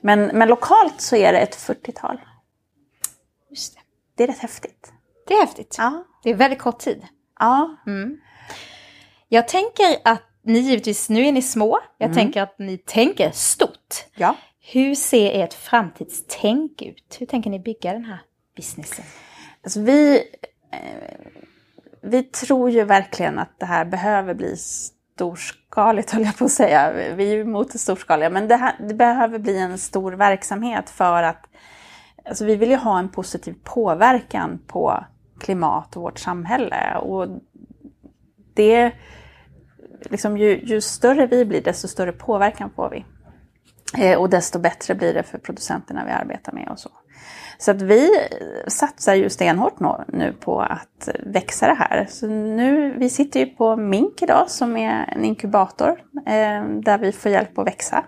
Men, 0.00 0.26
men 0.26 0.48
lokalt 0.48 1.00
så 1.00 1.16
är 1.16 1.32
det 1.32 1.38
ett 1.38 1.56
40-tal. 1.56 2.20
Just 3.50 3.74
det. 3.74 3.80
Det 4.16 4.22
är 4.22 4.28
rätt 4.28 4.38
häftigt. 4.38 4.92
det 5.26 5.34
är 5.34 5.40
häftigt. 5.40 5.76
Ja. 5.78 6.04
Det 6.22 6.30
är 6.30 6.34
väldigt 6.34 6.58
kort 6.58 6.78
tid. 6.78 7.06
Ja. 7.40 7.76
Mm. 7.86 8.18
Jag 9.28 9.48
tänker 9.48 9.86
att 10.04 10.22
ni 10.42 10.58
givetvis, 10.58 11.08
nu 11.08 11.26
är 11.26 11.32
ni 11.32 11.42
små, 11.42 11.78
jag 11.98 12.06
Mm. 12.06 12.16
tänker 12.16 12.42
att 12.42 12.58
ni 12.58 12.78
tänker 12.78 13.30
stort. 13.30 13.94
ja. 14.14 14.36
Hur 14.72 14.94
ser 14.94 15.42
ert 15.42 15.54
framtidstänk 15.54 16.82
ut? 16.82 17.16
Hur 17.20 17.26
tänker 17.26 17.50
ni 17.50 17.58
bygga 17.58 17.92
den 17.92 18.04
här 18.04 18.20
businessen? 18.56 19.04
Alltså 19.62 19.80
vi, 19.80 20.16
eh, 20.72 20.78
vi 22.02 22.22
tror 22.22 22.70
ju 22.70 22.84
verkligen 22.84 23.38
att 23.38 23.58
det 23.58 23.66
här 23.66 23.84
behöver 23.84 24.34
bli 24.34 24.56
storskaligt, 24.56 26.10
höll 26.10 26.22
jag 26.24 26.36
på 26.38 26.44
att 26.44 26.50
säga. 26.50 26.92
Vi 27.16 27.28
är 27.30 27.34
ju 27.34 27.40
emot 27.40 27.72
det 27.72 27.78
storskaliga, 27.78 28.30
men 28.30 28.48
det, 28.48 28.56
här, 28.56 28.74
det 28.88 28.94
behöver 28.94 29.38
bli 29.38 29.58
en 29.58 29.78
stor 29.78 30.12
verksamhet 30.12 30.90
för 30.90 31.22
att 31.22 31.46
alltså 32.24 32.44
vi 32.44 32.56
vill 32.56 32.70
ju 32.70 32.76
ha 32.76 32.98
en 32.98 33.08
positiv 33.08 33.54
påverkan 33.64 34.58
på 34.66 35.04
klimat 35.40 35.96
och 35.96 36.02
vårt 36.02 36.18
samhälle. 36.18 36.96
Och 36.96 37.28
det, 38.54 38.92
liksom, 40.10 40.36
ju, 40.36 40.60
ju 40.64 40.80
större 40.80 41.26
vi 41.26 41.44
blir, 41.44 41.62
desto 41.62 41.88
större 41.88 42.12
påverkan 42.12 42.70
får 42.76 42.90
vi. 42.90 43.04
Eh, 43.98 44.18
och 44.18 44.30
desto 44.30 44.58
bättre 44.58 44.94
blir 44.94 45.14
det 45.14 45.22
för 45.22 45.38
producenterna 45.38 46.04
vi 46.04 46.10
arbetar 46.10 46.52
med 46.52 46.68
och 46.68 46.78
så. 46.78 46.90
Så 47.58 47.70
att 47.70 47.82
vi 47.82 48.08
satsar 48.66 49.14
ju 49.14 49.30
stenhårt 49.30 49.80
nu 50.08 50.32
på 50.40 50.60
att 50.60 51.08
växa 51.26 51.66
det 51.66 51.74
här. 51.74 52.06
Så 52.08 52.26
nu, 52.26 52.94
vi 52.98 53.10
sitter 53.10 53.40
ju 53.40 53.46
på 53.46 53.76
Mink 53.76 54.22
idag 54.22 54.50
som 54.50 54.76
är 54.76 55.14
en 55.16 55.24
inkubator 55.24 55.90
eh, 56.26 56.64
där 56.84 56.98
vi 56.98 57.12
får 57.12 57.32
hjälp 57.32 57.58
att 57.58 57.66
växa. 57.66 58.04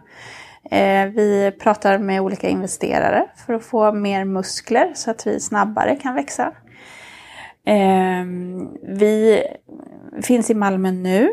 Eh, 0.71 1.07
vi 1.07 1.53
pratar 1.61 1.99
med 1.99 2.21
olika 2.21 2.49
investerare 2.49 3.27
för 3.47 3.55
att 3.55 3.65
få 3.65 3.93
mer 3.93 4.25
muskler 4.25 4.93
så 4.95 5.11
att 5.11 5.27
vi 5.27 5.41
snabbare 5.41 5.97
kan 5.97 6.15
växa. 6.15 6.53
Eh, 7.67 8.25
vi 8.83 9.43
finns 10.23 10.51
i 10.51 10.55
Malmö 10.55 10.91
nu. 10.91 11.29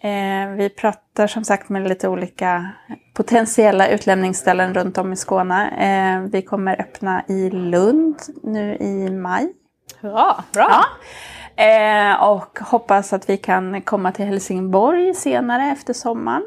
Eh, 0.00 0.50
vi 0.56 0.68
pratar 0.68 1.26
som 1.26 1.44
sagt 1.44 1.68
med 1.68 1.88
lite 1.88 2.08
olika 2.08 2.70
potentiella 3.14 3.88
utlämningsställen 3.88 4.74
runt 4.74 4.98
om 4.98 5.12
i 5.12 5.16
Skåne. 5.16 5.70
Eh, 5.70 6.30
vi 6.30 6.42
kommer 6.42 6.80
öppna 6.80 7.24
i 7.28 7.50
Lund 7.50 8.16
nu 8.42 8.76
i 8.76 9.10
maj. 9.10 9.52
Hurra, 10.00 10.44
bra! 10.52 10.68
Ja. 10.70 10.84
Eh, 11.64 12.22
och 12.22 12.58
hoppas 12.60 13.12
att 13.12 13.30
vi 13.30 13.36
kan 13.36 13.82
komma 13.82 14.12
till 14.12 14.24
Helsingborg 14.24 15.14
senare 15.14 15.72
efter 15.72 15.92
sommaren. 15.92 16.42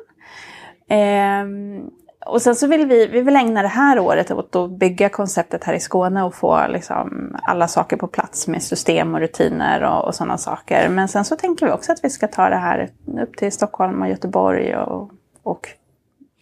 Och 2.26 2.42
sen 2.42 2.56
så 2.56 2.68
vill 2.68 2.86
vi, 2.86 3.08
vi 3.08 3.22
vill 3.22 3.36
ägna 3.36 3.62
det 3.62 3.68
här 3.68 4.00
året 4.00 4.32
åt 4.32 4.56
att 4.56 4.72
bygga 4.72 5.10
konceptet 5.10 5.64
här 5.64 5.74
i 5.74 5.80
Skåne 5.80 6.24
och 6.24 6.36
få 6.36 6.68
liksom 6.68 7.36
alla 7.44 7.68
saker 7.68 7.98
på 7.98 8.08
plats 8.08 8.48
med 8.48 8.64
system 8.64 9.14
och 9.14 9.20
rutiner 9.20 9.84
och, 9.84 10.06
och 10.06 10.16
sådana 10.16 10.38
saker. 10.38 10.90
Men 10.90 11.08
sen 11.08 11.26
så 11.26 11.36
tänker 11.36 11.66
vi 11.66 11.72
också 11.72 11.92
att 11.92 12.04
vi 12.04 12.10
ska 12.10 12.28
ta 12.28 12.50
det 12.50 12.56
här 12.56 12.90
upp 13.22 13.38
till 13.38 13.52
Stockholm 13.52 14.02
och 14.02 14.10
Göteborg 14.10 14.76
och, 14.76 15.12
och 15.44 15.68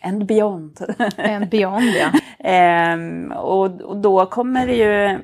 and 0.03 0.25
beyond. 0.25 0.79
En 1.17 1.49
beyond 1.49 1.83
ja. 1.83 2.11
Ehm, 2.43 3.31
och, 3.31 3.81
och 3.81 3.97
då 3.97 4.25
kommer 4.25 4.67
det 4.67 4.75
ju, 4.75 5.19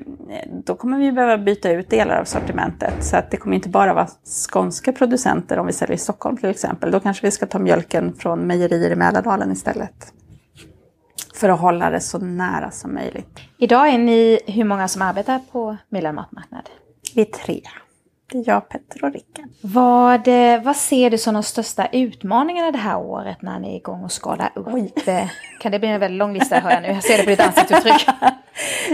då 0.64 0.74
kommer 0.74 0.98
vi 0.98 1.12
behöva 1.12 1.38
byta 1.38 1.70
ut 1.70 1.90
delar 1.90 2.20
av 2.20 2.24
sortimentet. 2.24 3.04
Så 3.04 3.16
att 3.16 3.30
det 3.30 3.36
kommer 3.36 3.56
inte 3.56 3.68
bara 3.68 3.94
vara 3.94 4.08
skånska 4.50 4.92
producenter 4.92 5.58
om 5.58 5.66
vi 5.66 5.72
säljer 5.72 5.94
i 5.94 5.98
Stockholm 5.98 6.36
till 6.36 6.50
exempel. 6.50 6.90
Då 6.90 7.00
kanske 7.00 7.26
vi 7.26 7.30
ska 7.30 7.46
ta 7.46 7.58
mjölken 7.58 8.14
från 8.14 8.38
mejerier 8.40 8.90
i 8.90 8.96
Mälardalen 8.96 9.52
istället. 9.52 10.12
För 11.36 11.48
att 11.48 11.60
hålla 11.60 11.90
det 11.90 12.00
så 12.00 12.18
nära 12.18 12.70
som 12.70 12.94
möjligt. 12.94 13.38
Idag 13.58 13.88
är 13.88 13.98
ni 13.98 14.40
hur 14.46 14.64
många 14.64 14.88
som 14.88 15.02
arbetar 15.02 15.40
på 15.52 15.76
Milan 15.88 16.14
Matmarknad? 16.14 16.70
Vi 17.14 17.20
är 17.20 17.24
tre. 17.24 17.60
Det 18.32 18.38
är 18.38 18.44
jag, 18.46 18.68
Petter 18.68 19.04
och 19.04 19.12
Rickard. 19.12 19.48
Vad, 19.60 20.28
eh, 20.28 20.62
vad 20.62 20.76
ser 20.76 21.10
du 21.10 21.18
som 21.18 21.34
de 21.34 21.42
största 21.42 21.86
utmaningarna 21.86 22.70
det 22.70 22.78
här 22.78 22.98
året 22.98 23.42
när 23.42 23.58
ni 23.58 23.72
är 23.72 23.76
igång 23.76 24.04
och 24.04 24.12
skalar 24.12 24.50
upp? 24.54 24.68
Eh, 25.08 25.28
Kan 25.60 25.72
det 25.72 25.78
bli 25.78 25.88
en 25.88 26.00
väldigt 26.00 26.18
lång 26.18 26.32
lista 26.32 26.58
hör 26.58 26.70
jag 26.70 26.82
nu. 26.82 26.88
Jag 26.88 27.02
ser 27.04 27.16
det 27.16 27.22
på 27.24 27.30
ditt 27.30 27.40
ansiktsuttryck. 27.40 28.06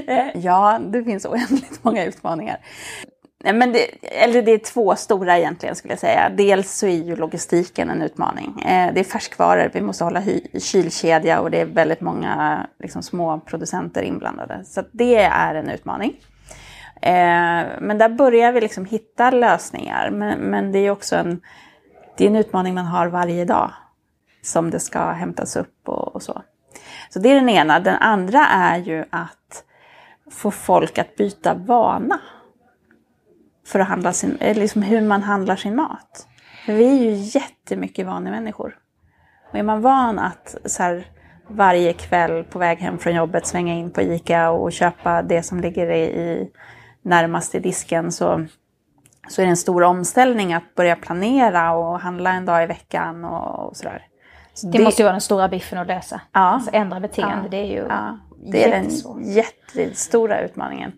Eh, 0.06 0.26
Ja, 0.34 0.78
det 0.92 1.04
finns 1.04 1.24
oändligt 1.26 1.84
många 1.84 2.04
utmaningar. 2.04 2.56
Nej, 3.44 3.52
Men 3.52 3.72
det, 3.72 3.78
eller 4.02 4.42
det 4.42 4.52
är 4.52 4.58
två 4.58 4.96
stora 4.96 5.38
egentligen 5.38 5.74
skulle 5.76 5.92
jag 5.92 5.98
säga. 5.98 6.30
Dels 6.36 6.72
så 6.78 6.86
är 6.86 6.90
ju 7.04 7.16
logistiken 7.16 7.90
en 7.90 8.02
utmaning. 8.02 8.60
Eh, 8.62 8.94
det 8.94 9.00
är 9.00 9.04
färskvaror, 9.04 9.70
vi 9.74 9.80
måste 9.80 10.04
hålla 10.04 10.20
hy- 10.20 10.60
kylkedja 10.60 11.40
och 11.40 11.50
det 11.50 11.60
är 11.60 11.64
väldigt 11.64 12.00
många 12.00 12.66
liksom, 12.78 13.02
små 13.02 13.40
producenter 13.40 14.02
inblandade. 14.02 14.64
Så 14.64 14.82
det 14.92 15.16
är 15.16 15.54
en 15.54 15.68
utmaning. 15.70 16.16
Eh, 17.02 17.64
men 17.80 17.98
där 17.98 18.08
börjar 18.08 18.52
vi 18.52 18.60
liksom 18.60 18.84
hitta 18.84 19.30
lösningar. 19.30 20.10
Men, 20.10 20.38
men 20.38 20.72
det 20.72 20.78
är 20.78 20.90
också 20.90 21.16
en, 21.16 21.40
det 22.16 22.24
är 22.24 22.28
en 22.28 22.36
utmaning 22.36 22.74
man 22.74 22.86
har 22.86 23.06
varje 23.06 23.44
dag. 23.44 23.70
Som 24.44 24.70
det 24.70 24.80
ska 24.80 25.10
hämtas 25.10 25.56
upp 25.56 25.88
och, 25.88 26.14
och 26.14 26.22
så. 26.22 26.42
Så 27.10 27.18
det 27.18 27.28
är 27.30 27.34
den 27.34 27.48
ena. 27.48 27.80
Den 27.80 27.94
andra 27.94 28.46
är 28.46 28.78
ju 28.78 29.04
att 29.10 29.64
få 30.30 30.50
folk 30.50 30.98
att 30.98 31.16
byta 31.16 31.54
vana. 31.54 32.20
För 33.66 33.78
att 33.78 33.88
handla 33.88 34.12
sin, 34.12 34.36
eller 34.40 34.60
liksom 34.60 34.82
hur 34.82 35.00
man 35.00 35.22
handlar 35.22 35.56
sin 35.56 35.76
mat. 35.76 36.26
För 36.66 36.72
vi 36.72 36.84
är 36.84 37.02
ju 37.02 37.10
jättemycket 37.14 38.06
vanemänniskor. 38.06 38.76
Och 39.50 39.58
är 39.58 39.62
man 39.62 39.82
van 39.82 40.18
att 40.18 40.56
så 40.64 40.82
här, 40.82 41.06
varje 41.48 41.92
kväll 41.92 42.44
på 42.44 42.58
väg 42.58 42.78
hem 42.78 42.98
från 42.98 43.14
jobbet 43.14 43.46
svänga 43.46 43.74
in 43.74 43.90
på 43.90 44.02
ICA 44.02 44.50
och 44.50 44.72
köpa 44.72 45.22
det 45.22 45.42
som 45.42 45.60
ligger 45.60 45.90
i, 45.90 46.02
i 46.02 46.50
närmast 47.02 47.54
i 47.54 47.60
disken 47.60 48.12
så, 48.12 48.46
så 49.28 49.42
är 49.42 49.46
det 49.46 49.50
en 49.50 49.56
stor 49.56 49.82
omställning 49.82 50.54
att 50.54 50.74
börja 50.74 50.96
planera 50.96 51.72
och 51.72 52.00
handla 52.00 52.32
en 52.32 52.46
dag 52.46 52.62
i 52.62 52.66
veckan 52.66 53.24
och, 53.24 53.68
och 53.68 53.76
sådär. 53.76 54.06
Så 54.54 54.66
Det 54.66 54.84
måste 54.84 55.02
ju 55.02 55.04
vara 55.04 55.12
den 55.12 55.20
stora 55.20 55.48
biffen 55.48 55.78
att 55.78 55.86
lösa. 55.86 56.20
Ja. 56.32 56.40
Alltså 56.40 56.70
ändra 56.72 57.00
beteende, 57.00 57.44
Ja. 57.44 57.48
det 57.50 57.56
är 57.56 57.66
ju 57.66 57.86
Ja, 57.88 58.18
det 58.42 58.64
är 58.64 58.70
den 58.70 58.90
jättestora 59.24 60.40
utmaningen. 60.40 60.92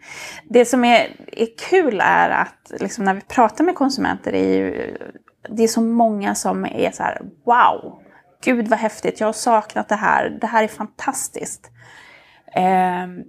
Det 0.45 0.64
som 0.64 0.84
är, 0.84 1.16
är 1.32 1.49
kul 1.70 2.01
är 2.05 2.30
att 2.30 2.72
liksom 2.80 3.05
när 3.05 3.14
vi 3.14 3.20
pratar 3.20 3.64
med 3.64 3.74
konsumenter, 3.74 4.34
är 4.34 4.57
ju, 4.57 4.97
det 5.49 5.62
är 5.62 5.68
så 5.68 5.80
många 5.80 6.34
som 6.34 6.64
är 6.64 6.90
så 6.90 7.03
här, 7.03 7.22
wow, 7.45 8.03
gud 8.45 8.68
vad 8.68 8.78
häftigt, 8.78 9.20
jag 9.20 9.28
har 9.28 9.32
saknat 9.32 9.88
det 9.88 9.95
här, 9.95 10.38
det 10.40 10.47
här 10.47 10.64
är 10.64 10.68
fantastiskt. 10.68 11.70
Ehm, 12.55 13.22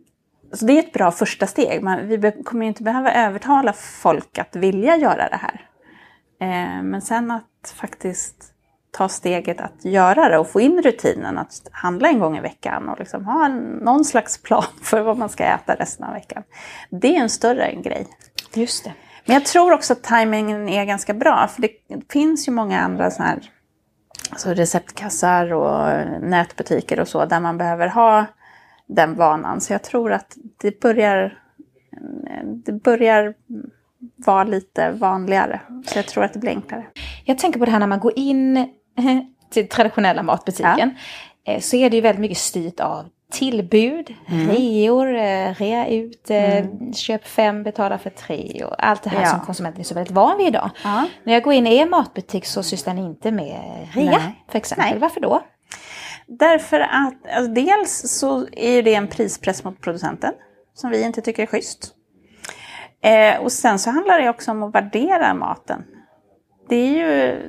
så 0.53 0.65
det 0.65 0.73
är 0.73 0.79
ett 0.79 0.93
bra 0.93 1.11
första 1.11 1.47
steg. 1.47 1.83
Man, 1.83 2.07
vi 2.07 2.43
kommer 2.43 2.65
ju 2.65 2.67
inte 2.67 2.83
behöva 2.83 3.13
övertala 3.13 3.73
folk 3.73 4.37
att 4.37 4.55
vilja 4.55 4.97
göra 4.97 5.29
det 5.29 5.39
här. 5.41 5.69
Ehm, 6.39 6.89
men 6.89 7.01
sen 7.01 7.31
att 7.31 7.73
faktiskt 7.75 8.54
ta 8.97 9.09
steget 9.09 9.61
att 9.61 9.85
göra 9.85 10.29
det 10.29 10.37
och 10.37 10.49
få 10.49 10.61
in 10.61 10.81
rutinen 10.81 11.37
att 11.37 11.67
handla 11.71 12.09
en 12.09 12.19
gång 12.19 12.37
i 12.37 12.41
veckan 12.41 12.89
och 12.89 12.99
liksom 12.99 13.25
ha 13.25 13.45
en, 13.45 13.59
någon 13.59 14.05
slags 14.05 14.41
plan 14.41 14.63
för 14.81 15.01
vad 15.01 15.17
man 15.17 15.29
ska 15.29 15.43
äta 15.43 15.75
resten 15.75 16.05
av 16.05 16.13
veckan. 16.13 16.43
Det 16.89 17.15
är 17.15 17.21
en 17.21 17.29
större 17.29 17.73
grej. 17.73 18.07
Just 18.53 18.83
det. 18.83 18.93
Men 19.25 19.33
jag 19.33 19.45
tror 19.45 19.73
också 19.73 19.93
att 19.93 20.03
tajmingen 20.03 20.69
är 20.69 20.85
ganska 20.85 21.13
bra 21.13 21.47
för 21.47 21.61
det 21.61 21.71
finns 22.11 22.47
ju 22.47 22.51
många 22.51 22.79
andra 22.79 23.11
sådana 23.11 23.31
här 23.31 23.51
alltså 24.29 24.53
receptkassar 24.53 25.53
och 25.53 26.07
nätbutiker 26.21 26.99
och 26.99 27.07
så 27.07 27.25
där 27.25 27.39
man 27.39 27.57
behöver 27.57 27.87
ha 27.87 28.25
den 28.87 29.15
vanan. 29.15 29.61
Så 29.61 29.73
jag 29.73 29.83
tror 29.83 30.11
att 30.11 30.37
det 30.61 30.79
börjar, 30.79 31.39
det 32.65 32.71
börjar 32.71 33.33
vara 34.15 34.43
lite 34.43 34.91
vanligare. 34.91 35.61
Så 35.85 35.99
jag 35.99 36.07
tror 36.07 36.23
att 36.23 36.33
det 36.33 36.39
blir 36.39 36.49
enklare. 36.49 36.85
Jag 37.25 37.37
tänker 37.37 37.59
på 37.59 37.65
det 37.65 37.71
här 37.71 37.79
när 37.79 37.87
man 37.87 37.99
går 37.99 38.13
in 38.15 38.69
till 39.49 39.69
traditionella 39.69 40.23
matbutiken. 40.23 40.95
Ja. 41.43 41.53
Eh, 41.53 41.59
så 41.59 41.75
är 41.75 41.89
det 41.89 41.95
ju 41.95 42.01
väldigt 42.01 42.21
mycket 42.21 42.37
styrt 42.37 42.79
av 42.79 43.09
tillbud, 43.31 44.13
mm. 44.27 44.49
reor, 44.49 45.15
eh, 45.15 45.53
rea 45.53 45.87
ut, 45.87 46.29
eh, 46.29 46.57
mm. 46.57 46.93
köp 46.93 47.27
fem, 47.27 47.63
betala 47.63 47.97
för 47.97 48.09
tre 48.09 48.63
och 48.65 48.85
allt 48.85 49.03
det 49.03 49.09
här 49.09 49.21
ja. 49.21 49.29
som 49.29 49.39
konsumenten 49.39 49.79
är 49.79 49.83
så 49.83 49.95
väldigt 49.95 50.13
van 50.13 50.37
vid 50.37 50.47
idag. 50.47 50.69
Ja. 50.83 51.07
När 51.23 51.33
jag 51.33 51.43
går 51.43 51.53
in 51.53 51.67
i 51.67 51.77
er 51.77 51.85
matbutik 51.85 52.45
så 52.45 52.63
sysslar 52.63 52.93
ni 52.93 53.01
inte 53.01 53.31
med 53.31 53.87
rea 53.93 54.11
Nej. 54.11 54.43
för 54.51 54.57
exempel. 54.57 54.89
Nej. 54.89 54.99
Varför 54.99 55.21
då? 55.21 55.41
Därför 56.27 56.79
att 56.79 57.13
alltså, 57.35 57.53
dels 57.53 58.19
så 58.19 58.47
är 58.51 58.83
det 58.83 58.95
en 58.95 59.07
prispress 59.07 59.63
mot 59.63 59.81
producenten 59.81 60.33
som 60.73 60.89
vi 60.89 61.03
inte 61.03 61.21
tycker 61.21 61.43
är 61.43 61.47
schysst. 61.47 61.91
Eh, 63.03 63.41
och 63.41 63.51
sen 63.51 63.79
så 63.79 63.89
handlar 63.89 64.19
det 64.19 64.29
också 64.29 64.51
om 64.51 64.63
att 64.63 64.75
värdera 64.75 65.33
maten. 65.33 65.83
Det, 66.69 66.75
är 66.75 66.89
ju, 66.89 67.41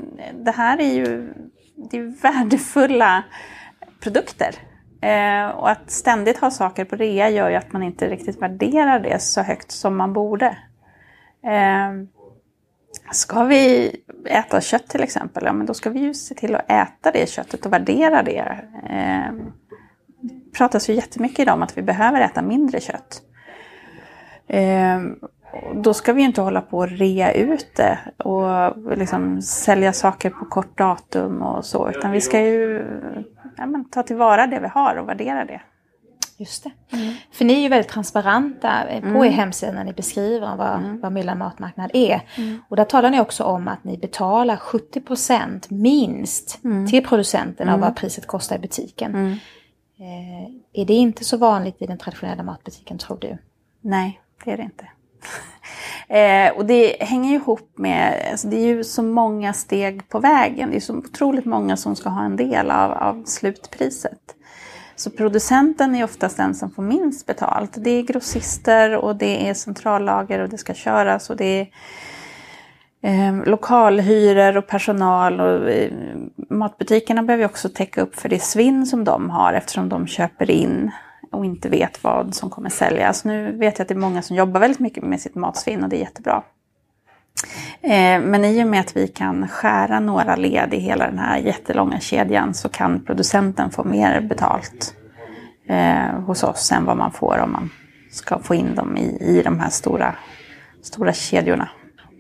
det 0.45 0.51
här 0.51 0.81
är 0.81 0.95
ju 0.95 1.33
det 1.77 1.99
är 1.99 2.23
värdefulla 2.23 3.25
produkter. 4.01 4.55
Eh, 5.01 5.49
och 5.49 5.71
att 5.71 5.91
ständigt 5.91 6.39
ha 6.39 6.51
saker 6.51 6.85
på 6.85 6.97
rea 6.97 7.31
gör 7.31 7.51
ju 7.51 7.57
att 7.57 7.73
man 7.73 7.83
inte 7.83 8.09
riktigt 8.09 8.43
värderar 8.43 9.01
det 9.01 9.23
så 9.23 9.43
högt 9.43 9.71
som 9.71 9.97
man 9.97 10.13
borde. 10.13 10.59
Eh, 11.47 11.93
ska 13.11 13.45
vi 13.45 13.93
äta 14.27 14.61
kött 14.61 14.89
till 14.89 15.03
exempel, 15.03 15.45
ja 15.45 15.53
men 15.53 15.67
då 15.67 15.75
ska 15.75 15.91
vi 15.91 16.01
ju 16.01 16.15
se 16.15 16.35
till 16.35 16.55
att 16.55 16.71
äta 16.71 17.11
det 17.13 17.29
köttet 17.29 17.67
och 17.67 17.73
värdera 17.73 18.23
det. 18.23 18.59
Eh, 18.91 19.33
det 20.21 20.59
pratas 20.59 20.91
ju 20.91 20.95
jättemycket 20.95 21.39
idag 21.39 21.55
om 21.55 21.63
att 21.63 21.79
vi 21.79 21.83
behöver 21.83 22.21
äta 22.21 22.43
mindre 22.43 22.81
kött. 22.81 23.23
Eh, 24.47 25.01
då 25.75 25.95
ska 25.95 26.13
vi 26.13 26.23
inte 26.23 26.41
hålla 26.41 26.61
på 26.61 26.79
och 26.79 26.89
rea 26.89 27.33
ut 27.33 27.77
det 27.77 27.99
och 28.17 28.97
liksom 28.97 29.43
sälja 29.43 29.93
saker 29.93 30.31
på 30.31 30.45
kort 30.45 30.79
datum 30.79 31.43
och 31.43 31.65
så, 31.65 31.91
utan 31.91 32.11
vi 32.11 32.21
ska 32.21 32.41
ju 32.41 32.85
ja, 33.57 33.67
men, 33.67 33.85
ta 33.85 34.03
tillvara 34.03 34.47
det 34.47 34.61
vi 34.61 34.69
har 34.69 34.97
och 34.97 35.09
värdera 35.09 35.45
det. 35.45 35.61
Just 36.39 36.65
det. 36.65 36.97
Mm. 36.97 37.15
För 37.33 37.45
ni 37.45 37.55
är 37.55 37.61
ju 37.61 37.69
väldigt 37.69 37.91
transparenta 37.91 38.83
på 39.01 39.07
mm. 39.07 39.25
er 39.25 39.31
hemsida 39.31 39.73
när 39.73 39.85
ni 39.85 39.93
beskriver 39.93 40.57
vad, 40.57 40.79
mm. 40.79 41.01
vad 41.01 41.13
Myllan 41.13 41.39
matmarknad 41.39 41.91
är. 41.95 42.21
Mm. 42.37 42.63
Och 42.69 42.77
där 42.77 42.85
talar 42.85 43.11
ni 43.11 43.21
också 43.21 43.45
om 43.45 43.69
att 43.69 43.85
ni 43.85 43.99
betalar 43.99 44.57
70% 44.57 45.61
minst 45.69 46.65
mm. 46.65 46.87
till 46.87 47.05
producenten 47.05 47.69
av 47.69 47.75
mm. 47.75 47.81
vad 47.81 47.97
priset 47.97 48.27
kostar 48.27 48.57
i 48.57 48.59
butiken. 48.59 49.39
Eh, 49.99 50.81
är 50.83 50.85
det 50.85 50.95
inte 50.95 51.25
så 51.25 51.37
vanligt 51.37 51.83
i 51.83 51.87
den 51.87 51.99
traditionella 51.99 52.43
matbutiken 52.43 52.99
tror 52.99 53.19
du? 53.21 53.39
Nej, 53.81 54.21
det 54.45 54.53
är 54.53 54.57
det 54.57 54.63
inte. 54.63 54.87
Eh, 56.09 56.53
och 56.53 56.67
det 56.67 56.97
hänger 57.01 57.31
ju 57.31 57.37
ihop 57.37 57.71
med, 57.75 58.29
alltså 58.31 58.49
det 58.49 58.57
är 58.57 58.67
ju 58.67 58.85
så 58.85 59.03
många 59.03 59.53
steg 59.53 60.09
på 60.09 60.19
vägen. 60.19 60.71
Det 60.71 60.77
är 60.77 60.81
så 60.81 60.97
otroligt 60.97 61.45
många 61.45 61.77
som 61.77 61.97
ska 61.97 62.09
ha 62.09 62.25
en 62.25 62.37
del 62.37 62.71
av, 62.71 62.93
av 62.93 63.25
slutpriset. 63.25 64.35
Så 64.97 65.11
producenten 65.11 65.95
är 65.95 66.05
oftast 66.05 66.37
den 66.37 66.55
som 66.55 66.71
får 66.71 66.83
minst 66.83 67.27
betalt. 67.27 67.71
Det 67.77 67.91
är 67.91 68.03
grossister 68.03 68.97
och 68.97 69.17
det 69.17 69.49
är 69.49 69.55
centrallager 69.55 70.39
och 70.39 70.49
det 70.49 70.59
ska 70.59 70.75
köras 70.75 71.31
och 71.31 71.37
det 71.37 71.61
är 71.61 71.69
eh, 73.03 73.45
lokalhyror 73.45 74.57
och 74.57 74.67
personal. 74.67 75.41
Och, 75.41 75.71
eh, 75.71 75.93
matbutikerna 76.51 77.23
behöver 77.23 77.45
också 77.45 77.69
täcka 77.69 78.03
upp 78.03 78.17
för 78.17 78.29
det 78.29 78.43
svinn 78.43 78.87
som 78.87 79.05
de 79.05 79.31
har 79.31 79.53
eftersom 79.53 79.89
de 79.89 80.07
köper 80.07 80.51
in 80.51 80.91
och 81.37 81.45
inte 81.45 81.69
vet 81.69 82.05
vad 82.05 82.35
som 82.35 82.51
kommer 82.51 82.71
säljas. 82.71 83.25
Nu 83.25 83.53
vet 83.53 83.79
jag 83.79 83.85
att 83.85 83.89
det 83.89 83.95
är 83.95 83.99
många 83.99 84.23
som 84.23 84.37
jobbar 84.37 84.61
väldigt 84.61 84.81
mycket 84.81 85.05
med 85.05 85.21
sitt 85.21 85.35
matsvinn 85.35 85.83
och 85.83 85.89
det 85.89 85.97
är 85.97 86.01
jättebra. 86.01 86.43
Eh, 87.81 88.21
men 88.21 88.45
i 88.45 88.65
och 88.65 88.67
med 88.67 88.81
att 88.81 88.97
vi 88.97 89.09
kan 89.09 89.49
skära 89.49 90.01
några 90.01 90.37
led 90.37 90.75
i 90.75 90.79
hela 90.79 91.07
den 91.07 91.19
här 91.19 91.39
jättelånga 91.39 92.01
kedjan 92.01 92.55
så 92.55 92.69
kan 92.69 93.05
producenten 93.05 93.71
få 93.71 93.85
mer 93.85 94.21
betalt 94.21 94.95
eh, 95.69 96.21
hos 96.27 96.43
oss 96.43 96.73
än 96.73 96.85
vad 96.85 96.97
man 96.97 97.13
får 97.13 97.39
om 97.39 97.53
man 97.53 97.71
ska 98.11 98.39
få 98.39 98.55
in 98.55 98.75
dem 98.75 98.97
i, 98.97 99.17
i 99.21 99.43
de 99.43 99.61
här 99.61 99.71
stora, 99.71 100.15
stora 100.83 101.13
kedjorna. 101.13 101.69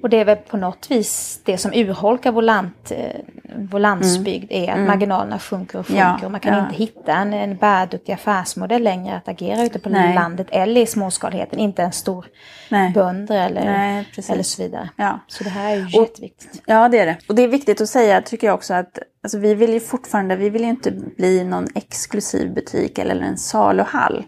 Och 0.02 0.10
det 0.10 0.20
är 0.20 0.24
väl 0.24 0.36
på 0.36 0.56
något 0.56 0.90
vis 0.90 1.40
det 1.44 1.58
som 1.58 1.72
urholkar 1.72 2.32
vår, 2.32 2.42
land, 2.42 2.70
eh, 2.90 3.20
vår 3.56 3.78
landsbygd 3.78 4.52
mm. 4.52 4.64
är 4.64 4.68
att 4.68 4.76
mm. 4.76 4.86
marginalerna 4.86 5.38
sjunker 5.38 5.78
och 5.78 5.86
sjunker. 5.86 6.02
Ja, 6.02 6.24
och 6.24 6.30
man 6.30 6.40
kan 6.40 6.54
ja. 6.54 6.64
inte 6.64 6.76
hitta 6.76 7.12
en, 7.14 7.34
en 7.34 7.56
bärduktig 7.56 8.12
affärsmodell 8.12 8.82
längre 8.82 9.16
att 9.16 9.28
agera 9.28 9.64
ute 9.64 9.78
på 9.78 9.88
Nej. 9.88 10.14
landet 10.14 10.46
eller 10.50 10.80
i 10.80 10.86
småskaligheten. 10.86 11.58
Inte 11.58 11.82
en 11.82 11.92
stor 11.92 12.26
Nej. 12.70 12.92
bönder 12.92 13.46
eller, 13.46 13.64
Nej, 13.64 14.08
eller 14.28 14.42
så 14.42 14.62
vidare. 14.62 14.90
Ja. 14.96 15.20
Så 15.26 15.44
det 15.44 15.50
här 15.50 15.72
är 15.72 15.76
ju 15.76 15.84
och, 15.84 15.90
jätteviktigt. 15.90 16.62
Ja 16.66 16.88
det 16.88 16.98
är 16.98 17.06
det. 17.06 17.16
Och 17.28 17.34
det 17.34 17.42
är 17.42 17.48
viktigt 17.48 17.80
att 17.80 17.88
säga 17.88 18.22
tycker 18.22 18.46
jag 18.46 18.54
också 18.54 18.74
att 18.74 18.98
alltså, 19.22 19.38
vi 19.38 19.54
vill 19.54 19.72
ju 19.72 19.80
fortfarande, 19.80 20.36
vi 20.36 20.50
vill 20.50 20.62
ju 20.62 20.68
inte 20.68 20.90
bli 20.90 21.44
någon 21.44 21.66
exklusiv 21.74 22.54
butik 22.54 22.98
eller 22.98 23.20
en 23.20 23.38
saluhall. 23.38 24.24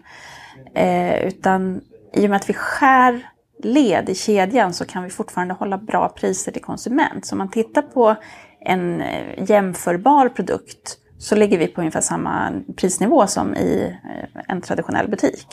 Eh, 0.75 1.27
utan 1.27 1.81
i 2.13 2.25
och 2.25 2.29
med 2.29 2.37
att 2.37 2.49
vi 2.49 2.53
skär 2.53 3.29
led 3.63 4.09
i 4.09 4.15
kedjan 4.15 4.73
så 4.73 4.85
kan 4.85 5.03
vi 5.03 5.09
fortfarande 5.09 5.53
hålla 5.53 5.77
bra 5.77 6.09
priser 6.09 6.51
till 6.51 6.61
konsument. 6.61 7.25
Så 7.25 7.35
om 7.35 7.37
man 7.37 7.49
tittar 7.49 7.81
på 7.81 8.15
en 8.61 9.01
eh, 9.01 9.49
jämförbar 9.49 10.29
produkt 10.29 10.97
så 11.17 11.35
ligger 11.35 11.57
vi 11.57 11.67
på 11.67 11.81
ungefär 11.81 12.01
samma 12.01 12.51
prisnivå 12.75 13.27
som 13.27 13.55
i 13.55 13.95
eh, 14.03 14.41
en 14.47 14.61
traditionell 14.61 15.09
butik. 15.09 15.47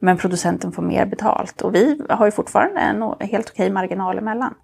Men 0.00 0.16
producenten 0.16 0.72
får 0.72 0.82
mer 0.82 1.06
betalt 1.06 1.62
och 1.62 1.74
vi 1.74 2.00
har 2.08 2.26
ju 2.26 2.32
fortfarande 2.32 2.80
en 2.80 3.28
helt 3.28 3.50
okej 3.50 3.70
marginal 3.70 4.18
emellan. 4.18 4.54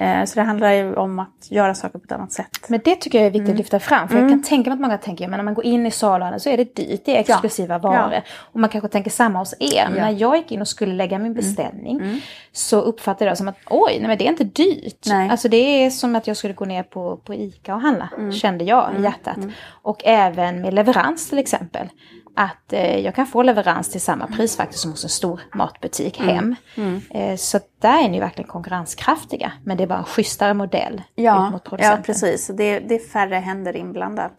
Eh, 0.00 0.24
så 0.24 0.34
det 0.34 0.42
handlar 0.42 0.72
ju 0.72 0.94
om 0.94 1.18
att 1.18 1.50
göra 1.50 1.74
saker 1.74 1.98
på 1.98 2.04
ett 2.04 2.12
annat 2.12 2.32
sätt. 2.32 2.68
Men 2.68 2.80
det 2.84 2.96
tycker 2.96 3.18
jag 3.18 3.26
är 3.26 3.30
viktigt 3.30 3.48
mm. 3.48 3.52
att 3.52 3.58
lyfta 3.58 3.80
fram. 3.80 4.08
För 4.08 4.14
mm. 4.16 4.28
jag 4.28 4.32
kan 4.32 4.42
tänka 4.42 4.70
mig 4.70 4.74
att 4.74 4.80
många 4.80 4.98
tänker, 4.98 5.28
men 5.28 5.36
när 5.36 5.44
man 5.44 5.54
går 5.54 5.64
in 5.64 5.86
i 5.86 5.90
saluhallen 5.90 6.40
så 6.40 6.48
är 6.48 6.56
det 6.56 6.76
dyrt, 6.76 7.02
det 7.04 7.16
är 7.16 7.20
exklusiva 7.20 7.74
ja. 7.74 7.78
varor. 7.78 8.12
Ja. 8.12 8.20
Och 8.52 8.60
man 8.60 8.70
kanske 8.70 8.88
tänker 8.88 9.10
samma 9.10 9.38
hos 9.38 9.54
er. 9.60 9.68
Ja. 9.74 9.88
När 9.88 10.10
jag 10.10 10.36
gick 10.36 10.52
in 10.52 10.60
och 10.60 10.68
skulle 10.68 10.94
lägga 10.94 11.18
min 11.18 11.26
mm. 11.26 11.36
beställning 11.36 12.00
mm. 12.00 12.20
så 12.52 12.80
uppfattade 12.80 13.24
jag 13.24 13.32
det 13.32 13.36
som 13.36 13.48
att 13.48 13.58
oj, 13.66 13.96
nej 13.98 14.08
men 14.08 14.18
det 14.18 14.26
är 14.26 14.28
inte 14.28 14.44
dyrt. 14.44 15.06
Nej. 15.06 15.30
Alltså 15.30 15.48
det 15.48 15.56
är 15.56 15.90
som 15.90 16.16
att 16.16 16.26
jag 16.26 16.36
skulle 16.36 16.54
gå 16.54 16.64
ner 16.64 16.82
på, 16.82 17.16
på 17.16 17.34
ICA 17.34 17.74
och 17.74 17.80
handla, 17.80 18.08
mm. 18.16 18.32
kände 18.32 18.64
jag 18.64 18.88
i 18.88 18.90
mm. 18.90 19.04
hjärtat. 19.04 19.38
Och 19.68 20.02
även 20.04 20.60
med 20.60 20.74
leverans 20.74 21.28
till 21.28 21.38
exempel 21.38 21.88
att 22.36 22.72
eh, 22.72 22.98
jag 22.98 23.14
kan 23.14 23.26
få 23.26 23.42
leverans 23.42 23.90
till 23.90 24.00
samma 24.00 24.26
pris 24.26 24.56
faktiskt 24.56 24.80
som 24.80 24.90
hos 24.90 25.04
en 25.04 25.10
stor 25.10 25.40
matbutik 25.54 26.20
mm. 26.20 26.34
hem. 26.34 26.56
Mm. 26.76 27.00
Eh, 27.10 27.36
så 27.36 27.60
där 27.80 28.04
är 28.04 28.08
ni 28.08 28.20
verkligen 28.20 28.48
konkurrenskraftiga. 28.48 29.52
Men 29.64 29.76
det 29.76 29.82
är 29.82 29.86
bara 29.86 29.98
en 29.98 30.04
schysstare 30.04 30.54
modell 30.54 31.02
ja, 31.14 31.46
ut 31.46 31.52
mot 31.52 31.64
producenten. 31.64 31.98
Ja, 31.98 32.02
precis. 32.06 32.46
Det, 32.46 32.78
det 32.78 32.94
är 32.94 33.08
färre 33.08 33.34
händer 33.34 33.76
inblandat. 33.76 34.32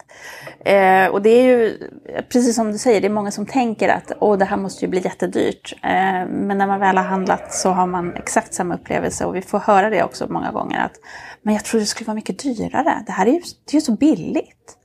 Eh, 0.66 1.08
och 1.08 1.22
det 1.22 1.30
är 1.30 1.44
ju, 1.44 1.78
precis 2.22 2.56
som 2.56 2.72
du 2.72 2.78
säger, 2.78 3.02
det 3.02 3.08
är 3.08 3.12
många 3.12 3.32
som 3.32 3.46
tänker 3.46 3.90
att 3.90 4.12
Åh, 4.20 4.38
det 4.38 4.46
här 4.46 4.58
måste 4.58 4.86
ju 4.86 4.92
bli 4.92 5.02
jättedyrt. 5.04 5.74
Eh, 5.84 6.28
men 6.30 6.58
när 6.58 6.68
man 6.68 6.80
väl 6.80 6.98
har 6.98 7.04
handlat 7.04 7.54
så 7.54 7.70
har 7.70 7.88
man 7.88 8.16
exakt 8.16 8.54
samma 8.54 8.76
upplevelse 8.76 9.26
och 9.26 9.36
vi 9.36 9.42
får 9.42 9.60
höra 9.60 9.90
det 9.90 10.04
också 10.04 10.28
många 10.30 10.52
gånger. 10.52 10.86
att 10.86 10.96
Men 11.42 11.54
jag 11.54 11.66
trodde 11.66 11.84
det 11.84 11.88
skulle 11.88 12.08
vara 12.08 12.16
mycket 12.16 12.40
dyrare. 12.40 13.04
Det 13.06 13.12
här 13.12 13.26
är 13.26 13.32
ju, 13.32 13.42
det 13.66 13.72
är 13.72 13.76
ju 13.76 13.82
så 13.82 13.92
billigt. 13.92 14.77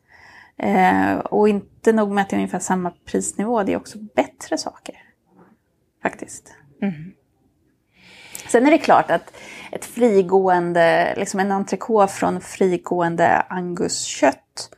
Eh, 0.62 1.18
och 1.18 1.48
inte 1.48 1.92
nog 1.92 2.10
med 2.10 2.22
att 2.22 2.30
det 2.30 2.36
är 2.36 2.38
ungefär 2.38 2.58
samma 2.58 2.92
prisnivå, 3.04 3.62
det 3.62 3.72
är 3.72 3.76
också 3.76 3.98
bättre 3.98 4.58
saker. 4.58 4.94
Faktiskt. 6.02 6.54
Mm. 6.82 7.12
Sen 8.48 8.66
är 8.66 8.70
det 8.70 8.78
klart 8.78 9.10
att 9.10 9.32
ett 9.72 9.84
frigående, 9.84 11.14
liksom 11.16 11.40
en 11.40 11.52
entrecote 11.52 12.12
från 12.12 12.40
frigående 12.40 13.40
anguskött 13.40 14.70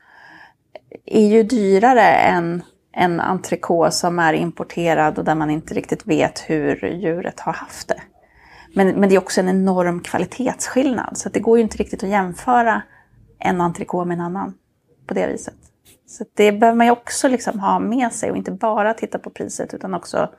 är 1.07 1.26
ju 1.26 1.43
dyrare 1.43 2.14
än 2.14 2.62
en 2.93 3.20
entrecote 3.20 3.91
som 3.91 4.18
är 4.18 4.32
importerad 4.32 5.18
och 5.18 5.24
där 5.24 5.35
man 5.35 5.51
inte 5.51 5.74
riktigt 5.74 6.07
vet 6.07 6.45
hur 6.47 6.87
djuret 6.87 7.41
har 7.41 7.53
haft 7.53 7.89
det. 7.89 8.03
Men, 8.74 8.89
men 8.89 9.09
det 9.09 9.14
är 9.14 9.18
också 9.18 9.41
en 9.41 9.49
enorm 9.49 10.01
kvalitetsskillnad 10.01 11.18
så 11.18 11.28
det 11.28 11.41
går 11.41 11.59
ju 11.59 11.62
inte 11.62 11.76
riktigt 11.76 12.03
att 12.03 12.09
jämföra 12.09 12.82
en 13.39 13.61
entrecote 13.61 14.09
med 14.09 14.14
en 14.14 14.20
annan 14.20 14.55
på 15.07 15.14
det 15.14 15.26
viset. 15.26 15.55
Så 16.07 16.25
det 16.35 16.53
behöver 16.53 16.77
man 16.77 16.87
ju 16.87 16.93
också 16.93 17.29
liksom 17.29 17.61
ha 17.61 17.79
med 17.79 18.13
sig 18.13 18.31
och 18.31 18.37
inte 18.37 18.51
bara 18.51 18.95
titta 18.95 19.19
på 19.19 19.31
priset 19.31 19.75
utan 19.75 19.95
också 19.95 20.31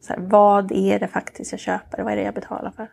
så 0.00 0.12
här, 0.12 0.20
vad 0.20 0.72
är 0.72 0.98
det 0.98 1.08
faktiskt 1.08 1.52
jag 1.52 1.60
köper? 1.60 2.02
Vad 2.02 2.12
är 2.12 2.16
det 2.16 2.22
jag 2.22 2.34
betalar 2.34 2.70
för? 2.76 2.88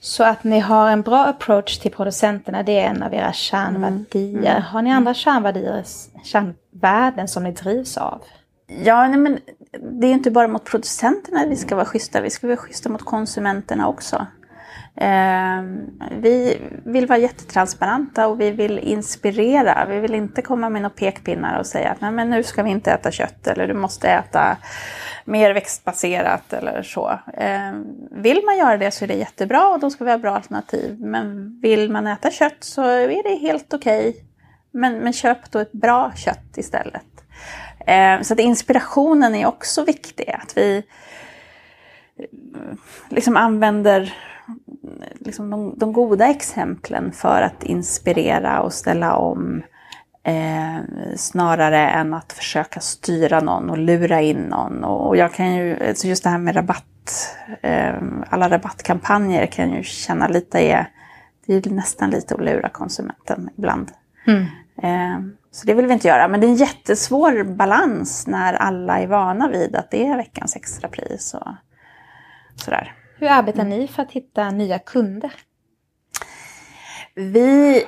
Så 0.00 0.24
att 0.24 0.44
ni 0.44 0.58
har 0.58 0.90
en 0.90 1.02
bra 1.02 1.24
approach 1.24 1.78
till 1.78 1.92
producenterna, 1.92 2.62
det 2.62 2.80
är 2.80 2.90
en 2.90 3.02
av 3.02 3.14
era 3.14 3.32
kärnvärdier. 3.32 4.28
Mm. 4.30 4.46
Mm. 4.46 4.62
Har 4.62 4.82
ni 4.82 4.92
andra 4.92 5.14
kärnvärdier, 5.14 5.84
kärnvärden 6.24 7.28
som 7.28 7.44
ni 7.44 7.52
drivs 7.52 7.96
av? 7.96 8.22
Ja, 8.66 9.08
nej, 9.08 9.18
men 9.18 9.38
det 10.00 10.06
är 10.06 10.12
inte 10.12 10.30
bara 10.30 10.48
mot 10.48 10.64
producenterna 10.64 11.46
vi 11.46 11.56
ska 11.56 11.74
vara 11.74 11.86
schyssta, 11.86 12.20
vi 12.20 12.30
ska 12.30 12.46
vara 12.46 12.56
schyssta 12.56 12.88
mot 12.88 13.02
konsumenterna 13.02 13.88
också. 13.88 14.26
Eh, 14.96 15.62
vi 16.10 16.60
vill 16.84 17.06
vara 17.06 17.18
jättetransparenta 17.18 18.26
och 18.26 18.40
vi 18.40 18.50
vill 18.50 18.78
inspirera. 18.78 19.86
Vi 19.88 20.00
vill 20.00 20.14
inte 20.14 20.42
komma 20.42 20.68
med 20.68 20.82
några 20.82 20.94
pekpinnar 20.94 21.58
och 21.58 21.66
säga 21.66 21.90
att 21.90 22.00
Nej, 22.00 22.10
men 22.10 22.30
nu 22.30 22.42
ska 22.42 22.62
vi 22.62 22.70
inte 22.70 22.92
äta 22.92 23.10
kött 23.10 23.46
eller 23.46 23.68
du 23.68 23.74
måste 23.74 24.08
äta 24.08 24.56
mer 25.24 25.54
växtbaserat 25.54 26.52
eller 26.52 26.82
så. 26.82 27.18
Eh, 27.34 27.72
vill 28.10 28.42
man 28.44 28.58
göra 28.58 28.76
det 28.76 28.90
så 28.90 29.04
är 29.04 29.08
det 29.08 29.14
jättebra 29.14 29.68
och 29.68 29.80
då 29.80 29.90
ska 29.90 30.04
vi 30.04 30.10
ha 30.10 30.18
bra 30.18 30.34
alternativ. 30.34 31.00
Men 31.00 31.58
vill 31.60 31.90
man 31.90 32.06
äta 32.06 32.30
kött 32.30 32.56
så 32.60 32.82
är 32.82 33.22
det 33.22 33.34
helt 33.34 33.74
okej. 33.74 34.08
Okay. 34.08 34.22
Men, 34.70 34.98
men 34.98 35.12
köp 35.12 35.50
då 35.50 35.58
ett 35.58 35.72
bra 35.72 36.12
kött 36.16 36.56
istället. 36.56 37.06
Eh, 37.86 38.20
så 38.20 38.32
att 38.32 38.40
inspirationen 38.40 39.34
är 39.34 39.46
också 39.46 39.84
viktig. 39.84 40.30
Att 40.42 40.56
vi 40.56 40.82
liksom 43.08 43.36
använder 43.36 44.14
liksom 45.18 45.50
de, 45.50 45.74
de, 45.78 45.92
goda 45.92 46.26
exemplen 46.26 47.12
för 47.12 47.42
att 47.42 47.62
inspirera 47.62 48.60
och 48.60 48.72
ställa 48.72 49.16
om. 49.16 49.62
Eh, 50.24 50.78
snarare 51.16 51.88
än 51.88 52.14
att 52.14 52.32
försöka 52.32 52.80
styra 52.80 53.40
någon 53.40 53.70
och 53.70 53.78
lura 53.78 54.20
in 54.20 54.36
någon. 54.36 54.84
Och 54.84 55.16
jag 55.16 55.32
kan 55.32 55.54
ju, 55.54 55.88
alltså 55.88 56.06
just 56.06 56.24
det 56.24 56.30
här 56.30 56.38
med 56.38 56.56
rabatt, 56.56 57.36
eh, 57.62 57.94
alla 58.30 58.50
rabattkampanjer 58.50 59.46
kan 59.46 59.72
ju 59.72 59.82
känna 59.82 60.28
lite 60.28 60.58
är, 60.60 60.86
det 61.46 61.66
är 61.66 61.70
nästan 61.70 62.10
lite 62.10 62.34
att 62.34 62.40
lura 62.40 62.68
konsumenten 62.68 63.50
ibland. 63.58 63.90
Mm. 64.26 64.42
Eh, 64.82 65.34
så 65.50 65.66
det 65.66 65.74
vill 65.74 65.86
vi 65.86 65.92
inte 65.92 66.08
göra. 66.08 66.28
Men 66.28 66.40
det 66.40 66.46
är 66.46 66.48
en 66.48 66.54
jättesvår 66.54 67.44
balans 67.44 68.26
när 68.26 68.54
alla 68.54 69.00
är 69.00 69.06
vana 69.06 69.48
vid 69.48 69.76
att 69.76 69.90
det 69.90 70.06
är 70.06 70.16
veckans 70.16 70.56
extrapris 70.56 71.34
och 71.34 71.48
sådär. 72.56 72.94
Hur 73.22 73.28
arbetar 73.28 73.64
ni 73.64 73.88
för 73.88 74.02
att 74.02 74.12
hitta 74.12 74.50
nya 74.50 74.78
kunder? 74.78 75.32
Vi 77.14 77.84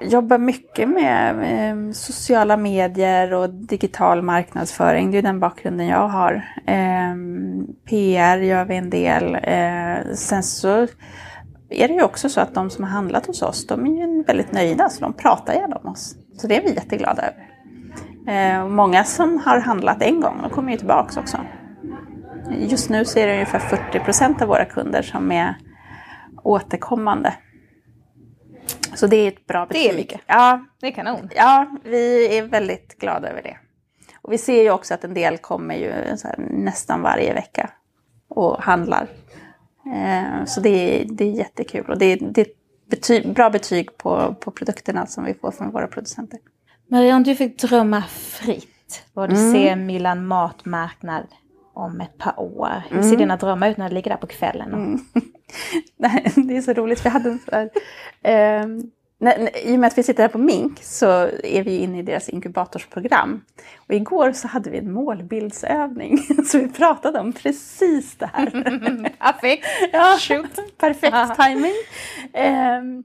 jobbar 0.00 0.38
mycket 0.38 0.88
med, 0.88 1.34
eh, 1.34 1.92
sociala 1.92 2.56
medier 2.56 3.32
och 3.32 3.50
digital 3.50 4.22
marknadsföring. 4.22 5.10
Det 5.10 5.18
är 5.18 5.22
den 5.22 5.40
bakgrunden 5.40 5.86
jag 5.86 6.08
har. 6.08 6.34
Eh, 6.66 7.14
PR 7.84 8.38
gör 8.38 8.64
vi 8.64 8.76
en 8.76 8.90
del. 8.90 9.34
Eh, 9.34 10.14
sen 10.14 10.42
så 10.42 10.86
är 11.70 11.88
det 11.88 11.94
ju 11.94 12.02
också 12.02 12.28
så 12.28 12.40
att 12.40 12.54
de 12.54 12.70
som 12.70 12.84
har 12.84 12.90
handlat 12.90 13.26
hos 13.26 13.42
oss, 13.42 13.66
de 13.66 13.86
är 13.86 14.06
ju 14.06 14.22
väldigt 14.22 14.52
nöjda 14.52 14.88
så 14.88 15.00
de 15.00 15.12
pratar 15.12 15.54
gärna 15.54 15.76
om 15.76 15.92
oss. 15.92 16.16
Så 16.36 16.46
det 16.46 16.56
är 16.56 16.62
vi 16.62 16.74
jätteglada 16.74 17.22
över. 17.22 17.48
Ehm, 18.26 18.74
många 18.74 19.04
som 19.04 19.38
har 19.44 19.58
handlat 19.58 20.02
en 20.02 20.20
gång, 20.20 20.38
de 20.42 20.50
kommer 20.50 20.72
ju 20.72 20.78
tillbaka 20.78 21.20
också. 21.20 21.38
Just 22.50 22.90
nu 22.90 23.04
så 23.04 23.18
är 23.18 23.26
det 23.26 23.32
ungefär 23.32 23.58
40 23.58 24.00
procent 24.00 24.42
av 24.42 24.48
våra 24.48 24.64
kunder 24.64 25.02
som 25.02 25.32
är 25.32 25.54
återkommande. 26.42 27.34
Så 28.94 29.06
det 29.06 29.16
är 29.16 29.28
ett 29.28 29.46
bra 29.46 29.66
betyg. 29.66 29.82
Det 29.82 29.90
är 29.90 29.96
mycket. 29.96 30.20
Ja, 30.26 30.66
det 30.80 30.86
är 30.86 30.90
kanon. 30.90 31.28
Ja, 31.34 31.66
vi 31.84 32.36
är 32.38 32.42
väldigt 32.42 32.98
glada 32.98 33.28
över 33.28 33.42
det. 33.42 33.56
Och 34.22 34.32
vi 34.32 34.38
ser 34.38 34.62
ju 34.62 34.70
också 34.70 34.94
att 34.94 35.04
en 35.04 35.14
del 35.14 35.38
kommer 35.38 35.74
ju 35.74 35.92
nästan 36.38 37.02
varje 37.02 37.34
vecka 37.34 37.70
och 38.28 38.62
handlar. 38.62 39.08
Eh, 39.94 40.44
så 40.44 40.60
det 40.60 40.68
är, 40.68 41.04
det 41.04 41.24
är 41.24 41.30
jättekul 41.30 41.90
och 41.90 41.98
det 41.98 42.06
är, 42.06 42.18
det 42.20 42.40
är 42.40 42.46
betyg, 42.90 43.34
bra 43.34 43.50
betyg 43.50 43.96
på, 43.96 44.34
på 44.40 44.50
produkterna 44.50 45.06
som 45.06 45.24
vi 45.24 45.34
får 45.34 45.50
från 45.50 45.70
våra 45.70 45.86
producenter. 45.86 46.40
Maria, 46.86 47.16
om 47.16 47.22
du 47.22 47.34
fick 47.34 47.58
drömma 47.58 48.02
fritt, 48.02 49.04
vad 49.12 49.30
du 49.30 49.36
mm. 49.36 49.52
ser 49.52 49.76
Milan 49.76 50.26
matmarknad 50.26 51.26
om 51.74 52.00
ett 52.00 52.18
par 52.18 52.40
år? 52.40 52.82
Hur 52.90 53.02
ser 53.02 53.08
mm. 53.08 53.18
dina 53.18 53.36
drömmar 53.36 53.70
ut 53.70 53.76
när 53.76 53.88
du 53.88 53.94
ligger 53.94 54.10
där 54.10 54.16
på 54.16 54.26
kvällen? 54.26 54.72
Mm. 54.74 54.98
det 56.46 56.56
är 56.56 56.62
så 56.62 56.72
roligt, 56.72 57.04
vi 57.04 57.08
hade 57.08 57.30
en 57.30 57.38
sån 57.38 57.54
här, 57.54 57.70
eh, 58.22 58.66
i 59.64 59.76
och 59.76 59.80
med 59.80 59.86
att 59.86 59.98
vi 59.98 60.02
sitter 60.02 60.22
här 60.22 60.28
på 60.28 60.38
Mink 60.38 60.78
så 60.82 61.06
är 61.44 61.62
vi 61.62 61.76
inne 61.76 61.98
i 61.98 62.02
deras 62.02 62.28
inkubatorsprogram. 62.28 63.44
Och 63.76 63.94
igår 63.94 64.32
så 64.32 64.48
hade 64.48 64.70
vi 64.70 64.78
en 64.78 64.92
målbildsövning 64.92 66.18
så 66.46 66.58
vi 66.58 66.68
pratade 66.68 67.20
om 67.20 67.32
precis 67.32 68.16
det 68.16 68.30
här. 68.32 68.50
Perfekt! 69.18 69.66
ja, 69.92 70.16
Shoot. 70.18 70.78
perfekt 70.78 71.40
timing. 71.40 71.72
Um, 72.80 73.04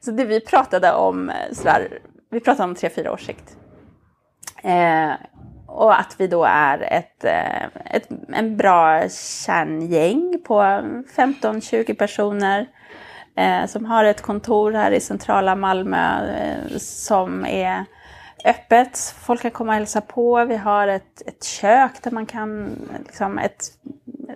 så 0.00 0.10
det 0.10 0.24
vi 0.24 0.40
pratade 0.40 0.92
om, 0.92 1.32
sådär, 1.52 1.98
vi 2.30 2.40
pratade 2.40 2.68
om 2.68 2.74
tre, 2.74 2.90
fyra 2.90 3.12
års 3.12 3.26
sikt. 3.26 3.56
Uh, 4.64 5.12
och 5.68 6.00
att 6.00 6.14
vi 6.18 6.26
då 6.26 6.44
är 6.44 6.92
ett, 6.92 7.24
eh, 7.24 7.64
ett, 7.84 8.08
en 8.32 8.56
bra 8.56 9.08
kärngäng 9.46 10.42
på 10.46 10.60
15-20 11.16 11.94
personer 11.94 12.66
eh, 13.36 13.66
som 13.66 13.84
har 13.84 14.04
ett 14.04 14.22
kontor 14.22 14.72
här 14.72 14.90
i 14.90 15.00
centrala 15.00 15.54
Malmö 15.54 16.30
eh, 16.36 16.78
som 16.78 17.46
är 17.46 17.84
öppet. 18.44 18.98
Folk 19.20 19.42
kan 19.42 19.50
komma 19.50 19.72
och 19.72 19.74
hälsa 19.74 20.00
på. 20.00 20.44
Vi 20.44 20.56
har 20.56 20.88
ett, 20.88 21.22
ett 21.26 21.44
kök 21.44 22.02
där 22.02 22.10
man 22.10 22.26
kan, 22.26 22.70
liksom 23.06 23.38
ett, 23.38 23.64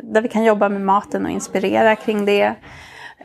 där 0.03 0.21
vi 0.21 0.29
kan 0.29 0.45
jobba 0.45 0.69
med 0.69 0.81
maten 0.81 1.25
och 1.25 1.31
inspirera 1.31 1.97
kring 1.97 2.25
det. 2.25 2.55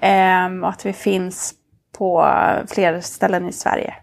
Eh, 0.02 0.46
och 0.62 0.70
att 0.70 0.86
vi 0.86 0.94
finns 0.94 1.54
på 1.98 2.28
fler 2.68 3.02
ställen 3.02 3.50
i 3.50 3.54
Sverige. 3.54 3.94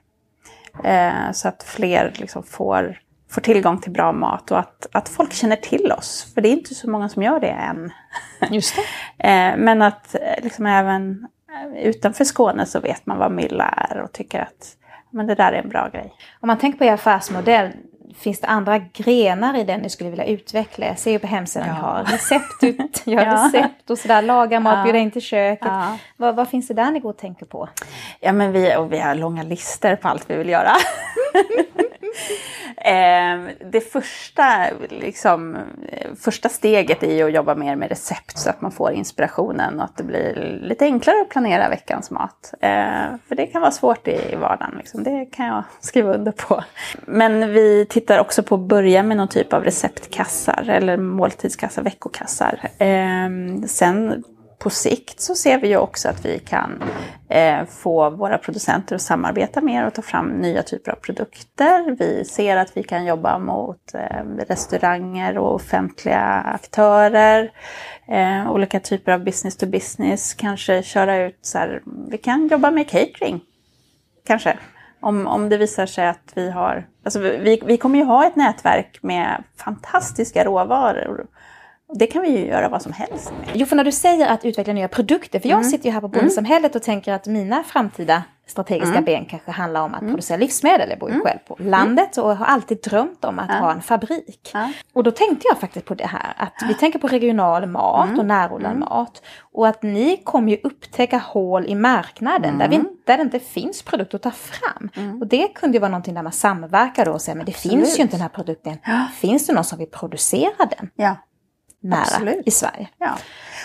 Eh, 0.84 1.32
så 1.32 1.48
att 1.48 1.62
fler 1.62 2.12
liksom 2.16 2.42
får, 2.42 3.00
får 3.34 3.40
tillgång 3.40 3.80
till 3.80 3.92
bra 3.92 4.12
mat 4.12 4.50
och 4.50 4.58
att, 4.58 4.86
att 4.92 5.08
folk 5.08 5.32
känner 5.32 5.56
till 5.56 5.92
oss. 5.92 6.32
För 6.34 6.40
det 6.40 6.48
är 6.48 6.52
inte 6.52 6.74
så 6.74 6.90
många 6.90 7.08
som 7.08 7.22
gör 7.22 7.40
det 7.40 7.48
än. 7.50 7.92
Just 8.50 8.76
det. 8.76 8.82
Eh, 9.18 9.56
men 9.56 9.82
att 9.82 10.16
liksom 10.42 10.66
även 10.66 11.26
utanför 11.76 12.24
Skåne 12.24 12.66
så 12.66 12.80
vet 12.80 13.06
man 13.06 13.18
vad 13.18 13.32
mylla 13.32 13.64
är 13.64 14.00
och 14.00 14.12
tycker 14.12 14.40
att 14.40 14.76
men 15.14 15.26
det 15.26 15.34
där 15.34 15.52
är 15.52 15.62
en 15.62 15.68
bra 15.68 15.88
grej. 15.88 16.12
Om 16.40 16.46
man 16.46 16.58
tänker 16.58 16.78
på 16.78 16.84
er 16.84 16.92
affärsmodell, 16.92 17.70
finns 18.14 18.40
det 18.40 18.46
andra 18.46 18.78
grenar 18.78 19.58
i 19.58 19.64
den 19.64 19.80
ni 19.80 19.90
skulle 19.90 20.10
vilja 20.10 20.24
utveckla? 20.24 20.86
Jag 20.86 20.98
ser 20.98 21.10
ju 21.10 21.18
på 21.18 21.26
hemsidan 21.26 21.68
ja. 21.68 21.74
ni 21.74 21.80
har 21.80 22.04
recept, 22.04 22.62
ut, 22.62 23.02
gör 23.06 23.24
ja. 23.24 23.34
recept 23.34 23.90
och 23.90 23.98
sådär, 23.98 24.22
laga 24.22 24.60
mat, 24.60 24.78
ja. 24.78 24.84
bjuda 24.84 24.98
in 24.98 25.10
till 25.10 25.22
köket. 25.22 25.68
Ja. 25.68 25.98
Vad, 26.16 26.36
vad, 26.36 26.48
finns 26.48 26.68
det 26.68 26.74
där 26.74 26.90
ni 26.90 27.00
går 27.00 27.10
och 27.10 27.16
tänker 27.16 27.46
på? 27.46 27.68
Ja 28.20 28.32
men 28.32 28.52
vi, 28.52 28.76
och 28.76 28.92
vi 28.92 28.98
har 28.98 29.14
långa 29.14 29.42
listor 29.42 29.96
på 29.96 30.08
allt 30.08 30.30
vi 30.30 30.36
vill 30.36 30.48
göra. 30.48 30.72
Eh, 32.76 33.38
det 33.70 33.80
första, 33.80 34.66
liksom, 34.88 35.56
eh, 35.88 36.10
första 36.20 36.48
steget 36.48 37.02
är 37.02 37.14
ju 37.14 37.22
att 37.22 37.32
jobba 37.32 37.54
mer 37.54 37.76
med 37.76 37.88
recept 37.88 38.38
så 38.38 38.50
att 38.50 38.60
man 38.60 38.72
får 38.72 38.92
inspirationen 38.92 39.78
och 39.78 39.84
att 39.84 39.96
det 39.96 40.04
blir 40.04 40.58
lite 40.62 40.84
enklare 40.84 41.20
att 41.20 41.28
planera 41.28 41.68
veckans 41.68 42.10
mat. 42.10 42.54
Eh, 42.60 42.70
för 43.28 43.34
det 43.34 43.46
kan 43.46 43.60
vara 43.60 43.70
svårt 43.70 44.08
i 44.08 44.36
vardagen, 44.36 44.74
liksom. 44.78 45.02
det 45.02 45.26
kan 45.26 45.46
jag 45.46 45.64
skriva 45.80 46.14
under 46.14 46.32
på. 46.32 46.64
Men 47.06 47.52
vi 47.52 47.86
tittar 47.86 48.18
också 48.18 48.42
på 48.42 48.54
att 48.54 48.60
börja 48.60 49.02
med 49.02 49.16
någon 49.16 49.28
typ 49.28 49.52
av 49.52 49.64
receptkassar 49.64 50.68
eller 50.68 50.96
måltidskassar, 50.96 51.82
veckokassar. 51.82 52.60
Eh, 52.78 53.28
sen 53.66 54.24
på 54.64 54.70
sikt 54.70 55.20
så 55.20 55.34
ser 55.34 55.58
vi 55.60 55.68
ju 55.68 55.76
också 55.76 56.08
att 56.08 56.24
vi 56.24 56.38
kan 56.38 56.82
eh, 57.28 57.64
få 57.64 58.10
våra 58.10 58.38
producenter 58.38 58.96
att 58.96 59.02
samarbeta 59.02 59.60
mer 59.60 59.86
och 59.86 59.94
ta 59.94 60.02
fram 60.02 60.28
nya 60.28 60.62
typer 60.62 60.92
av 60.92 60.96
produkter. 60.96 61.96
Vi 61.98 62.24
ser 62.24 62.56
att 62.56 62.76
vi 62.76 62.82
kan 62.82 63.04
jobba 63.04 63.38
mot 63.38 63.94
eh, 63.94 64.24
restauranger 64.48 65.38
och 65.38 65.54
offentliga 65.54 66.24
aktörer. 66.54 67.50
Eh, 68.08 68.52
olika 68.52 68.80
typer 68.80 69.12
av 69.12 69.24
business 69.24 69.56
to 69.56 69.66
business, 69.66 70.34
kanske 70.34 70.82
köra 70.82 71.16
ut 71.16 71.38
så 71.42 71.58
här, 71.58 71.82
vi 72.10 72.18
kan 72.18 72.48
jobba 72.48 72.70
med 72.70 72.88
catering. 72.88 73.40
Kanske. 74.26 74.58
Om, 75.00 75.26
om 75.26 75.48
det 75.48 75.56
visar 75.56 75.86
sig 75.86 76.08
att 76.08 76.32
vi 76.34 76.50
har, 76.50 76.86
alltså 77.04 77.18
vi, 77.18 77.62
vi 77.66 77.76
kommer 77.76 77.98
ju 77.98 78.04
ha 78.04 78.26
ett 78.26 78.36
nätverk 78.36 78.98
med 79.02 79.44
fantastiska 79.56 80.44
råvaror 80.44 81.26
det 81.98 82.06
kan 82.06 82.22
vi 82.22 82.28
ju 82.28 82.46
göra 82.46 82.68
vad 82.68 82.82
som 82.82 82.92
helst 82.92 83.32
med. 83.40 83.48
Jo, 83.54 83.66
för 83.66 83.76
när 83.76 83.84
du 83.84 83.92
säger 83.92 84.26
att 84.26 84.44
utveckla 84.44 84.72
nya 84.72 84.88
produkter, 84.88 85.40
för 85.40 85.48
jag 85.48 85.58
mm. 85.58 85.70
sitter 85.70 85.84
ju 85.84 85.92
här 85.92 86.00
på 86.00 86.08
bondesamhället 86.08 86.76
och 86.76 86.82
tänker 86.82 87.12
att 87.12 87.26
mina 87.26 87.64
framtida 87.64 88.22
strategiska 88.46 88.98
mm. 88.98 89.04
ben 89.04 89.24
kanske 89.24 89.50
handlar 89.50 89.82
om 89.82 89.94
att 89.94 90.00
mm. 90.00 90.12
producera 90.12 90.36
livsmedel. 90.36 90.90
Jag 90.90 90.98
bor 90.98 91.08
ju 91.08 91.14
mm. 91.14 91.26
själv 91.26 91.38
på 91.38 91.56
landet 91.58 92.16
och 92.16 92.36
har 92.36 92.46
alltid 92.46 92.82
drömt 92.82 93.24
om 93.24 93.38
att 93.38 93.48
ja. 93.48 93.54
ha 93.54 93.72
en 93.72 93.82
fabrik. 93.82 94.50
Ja. 94.54 94.72
Och 94.92 95.02
då 95.02 95.10
tänkte 95.10 95.48
jag 95.48 95.58
faktiskt 95.58 95.86
på 95.86 95.94
det 95.94 96.06
här 96.06 96.34
att 96.36 96.54
vi 96.68 96.74
tänker 96.74 96.98
på 96.98 97.08
regional 97.08 97.66
mat 97.66 98.08
mm. 98.08 98.18
och 98.18 98.26
närodlad 98.26 98.72
mm. 98.72 98.80
mat. 98.80 99.22
Och 99.52 99.68
att 99.68 99.82
ni 99.82 100.16
kommer 100.24 100.52
ju 100.52 100.58
upptäcka 100.62 101.18
hål 101.18 101.66
i 101.66 101.74
marknaden 101.74 102.58
där, 102.58 102.68
vi, 102.68 102.82
där 103.04 103.16
det 103.16 103.22
inte 103.22 103.40
finns 103.40 103.82
produkter 103.82 104.16
att 104.16 104.22
ta 104.22 104.30
fram. 104.30 104.90
Och 105.20 105.26
det 105.26 105.48
kunde 105.48 105.76
ju 105.76 105.80
vara 105.80 105.90
någonting 105.90 106.14
där 106.14 106.22
man 106.22 106.32
samverkar 106.32 107.04
då 107.04 107.12
och 107.12 107.22
säger 107.22 107.36
men 107.36 107.46
det 107.46 107.52
Absolut. 107.52 107.78
finns 107.78 107.98
ju 107.98 108.02
inte 108.02 108.14
den 108.14 108.22
här 108.22 108.28
produkten. 108.28 108.78
Finns 109.14 109.46
det 109.46 109.52
någon 109.52 109.64
som 109.64 109.78
vill 109.78 109.90
producera 109.90 110.66
den? 110.78 110.90
Ja 110.94 111.16
nära 111.84 112.00
Absolut. 112.00 112.46
i 112.46 112.50
Sverige. 112.50 112.88
Ja. 112.98 113.18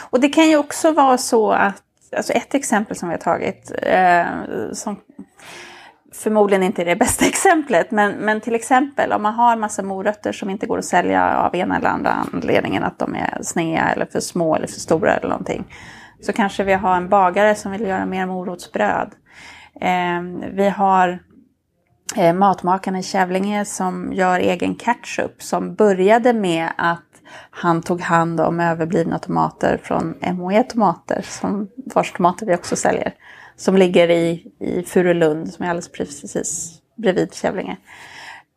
Och 0.10 0.20
det 0.20 0.30
kan 0.30 0.50
ju 0.50 0.58
också 0.58 0.92
vara 0.92 1.18
så 1.18 1.52
att 1.52 1.84
alltså 2.18 2.34
ett 2.34 2.54
exempel 2.54 2.96
som 2.96 3.10
vi 3.10 3.14
har 3.14 3.20
tagit, 3.20 3.72
eh, 3.82 4.26
som 4.74 4.98
förmodligen 6.14 6.64
inte 6.64 6.82
är 6.82 6.86
det 6.86 6.96
bästa 6.96 7.26
exemplet, 7.28 7.92
men, 7.92 8.12
men 8.12 8.42
till 8.42 8.56
exempel 8.56 9.12
om 9.12 9.24
man 9.24 9.34
har 9.34 9.56
massa 9.56 9.84
morötter 9.84 10.32
som 10.32 10.50
inte 10.50 10.68
går 10.68 10.78
att 10.78 10.86
sälja 10.86 11.38
av 11.38 11.56
ena 11.56 11.78
eller 11.78 11.90
andra 11.90 12.26
anledningen, 12.34 12.84
att 12.84 13.00
de 13.00 13.16
är 13.16 13.40
snea 13.42 13.90
eller 13.90 14.06
för 14.06 14.20
små 14.20 14.56
eller 14.56 14.68
för 14.68 14.80
stora 14.80 15.16
eller 15.16 15.30
någonting, 15.30 15.76
så 16.22 16.34
kanske 16.34 16.64
vi 16.64 16.74
har 16.74 16.96
en 16.96 17.10
bagare 17.10 17.56
som 17.56 17.72
vill 17.72 17.82
göra 17.82 18.06
mer 18.06 18.26
morotsbröd. 18.26 19.12
Eh, 19.82 20.22
vi 20.52 20.70
har 20.70 21.20
eh, 22.16 22.34
matmakarna 22.34 23.00
i 23.00 23.04
Kävlinge 23.04 23.66
som 23.66 24.14
gör 24.14 24.40
egen 24.40 24.76
ketchup 24.76 25.44
som 25.44 25.76
började 25.76 26.34
med 26.34 26.70
att 26.78 27.09
han 27.52 27.82
tog 27.82 28.02
hand 28.02 28.42
om 28.42 28.60
överblivna 28.60 29.20
tomater 29.20 29.80
från 29.84 30.16
MOE 30.34 30.64
Tomater, 30.64 31.22
som 31.22 31.68
vars 31.76 32.12
tomater 32.12 32.46
vi 32.46 32.56
också 32.56 32.76
säljer, 32.76 33.14
som 33.56 33.78
ligger 33.78 34.10
i, 34.10 34.52
i 34.60 34.84
Furulund, 34.84 35.54
som 35.54 35.66
är 35.66 35.70
alldeles 35.70 35.92
precis 35.92 36.82
bredvid 36.96 37.34
Kävlinge. 37.34 37.78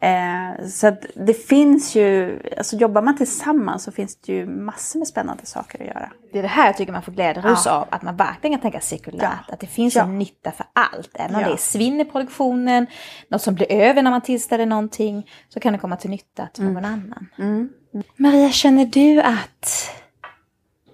Eh, 0.02 0.66
så 0.66 0.96
det 1.14 1.34
finns 1.34 1.96
ju, 1.96 2.40
alltså 2.58 2.76
jobbar 2.76 3.02
man 3.02 3.16
tillsammans 3.16 3.82
så 3.84 3.92
finns 3.92 4.16
det 4.16 4.32
ju 4.32 4.46
massor 4.46 4.98
med 4.98 5.08
spännande 5.08 5.46
saker 5.46 5.80
att 5.80 5.86
göra. 5.86 6.12
Det 6.32 6.38
är 6.38 6.42
det 6.42 6.48
här 6.48 6.66
jag 6.66 6.76
tycker 6.76 6.92
man 6.92 7.02
får 7.02 7.12
glädjerus 7.12 7.62
ja. 7.66 7.72
av, 7.72 7.88
att 7.90 8.02
man 8.02 8.16
verkligen 8.16 8.58
kan 8.58 8.62
tänka 8.62 8.80
cirkulärt. 8.80 9.44
Ja. 9.48 9.54
Att 9.54 9.60
det 9.60 9.66
finns 9.66 9.94
ja. 9.94 10.02
en 10.02 10.18
nytta 10.18 10.50
för 10.50 10.66
allt. 10.72 11.10
Även 11.14 11.34
om 11.34 11.40
ja. 11.40 11.46
det 11.46 11.52
är 11.52 11.56
svinn 11.56 12.00
i 12.00 12.04
produktionen, 12.04 12.86
något 13.28 13.42
som 13.42 13.54
blir 13.54 13.72
över 13.72 14.02
när 14.02 14.10
man 14.10 14.20
tillställer 14.20 14.66
någonting, 14.66 15.30
så 15.48 15.60
kan 15.60 15.72
det 15.72 15.78
komma 15.78 15.96
till 15.96 16.10
nytta 16.10 16.46
till 16.46 16.64
någon 16.64 16.76
mm. 16.76 16.92
annan. 16.92 17.28
Mm. 17.38 17.68
Maria, 18.16 18.50
känner 18.50 18.86
du 18.86 19.20
att 19.20 19.90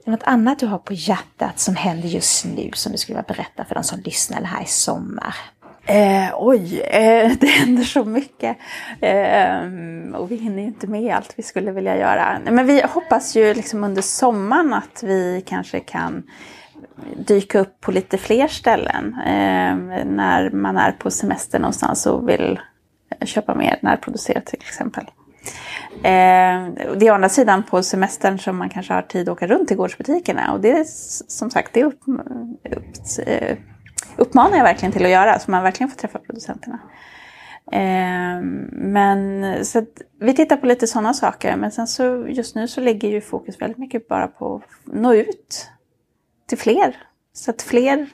det 0.04 0.10
är 0.10 0.10
något 0.10 0.22
annat 0.22 0.58
du 0.58 0.66
har 0.66 0.78
på 0.78 0.92
hjärtat 0.92 1.60
som 1.60 1.76
händer 1.76 2.08
just 2.08 2.44
nu 2.44 2.70
som 2.74 2.92
du 2.92 2.98
skulle 2.98 3.16
vilja 3.16 3.34
berätta 3.34 3.64
för 3.64 3.74
de 3.74 3.84
som 3.84 4.00
lyssnar 4.00 4.42
här 4.42 4.62
i 4.62 4.66
sommar? 4.66 5.34
Eh, 5.84 6.28
oj, 6.34 6.80
eh, 6.80 7.32
det 7.40 7.46
händer 7.46 7.82
så 7.82 8.04
mycket. 8.04 8.56
Eh, 9.00 9.60
och 10.14 10.30
vi 10.30 10.36
hinner 10.36 10.62
ju 10.62 10.68
inte 10.68 10.86
med 10.86 11.16
allt 11.16 11.34
vi 11.36 11.42
skulle 11.42 11.72
vilja 11.72 11.96
göra. 11.96 12.40
Men 12.50 12.66
vi 12.66 12.82
hoppas 12.82 13.36
ju 13.36 13.54
liksom 13.54 13.84
under 13.84 14.02
sommaren 14.02 14.74
att 14.74 15.02
vi 15.02 15.42
kanske 15.46 15.80
kan 15.80 16.22
dyka 17.16 17.58
upp 17.58 17.80
på 17.80 17.92
lite 17.92 18.18
fler 18.18 18.48
ställen. 18.48 19.14
Eh, 19.20 20.04
när 20.04 20.50
man 20.50 20.76
är 20.76 20.92
på 20.92 21.10
semester 21.10 21.58
någonstans 21.58 22.06
och 22.06 22.28
vill 22.28 22.60
köpa 23.24 23.54
mer 23.54 23.78
närproducerat 23.82 24.46
till 24.46 24.60
exempel. 24.60 25.04
Eh, 26.02 26.68
det 26.96 27.06
är 27.06 27.10
å 27.10 27.14
andra 27.14 27.28
sidan 27.28 27.62
på 27.62 27.82
semestern 27.82 28.38
som 28.38 28.56
man 28.56 28.68
kanske 28.68 28.92
har 28.92 29.02
tid 29.02 29.28
att 29.28 29.32
åka 29.32 29.46
runt 29.46 29.68
till 29.68 29.76
gårdsbutikerna. 29.76 30.52
Och 30.52 30.60
det 30.60 30.70
är 30.70 30.84
som 31.28 31.50
sagt, 31.50 31.72
det 31.72 31.84
upp, 31.84 32.00
upp, 32.70 33.26
eh, 33.26 33.56
uppmanar 34.16 34.56
jag 34.56 34.64
verkligen 34.64 34.92
till 34.92 35.04
att 35.04 35.10
göra, 35.10 35.38
så 35.38 35.50
man 35.50 35.62
verkligen 35.62 35.90
får 35.90 35.96
träffa 35.96 36.18
producenterna. 36.18 36.78
Eh, 37.72 38.40
men 38.72 39.64
så 39.64 39.86
vi 40.20 40.34
tittar 40.34 40.56
på 40.56 40.66
lite 40.66 40.86
sådana 40.86 41.14
saker, 41.14 41.56
men 41.56 41.70
sen 41.70 41.86
så 41.86 42.26
just 42.28 42.54
nu 42.54 42.68
så 42.68 42.80
ligger 42.80 43.08
ju 43.08 43.20
fokus 43.20 43.60
väldigt 43.60 43.78
mycket 43.78 44.08
bara 44.08 44.28
på 44.28 44.56
att 44.56 44.94
nå 44.94 45.14
ut 45.14 45.70
till 46.46 46.58
fler. 46.58 46.96
Så 47.32 47.50
att 47.50 47.62
fler 47.62 48.06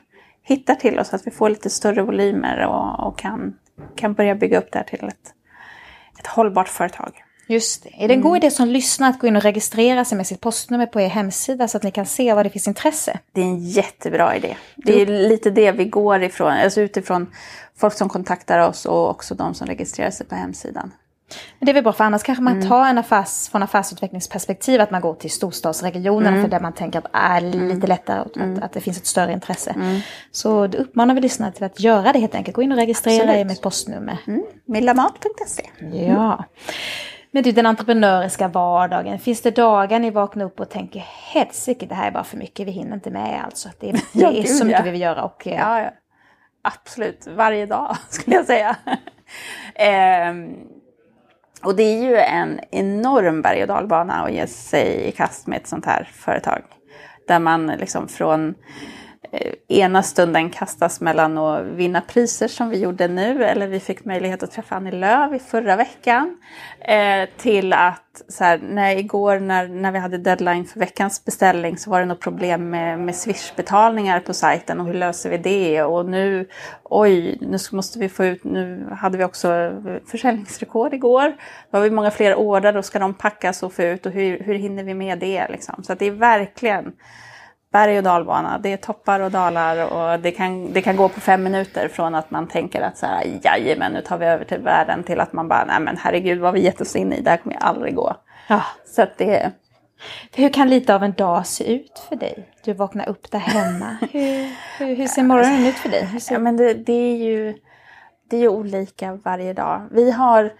hittar 0.42 0.74
till 0.74 0.98
oss, 0.98 1.14
att 1.14 1.26
vi 1.26 1.30
får 1.30 1.50
lite 1.50 1.70
större 1.70 2.02
volymer 2.02 2.66
och, 2.66 3.06
och 3.06 3.18
kan, 3.18 3.58
kan 3.96 4.14
börja 4.14 4.34
bygga 4.34 4.58
upp 4.58 4.72
det 4.72 4.78
här 4.78 4.84
till 4.84 5.04
ett, 5.08 5.34
ett 6.18 6.26
hållbart 6.26 6.68
företag. 6.68 7.23
Just 7.46 7.82
det. 7.82 7.88
Är 7.88 8.08
det 8.08 8.14
en 8.14 8.20
mm. 8.20 8.22
god 8.22 8.36
idé 8.36 8.50
som 8.50 8.68
lyssnar 8.68 9.10
att 9.10 9.18
gå 9.18 9.26
in 9.26 9.36
och 9.36 9.42
registrera 9.42 10.04
sig 10.04 10.16
med 10.16 10.26
sitt 10.26 10.40
postnummer 10.40 10.86
på 10.86 11.00
er 11.00 11.08
hemsida 11.08 11.68
så 11.68 11.76
att 11.76 11.82
ni 11.82 11.90
kan 11.90 12.06
se 12.06 12.34
vad 12.34 12.46
det 12.46 12.50
finns 12.50 12.68
intresse? 12.68 13.18
Det 13.32 13.40
är 13.40 13.44
en 13.44 13.64
jättebra 13.64 14.36
idé. 14.36 14.56
Det 14.76 15.02
är 15.02 15.06
lite 15.06 15.50
det 15.50 15.72
vi 15.72 15.84
går 15.84 16.22
ifrån, 16.22 16.52
alltså 16.52 16.80
utifrån 16.80 17.32
folk 17.76 17.94
som 17.94 18.08
kontaktar 18.08 18.68
oss 18.68 18.86
och 18.86 19.10
också 19.10 19.34
de 19.34 19.54
som 19.54 19.66
registrerar 19.66 20.10
sig 20.10 20.26
på 20.26 20.34
hemsidan. 20.34 20.92
Men 21.58 21.66
det 21.66 21.72
är 21.72 21.74
väl 21.74 21.82
bra, 21.82 21.92
för 21.92 22.04
annars 22.04 22.22
kanske 22.22 22.42
man 22.42 22.52
mm. 22.56 22.68
tar 22.68 22.86
en 22.86 22.98
affärs, 22.98 23.48
från 23.48 23.62
affärsutvecklingsperspektiv 23.62 24.80
att 24.80 24.90
man 24.90 25.00
går 25.00 25.14
till 25.14 25.30
storstadsregionen 25.30 26.28
mm. 26.28 26.42
för 26.42 26.50
där 26.50 26.60
man 26.60 26.72
tänker 26.72 26.98
att 26.98 27.04
det 27.04 27.18
är 27.18 27.42
mm. 27.42 27.68
lite 27.68 27.86
lättare, 27.86 28.20
att, 28.20 28.36
mm. 28.36 28.62
att, 28.62 28.72
det 28.72 28.80
finns 28.80 28.98
ett 28.98 29.06
större 29.06 29.32
intresse. 29.32 29.70
Mm. 29.70 30.00
Så 30.30 30.66
det 30.66 30.78
uppmanar 30.78 31.14
vi 31.14 31.20
lyssnarna 31.20 31.52
till 31.52 31.64
att 31.64 31.80
göra 31.80 32.12
det 32.12 32.18
helt 32.18 32.34
enkelt. 32.34 32.56
Gå 32.56 32.62
in 32.62 32.72
och 32.72 32.78
registrera 32.78 33.22
Absolut. 33.22 33.36
er 33.40 33.44
med 33.44 33.60
postnummer. 33.60 34.18
Mm. 34.26 34.42
Millamat.se. 34.66 35.70
Ja. 35.92 36.44
Men 37.34 37.42
du, 37.42 37.52
den 37.52 37.66
entreprenöriska 37.66 38.48
vardagen, 38.48 39.18
finns 39.18 39.42
det 39.42 39.50
dagar 39.50 39.98
ni 39.98 40.10
vaknar 40.10 40.44
upp 40.44 40.60
och 40.60 40.70
tänker 40.70 41.04
helsike, 41.32 41.86
det 41.86 41.94
här 41.94 42.06
är 42.06 42.10
bara 42.10 42.24
för 42.24 42.36
mycket, 42.36 42.66
vi 42.66 42.70
hinner 42.70 42.94
inte 42.94 43.10
med 43.10 43.44
alltså. 43.44 43.68
Det, 43.80 43.92
det 43.92 44.00
ja, 44.12 44.32
är 44.32 44.44
så 44.44 44.64
mycket 44.64 44.86
vi 44.86 44.90
vill 44.90 45.00
göra. 45.00 45.22
Och, 45.24 45.46
eh, 45.46 45.54
ja, 45.54 45.80
ja. 45.80 45.90
Absolut, 46.62 47.26
varje 47.26 47.66
dag 47.66 47.96
skulle 48.08 48.36
jag 48.36 48.46
säga. 48.46 48.76
ehm, 49.74 50.56
och 51.64 51.76
det 51.76 51.82
är 51.82 52.02
ju 52.02 52.16
en 52.16 52.60
enorm 52.70 53.42
berg 53.42 53.62
och 53.62 53.68
dalbana 53.68 54.24
att 54.24 54.32
ge 54.32 54.46
sig 54.46 55.08
i 55.08 55.12
kast 55.12 55.46
med 55.46 55.56
ett 55.56 55.66
sånt 55.66 55.86
här 55.86 56.10
företag. 56.12 56.62
Där 57.28 57.38
man 57.38 57.66
liksom 57.66 58.08
från 58.08 58.54
Eh, 59.32 59.52
ena 59.68 60.02
stunden 60.02 60.50
kastas 60.50 61.00
mellan 61.00 61.38
att 61.38 61.64
vinna 61.64 62.00
priser 62.00 62.48
som 62.48 62.70
vi 62.70 62.78
gjorde 62.78 63.08
nu, 63.08 63.44
eller 63.44 63.66
vi 63.66 63.80
fick 63.80 64.04
möjlighet 64.04 64.42
att 64.42 64.50
träffa 64.50 64.76
Annie 64.76 64.90
Lööf 64.90 65.32
i 65.32 65.38
förra 65.38 65.76
veckan, 65.76 66.36
eh, 66.80 67.28
till 67.36 67.72
att 67.72 68.22
så 68.28 68.44
här, 68.44 68.58
när 68.58 68.96
igår 68.96 69.38
när, 69.38 69.68
när 69.68 69.92
vi 69.92 69.98
hade 69.98 70.18
deadline 70.18 70.64
för 70.64 70.80
veckans 70.80 71.24
beställning 71.24 71.78
så 71.78 71.90
var 71.90 72.00
det 72.00 72.06
något 72.06 72.20
problem 72.20 72.70
med, 72.70 72.98
med 72.98 73.16
swishbetalningar 73.16 74.20
på 74.20 74.34
sajten 74.34 74.80
och 74.80 74.86
hur 74.86 74.94
löser 74.94 75.30
vi 75.30 75.38
det? 75.38 75.82
Och 75.82 76.06
nu, 76.06 76.48
oj, 76.82 77.38
nu 77.40 77.58
måste 77.72 77.98
vi 77.98 78.08
få 78.08 78.24
ut, 78.24 78.44
nu 78.44 78.86
hade 78.92 79.18
vi 79.18 79.24
också 79.24 79.72
försäljningsrekord 80.06 80.94
igår. 80.94 81.36
Då 81.70 81.78
har 81.78 81.82
vi 81.82 81.90
många 81.90 82.10
fler 82.10 82.34
order, 82.34 82.72
då 82.72 82.82
ska 82.82 82.98
de 82.98 83.14
packas 83.14 83.62
och 83.62 83.72
få 83.72 83.82
ut 83.82 84.06
och 84.06 84.12
hur, 84.12 84.38
hur 84.38 84.54
hinner 84.54 84.84
vi 84.84 84.94
med 84.94 85.18
det? 85.18 85.48
Liksom? 85.48 85.84
Så 85.84 85.94
det 85.94 86.06
är 86.06 86.10
verkligen 86.10 86.92
berg 87.74 87.98
och 87.98 88.04
dalbana. 88.04 88.58
Det 88.58 88.72
är 88.72 88.76
toppar 88.76 89.20
och 89.20 89.30
dalar 89.30 89.92
och 89.92 90.20
det 90.20 90.30
kan, 90.30 90.72
det 90.72 90.82
kan 90.82 90.96
gå 90.96 91.08
på 91.08 91.20
fem 91.20 91.42
minuter 91.42 91.88
från 91.88 92.14
att 92.14 92.30
man 92.30 92.46
tänker 92.46 92.82
att 92.82 92.98
så 92.98 93.06
här, 93.06 93.40
jajamän, 93.42 93.92
nu 93.92 94.00
tar 94.00 94.18
vi 94.18 94.26
över 94.26 94.44
till 94.44 94.60
världen 94.60 95.02
till 95.02 95.20
att 95.20 95.32
man 95.32 95.48
bara, 95.48 95.64
nej 95.64 95.80
men 95.80 95.96
herregud 95.96 96.40
vad 96.40 96.54
vi 96.54 96.60
gett 96.60 96.80
oss 96.80 96.96
in 96.96 97.12
i, 97.12 97.20
det 97.20 97.30
här 97.30 97.36
kommer 97.36 97.56
aldrig 97.56 97.94
gå. 97.94 98.16
Ja. 98.48 98.62
Så 98.86 99.02
att 99.02 99.18
det 99.18 99.52
hur 100.32 100.48
kan 100.48 100.70
lite 100.70 100.94
av 100.94 101.02
en 101.02 101.12
dag 101.12 101.46
se 101.46 101.74
ut 101.74 102.06
för 102.08 102.16
dig? 102.16 102.48
Du 102.64 102.72
vaknar 102.72 103.08
upp 103.08 103.30
där 103.30 103.38
hemma. 103.38 103.96
Hur, 104.12 104.50
hur, 104.78 104.96
hur 104.96 105.06
ser 105.06 105.22
morgonen 105.22 105.66
ut 105.66 105.74
för 105.74 105.88
dig? 105.88 106.08
Ja, 106.30 106.38
men 106.38 106.56
det, 106.56 106.74
det, 106.74 106.92
är 106.92 107.16
ju, 107.16 107.54
det 108.30 108.36
är 108.36 108.40
ju 108.40 108.48
olika 108.48 109.14
varje 109.24 109.52
dag. 109.52 109.88
Vi 109.90 110.10
har 110.10 110.52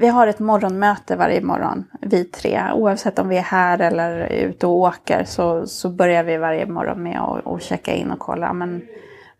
vi 0.00 0.08
har 0.08 0.26
ett 0.26 0.38
morgonmöte 0.38 1.16
varje 1.16 1.40
morgon, 1.40 1.84
vi 2.00 2.24
tre. 2.24 2.62
Oavsett 2.74 3.18
om 3.18 3.28
vi 3.28 3.36
är 3.36 3.42
här 3.42 3.78
eller 3.78 4.26
ute 4.26 4.66
och 4.66 4.72
åker 4.72 5.24
så, 5.24 5.66
så 5.66 5.88
börjar 5.88 6.24
vi 6.24 6.36
varje 6.36 6.66
morgon 6.66 7.02
med 7.02 7.20
att 7.20 7.46
och 7.46 7.60
checka 7.60 7.94
in 7.94 8.10
och 8.10 8.18
kolla. 8.18 8.52
Men 8.52 8.82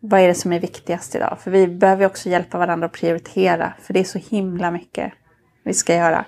vad 0.01 0.21
är 0.21 0.29
det 0.29 0.35
som 0.35 0.53
är 0.53 0.61
viktigast 0.61 1.15
idag? 1.15 1.39
För 1.41 1.51
vi 1.51 1.67
behöver 1.67 2.07
också 2.07 2.29
hjälpa 2.29 2.59
varandra 2.59 2.87
att 2.87 2.93
prioritera. 2.93 3.73
För 3.83 3.93
det 3.95 4.01
är 4.01 4.05
så 4.05 4.19
himla 4.19 4.71
mycket 4.71 5.13
vi 5.65 5.75
ska 5.75 5.95
göra. 5.95 6.25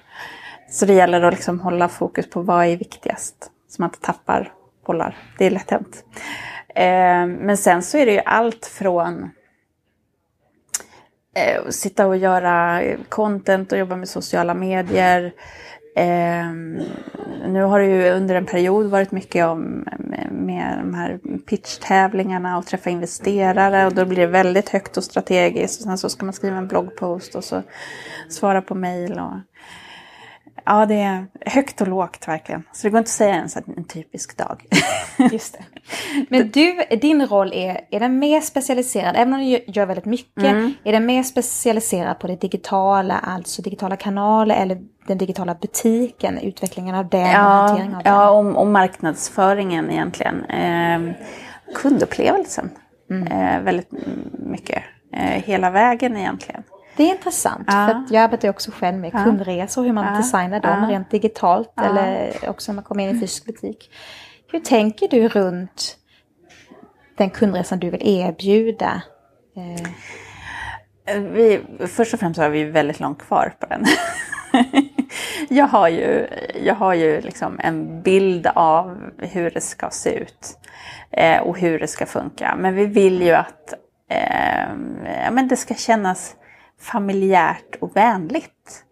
Så 0.71 0.87
det 0.87 0.95
gäller 0.95 1.23
att 1.23 1.35
liksom 1.35 1.61
hålla 1.61 1.89
fokus 1.89 2.31
på 2.31 2.43
vad 2.43 2.67
är 2.67 2.77
viktigast. 2.77 3.51
Så 3.69 3.83
man 3.83 3.89
inte 3.89 4.01
tappar 4.01 4.53
bollar. 4.87 5.17
Det 5.39 5.47
är 5.47 5.51
lätt 5.51 5.71
hänt. 5.71 6.05
Eh, 6.75 7.27
men 7.27 7.57
sen 7.57 7.83
så 7.83 7.99
är 7.99 8.07
det 8.07 8.13
ju 8.13 8.23
allt 8.25 8.67
från 8.67 9.31
eh, 11.35 11.69
sitta 11.71 12.07
och 12.07 12.17
göra 12.17 12.83
content 13.09 13.73
och 13.73 13.79
jobba 13.79 13.97
med 13.97 14.09
sociala 14.09 14.55
medier. 14.55 15.33
Eh, 15.97 16.53
nu 17.49 17.63
har 17.63 17.81
det 17.81 17.87
ju 17.87 18.11
under 18.11 18.35
en 18.35 18.47
period 18.47 18.87
varit 18.87 19.13
mycket 19.13 19.47
om 19.47 19.85
med, 20.31 20.79
de 20.79 20.95
här 20.95 21.19
pitchtävlingarna 21.47 22.59
och 22.59 22.67
träffa 22.67 22.91
investerare 22.91 23.87
och 23.87 23.95
då 23.95 24.05
blir 24.05 24.19
det 24.19 24.27
väldigt 24.27 24.69
högt 24.69 24.97
och 24.97 25.05
strategiskt. 25.05 25.81
Och 25.81 25.85
sen 25.85 25.99
så 25.99 26.09
ska 26.09 26.25
man 26.25 26.33
skriva 26.33 26.57
en 26.57 26.69
bloggpost 26.69 27.35
och 27.35 27.45
så 27.45 27.63
svara 28.29 28.63
på 28.63 28.75
mejl. 28.75 29.13
Och, 29.13 29.33
Ja, 30.65 30.87
det 30.87 30.95
är 30.95 31.27
högt 31.47 31.81
och 31.81 31.89
lågt 31.89 32.29
verkligen. 32.29 32.63
Så 32.73 32.87
det 32.87 32.91
går 32.91 32.99
inte 32.99 33.09
att 33.09 33.13
säga 33.13 33.35
ens 33.35 33.57
att 33.57 33.69
en 33.69 33.85
typisk 33.85 34.39
dag. 34.39 34.65
Just 35.33 35.53
det. 35.53 35.65
Men 36.29 36.51
du, 36.51 36.83
din 37.01 37.27
roll 37.27 37.53
är, 37.53 37.81
är 37.91 38.01
den 38.01 38.19
mer 38.19 38.41
specialiserad, 38.41 39.17
även 39.17 39.35
om 39.35 39.41
du 39.41 39.45
gör 39.67 39.87
väldigt 39.87 40.05
mycket, 40.05 40.45
mm. 40.45 40.73
är 40.85 40.93
den 40.93 41.07
mer 41.07 41.23
specialiserad 41.23 42.19
på 42.19 42.27
det 42.27 42.41
digitala, 42.41 43.19
alltså 43.19 43.63
digitala 43.63 43.97
kanaler 43.97 44.57
eller 44.57 44.79
den 45.07 45.19
digitala 45.19 45.55
butiken, 45.55 46.39
utvecklingen 46.39 46.95
av 46.95 47.09
den 47.09 47.21
ja, 47.21 47.63
och 47.63 47.69
hanteringen 47.69 47.95
av 47.95 48.03
den? 48.03 48.13
Ja, 48.13 48.31
och, 48.31 48.61
och 48.61 48.67
marknadsföringen 48.67 49.91
egentligen. 49.91 50.45
Eh, 50.45 51.15
kundupplevelsen 51.75 52.71
mm. 53.11 53.27
eh, 53.27 53.63
väldigt 53.63 53.91
mycket. 54.33 54.83
Eh, 55.13 55.43
hela 55.45 55.71
vägen 55.71 56.17
egentligen. 56.17 56.63
Det 56.97 57.03
är 57.03 57.15
intressant, 57.15 57.65
ja. 57.67 58.05
för 58.09 58.15
jag 58.15 58.25
arbetar 58.25 58.49
också 58.49 58.71
själv 58.71 58.99
med 58.99 59.11
ja. 59.15 59.25
kundresor, 59.25 59.85
hur 59.85 59.93
man 59.93 60.07
ja. 60.07 60.17
designar 60.17 60.61
dem 60.61 60.89
rent 60.89 61.11
digitalt 61.11 61.73
eller 61.81 62.33
också 62.49 62.73
när 62.73 62.75
man 62.75 62.85
kommer 62.85 63.09
in 63.09 63.17
i 63.17 63.21
fysisk 63.21 63.45
butik. 63.45 63.91
Hur 64.53 64.61
tänker 64.61 65.09
du 65.09 65.29
runt 65.29 65.97
den 67.17 67.31
kundresan 67.31 67.79
du 67.79 67.91
vill 67.91 68.03
erbjuda? 68.03 69.03
Eh. 69.57 69.89
Vi, 71.21 71.61
först 71.89 72.15
och 72.15 72.21
främst 72.21 72.41
har 72.41 72.49
vi 72.49 72.65
väldigt 72.65 73.01
långt 73.01 73.19
kvar 73.19 73.55
på 73.61 73.67
den. 73.67 73.85
jag 75.49 75.67
har 75.67 75.89
ju, 75.89 76.27
jag 76.65 76.75
har 76.75 76.95
ju 76.95 77.21
liksom 77.21 77.61
en 77.61 78.03
bild 78.03 78.47
av 78.47 79.13
hur 79.19 79.51
det 79.51 79.61
ska 79.61 79.91
se 79.91 80.15
ut 80.15 80.59
eh, 81.11 81.41
och 81.41 81.59
hur 81.59 81.79
det 81.79 81.89
ska 81.89 82.07
funka. 82.07 82.57
Men 82.59 82.75
vi 82.75 82.87
vill 82.87 83.23
ju 83.23 83.33
att 83.33 83.75
eh, 84.09 84.75
men 85.31 85.49
det 85.49 85.57
ska 85.57 85.75
kännas 85.75 86.37
familjärt 86.83 87.77
och 87.81 87.97
vänligt. 87.97 88.85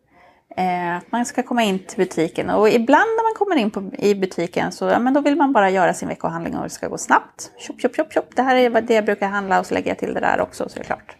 Eh, 0.57 0.97
att 0.97 1.12
man 1.12 1.26
ska 1.26 1.43
komma 1.43 1.62
in 1.62 1.78
till 1.78 1.99
butiken 1.99 2.51
och 2.51 2.68
ibland 2.68 3.09
när 3.16 3.22
man 3.22 3.34
kommer 3.38 3.57
in 3.57 3.70
på, 3.70 3.91
i 3.99 4.14
butiken 4.14 4.72
så 4.72 4.84
ja, 4.84 4.99
men 4.99 5.14
då 5.14 5.20
vill 5.20 5.36
man 5.36 5.53
bara 5.53 5.70
göra 5.70 5.95
sin 5.95 6.09
veckohandling 6.09 6.57
och 6.57 6.62
det 6.62 6.70
ska 6.70 6.88
gå 6.88 6.99
snabbt. 6.99 7.53
Tjopp, 7.59 7.80
tjopp, 7.80 7.97
tjopp, 7.97 8.12
tjopp. 8.12 8.36
Det 8.36 8.43
här 8.43 8.57
är 8.57 8.80
det 8.80 8.95
jag 8.95 9.05
brukar 9.05 9.28
handla 9.28 9.61
och 9.61 9.66
så 9.66 9.74
lägger 9.74 9.91
jag 9.91 9.99
till 9.99 10.14
det 10.14 10.20
där 10.20 10.41
också 10.41 10.68
så 10.68 10.76
är 10.76 10.80
det 10.80 10.86
klart. 10.86 11.16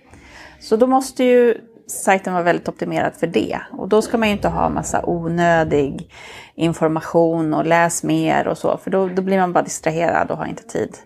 Så 0.61 0.77
då 0.77 0.87
måste 0.87 1.25
ju 1.25 1.61
sajten 1.87 2.33
vara 2.33 2.43
väldigt 2.43 2.69
optimerad 2.69 3.15
för 3.15 3.27
det. 3.27 3.61
Och 3.73 3.89
då 3.89 4.03
ska 4.03 4.19
man 4.19 4.29
ju 4.29 4.35
inte 4.35 4.49
ha 4.49 4.69
massa 4.69 5.07
onödig 5.07 6.13
information 6.55 7.55
och 7.55 7.67
läs 7.67 8.03
mer 8.03 8.49
och 8.49 8.59
så, 8.59 8.77
för 8.77 8.91
då, 8.91 9.09
då 9.09 9.23
blir 9.23 9.39
man 9.39 9.53
bara 9.53 9.65
distraherad 9.65 10.31
och 10.31 10.39
har 10.39 10.47
inte 10.47 10.63
tid. 10.63 10.97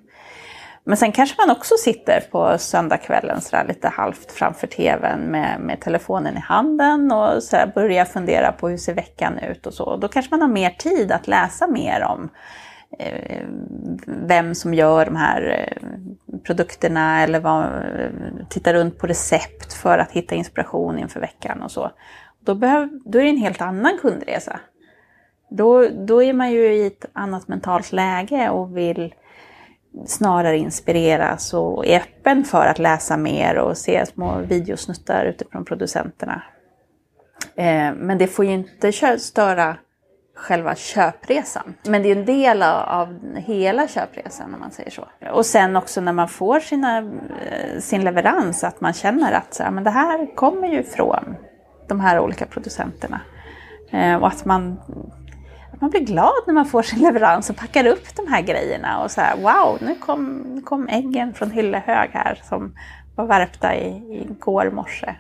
Men 0.87 0.97
sen 0.97 1.13
kanske 1.13 1.47
man 1.47 1.57
också 1.57 1.75
sitter 1.79 2.21
på 2.21 2.59
söndagskvällen 2.59 3.41
sådär 3.41 3.65
lite 3.69 3.89
halvt 3.89 4.33
framför 4.33 4.67
tvn 4.67 5.21
med, 5.21 5.61
med 5.61 5.81
telefonen 5.81 6.37
i 6.37 6.41
handen 6.41 7.13
och 7.13 7.43
så 7.43 7.57
börjar 7.75 8.05
fundera 8.05 8.53
på 8.53 8.69
hur 8.69 8.77
ser 8.77 8.95
veckan 8.95 9.39
ut 9.39 9.67
och 9.67 9.75
så. 9.75 9.97
Då 9.97 10.09
kanske 10.09 10.31
man 10.31 10.41
har 10.41 10.49
mer 10.49 10.71
tid 10.71 11.13
att 11.13 11.29
läsa 11.29 11.67
mer 11.67 12.03
om 12.03 12.29
eh, 12.99 13.47
vem 14.07 14.55
som 14.55 14.75
gör 14.75 15.05
de 15.05 15.17
här 15.17 15.69
eh, 15.71 16.39
produkterna 16.47 17.23
eller 17.23 17.41
vad, 17.41 17.65
eh, 17.65 18.11
titta 18.49 18.75
runt 18.75 18.99
på 18.99 19.07
recept 19.07 19.73
för 19.73 19.99
att 19.99 20.11
hitta 20.11 20.35
inspiration 20.35 20.99
inför 20.99 21.21
veckan 21.21 21.63
och 21.63 21.71
så. 21.71 21.91
Då, 22.41 22.55
behöv, 22.55 22.89
då 23.05 23.19
är 23.19 23.23
det 23.23 23.31
en 23.31 23.37
helt 23.37 23.63
annan 23.63 23.99
kundresa. 24.03 24.61
Då, 25.51 25.89
då 25.89 26.23
är 26.23 26.33
man 26.33 26.51
ju 26.51 26.75
i 26.75 26.87
ett 26.87 27.07
annat 27.13 27.49
mentalt 27.49 27.93
läge 27.93 28.51
och 28.51 28.77
vill 28.77 29.15
snarare 30.07 30.59
inspireras 30.59 31.55
och 31.55 31.87
är 31.87 32.01
öppen 32.01 32.45
för 32.45 32.67
att 32.67 32.79
läsa 32.79 33.17
mer 33.17 33.59
och 33.59 33.77
se 33.77 34.07
små 34.07 34.39
videosnuttar 34.39 35.25
utifrån 35.25 35.65
producenterna. 35.65 36.43
Eh, 37.57 37.95
men 37.95 38.19
det 38.19 38.27
får 38.27 38.45
ju 38.45 38.53
inte 38.53 38.93
störa 39.19 39.77
själva 40.35 40.75
köpresan. 40.75 41.75
Men 41.83 42.03
det 42.03 42.09
är 42.09 42.17
en 42.17 42.25
del 42.25 42.63
av 42.63 43.35
hela 43.37 43.89
köpresan 43.89 44.55
om 44.55 44.61
man 44.61 44.71
säger 44.71 44.91
så. 44.91 45.09
Och 45.33 45.47
sen 45.47 45.77
också 45.77 46.01
när 46.01 46.13
man 46.13 46.29
får 46.29 46.61
sina, 46.61 46.99
eh, 46.99 47.81
sin 47.81 48.05
leverans 48.05 48.65
att 48.65 48.81
man 48.81 48.93
känner 48.93 49.33
att 49.33 49.55
så 49.55 49.63
här, 49.63 49.71
men 49.71 49.85
det 49.85 49.91
här 49.91 50.35
kommer 50.35 50.69
ju 50.69 50.83
från 50.83 51.37
de 51.89 52.01
här 52.01 52.21
olika 52.21 52.47
producenterna. 52.47 53.21
Eh, 53.91 54.17
och 54.17 54.27
att 54.27 54.45
man 54.45 54.81
man 55.81 55.91
blir 55.91 56.01
glad 56.01 56.43
när 56.47 56.55
man 56.55 56.67
får 56.67 56.83
sin 56.83 56.99
leverans 57.03 57.51
och 57.51 57.57
packar 57.57 57.87
upp 57.87 58.17
de 58.17 58.27
här 58.29 58.43
grejerna 58.43 59.03
och 59.03 59.11
så 59.11 59.21
här, 59.21 59.37
wow, 59.37 59.79
nu 59.81 59.95
kom, 59.95 60.27
nu 60.27 60.61
kom 60.61 60.89
äggen 60.89 61.35
från 61.35 61.51
Hyllehög 61.51 62.11
här 62.13 62.43
som 62.49 62.75
var 63.17 63.27
värpta 63.27 63.75
i, 63.75 64.21
igår 64.31 64.71
morse. 64.71 65.15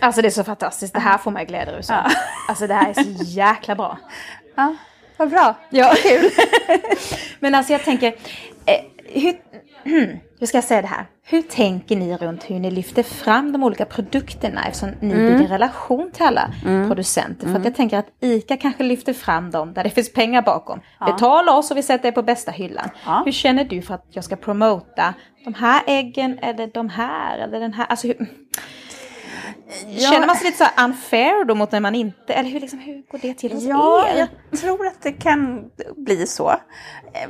Alltså 0.00 0.22
det 0.22 0.28
är 0.28 0.30
så 0.30 0.44
fantastiskt, 0.44 0.94
det 0.94 1.00
här 1.00 1.18
får 1.18 1.30
mig 1.30 1.46
glädje 1.46 1.78
ur 1.78 1.82
ja. 1.88 2.10
Alltså 2.48 2.66
det 2.66 2.74
här 2.74 2.90
är 2.90 2.94
så 2.94 3.24
jäkla 3.24 3.74
bra. 3.74 3.98
Ja, 4.54 4.76
vad 5.16 5.30
bra. 5.30 5.54
Ja, 5.70 5.94
kul. 6.02 6.30
Men 7.40 7.54
alltså 7.54 7.72
jag 7.72 7.84
tänker, 7.84 8.08
eh, 8.66 8.80
hur, 9.04 9.34
hur 9.82 10.46
ska 10.46 10.56
jag 10.56 10.64
säga 10.64 10.82
det 10.82 10.88
här? 10.88 11.06
Hur 11.22 11.42
tänker 11.42 11.96
ni 11.96 12.16
runt 12.16 12.50
hur 12.50 12.58
ni 12.58 12.70
lyfter 12.70 13.02
fram 13.02 13.52
de 13.52 13.62
olika 13.62 13.84
produkterna 13.84 14.64
eftersom 14.66 14.90
ni 15.00 15.12
mm. 15.12 15.26
bygger 15.26 15.48
relation 15.48 16.10
till 16.12 16.22
alla 16.22 16.50
mm. 16.64 16.88
producenter? 16.88 17.40
För 17.40 17.50
att 17.50 17.56
mm. 17.56 17.64
jag 17.64 17.74
tänker 17.74 17.98
att 17.98 18.08
ICA 18.20 18.56
kanske 18.56 18.84
lyfter 18.84 19.12
fram 19.12 19.50
dem 19.50 19.72
där 19.72 19.84
det 19.84 19.90
finns 20.00 20.12
pengar 20.12 20.42
bakom. 20.42 20.80
Ja. 21.00 21.06
Betala 21.06 21.56
oss 21.56 21.70
och 21.70 21.76
vi 21.76 21.82
sätter 21.82 22.08
det 22.08 22.12
på 22.12 22.22
bästa 22.22 22.50
hyllan. 22.50 22.88
Ja. 23.06 23.22
Hur 23.24 23.32
känner 23.32 23.64
du 23.64 23.82
för 23.82 23.94
att 23.94 24.06
jag 24.10 24.24
ska 24.24 24.36
promota 24.36 25.14
de 25.44 25.54
här 25.54 25.82
äggen 25.86 26.38
eller 26.38 26.66
de 26.66 26.88
här 26.88 27.38
eller 27.38 27.60
den 27.60 27.72
här? 27.72 27.86
Alltså, 27.86 28.06
hur, 28.06 28.26
Ja. 29.86 30.10
Känner 30.10 30.26
man 30.26 30.36
sig 30.36 30.46
lite 30.46 30.64
så 30.64 30.82
unfair 30.84 31.44
då 31.44 31.54
mot 31.54 31.72
när 31.72 31.80
man 31.80 31.94
inte, 31.94 32.34
eller 32.34 32.50
hur, 32.50 32.60
liksom, 32.60 32.78
hur 32.78 33.02
går 33.10 33.18
det 33.22 33.34
till 33.34 33.52
hos 33.52 33.64
ja, 33.64 34.08
er? 34.08 34.18
jag 34.50 34.60
tror 34.60 34.86
att 34.86 35.02
det 35.02 35.12
kan 35.12 35.70
bli 35.96 36.26
så. 36.26 36.52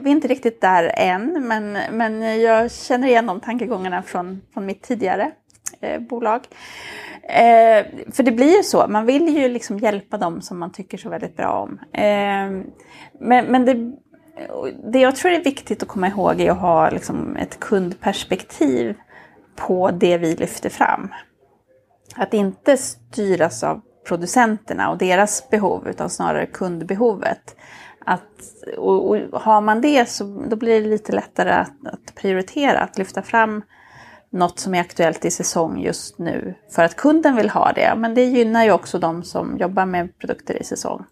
Vi 0.01 0.11
är 0.11 0.15
inte 0.15 0.29
riktigt 0.29 0.61
där 0.61 0.93
än, 0.97 1.49
men, 1.49 1.79
men 1.93 2.41
jag 2.41 2.73
känner 2.73 3.09
igen 3.09 3.27
de 3.27 3.41
tankegångarna 3.41 4.03
från, 4.03 4.43
från 4.55 4.67
mitt 4.67 4.83
tidigare 4.83 5.31
eh, 5.81 6.01
bolag. 6.01 6.41
Eh, 7.23 7.87
för 8.13 8.23
det 8.23 8.33
blir 8.33 8.57
ju 8.57 8.63
så, 8.63 8.87
man 8.89 9.07
vill 9.07 9.37
ju 9.37 9.49
liksom 9.49 9.79
hjälpa 9.79 10.17
dem 10.17 10.43
som 10.43 10.59
man 10.59 10.73
tycker 10.73 10.99
så 10.99 11.09
väldigt 11.09 11.37
bra 11.37 11.53
om. 11.53 11.79
Eh, 11.93 12.73
men 13.21 13.47
men 13.47 13.65
det, 13.65 13.93
det 14.93 14.99
jag 14.99 15.17
tror 15.17 15.33
är 15.33 15.45
viktigt 15.45 15.83
att 15.83 15.89
komma 15.89 16.09
ihåg 16.09 16.41
är 16.41 16.51
att 16.51 16.61
ha 16.61 16.91
liksom 16.91 17.37
ett 17.37 17.61
kundperspektiv 17.61 18.95
på 19.57 19.91
det 19.91 20.19
vi 20.19 20.37
lyfter 20.37 20.71
fram. 20.71 21.11
Att 22.17 22.35
inte 22.35 22.77
styras 22.77 23.63
av 23.63 23.81
producenterna 24.09 24.91
och 24.91 24.99
deras 24.99 25.51
behov 25.51 25.89
utan 25.89 26.11
snarare 26.11 26.47
kundbehovet. 26.47 27.57
Att, 28.07 28.23
och, 28.79 29.11
och 29.11 29.41
har 29.41 29.61
man 29.61 29.81
det 29.81 30.09
så 30.09 30.45
då 30.49 30.57
blir 30.57 30.83
det 30.83 30.89
lite 30.89 31.13
lättare 31.13 31.51
att, 31.51 31.87
att, 31.87 32.15
prioritera, 32.15 32.79
att 32.79 32.99
lyfta 32.99 33.23
fram 33.23 33.63
något 34.31 34.59
som 34.59 34.75
är 34.75 34.81
aktuellt 34.81 35.25
i 35.25 35.31
säsong 35.31 35.81
just 35.81 36.19
nu 36.19 36.55
för 36.71 36.83
att 36.83 36.97
kunden 36.97 37.37
vill 37.37 37.51
ha 37.51 37.73
det. 37.73 37.95
Men 37.97 38.15
det 38.15 38.25
gynnar 38.25 38.65
ju 38.65 38.73
också 38.73 38.99
de 38.99 39.23
som 39.23 39.59
jobbar 39.59 39.87
med 39.87 40.19
produkter 40.19 40.63
i 40.63 40.65
säsong. 40.65 41.05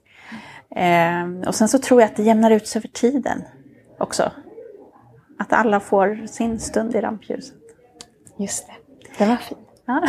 Eh, 0.77 1.49
och 1.49 1.55
sen 1.55 1.69
så 1.69 1.79
tror 1.79 2.01
jag 2.01 2.11
att 2.11 2.17
det 2.17 2.23
jämnar 2.23 2.51
ut 2.51 2.67
sig 2.67 2.79
över 2.81 2.89
tiden 2.89 3.45
också. 3.99 4.33
Att 5.39 5.53
alla 5.53 5.81
får 5.81 6.27
sin 6.27 6.61
stund 6.61 6.95
i 6.95 7.01
rampljuset. 7.01 7.55
Just 8.39 8.67
det, 8.67 8.75
det 9.19 9.29
var 9.29 9.37
fint. 9.37 9.68
Ja. 9.89 10.03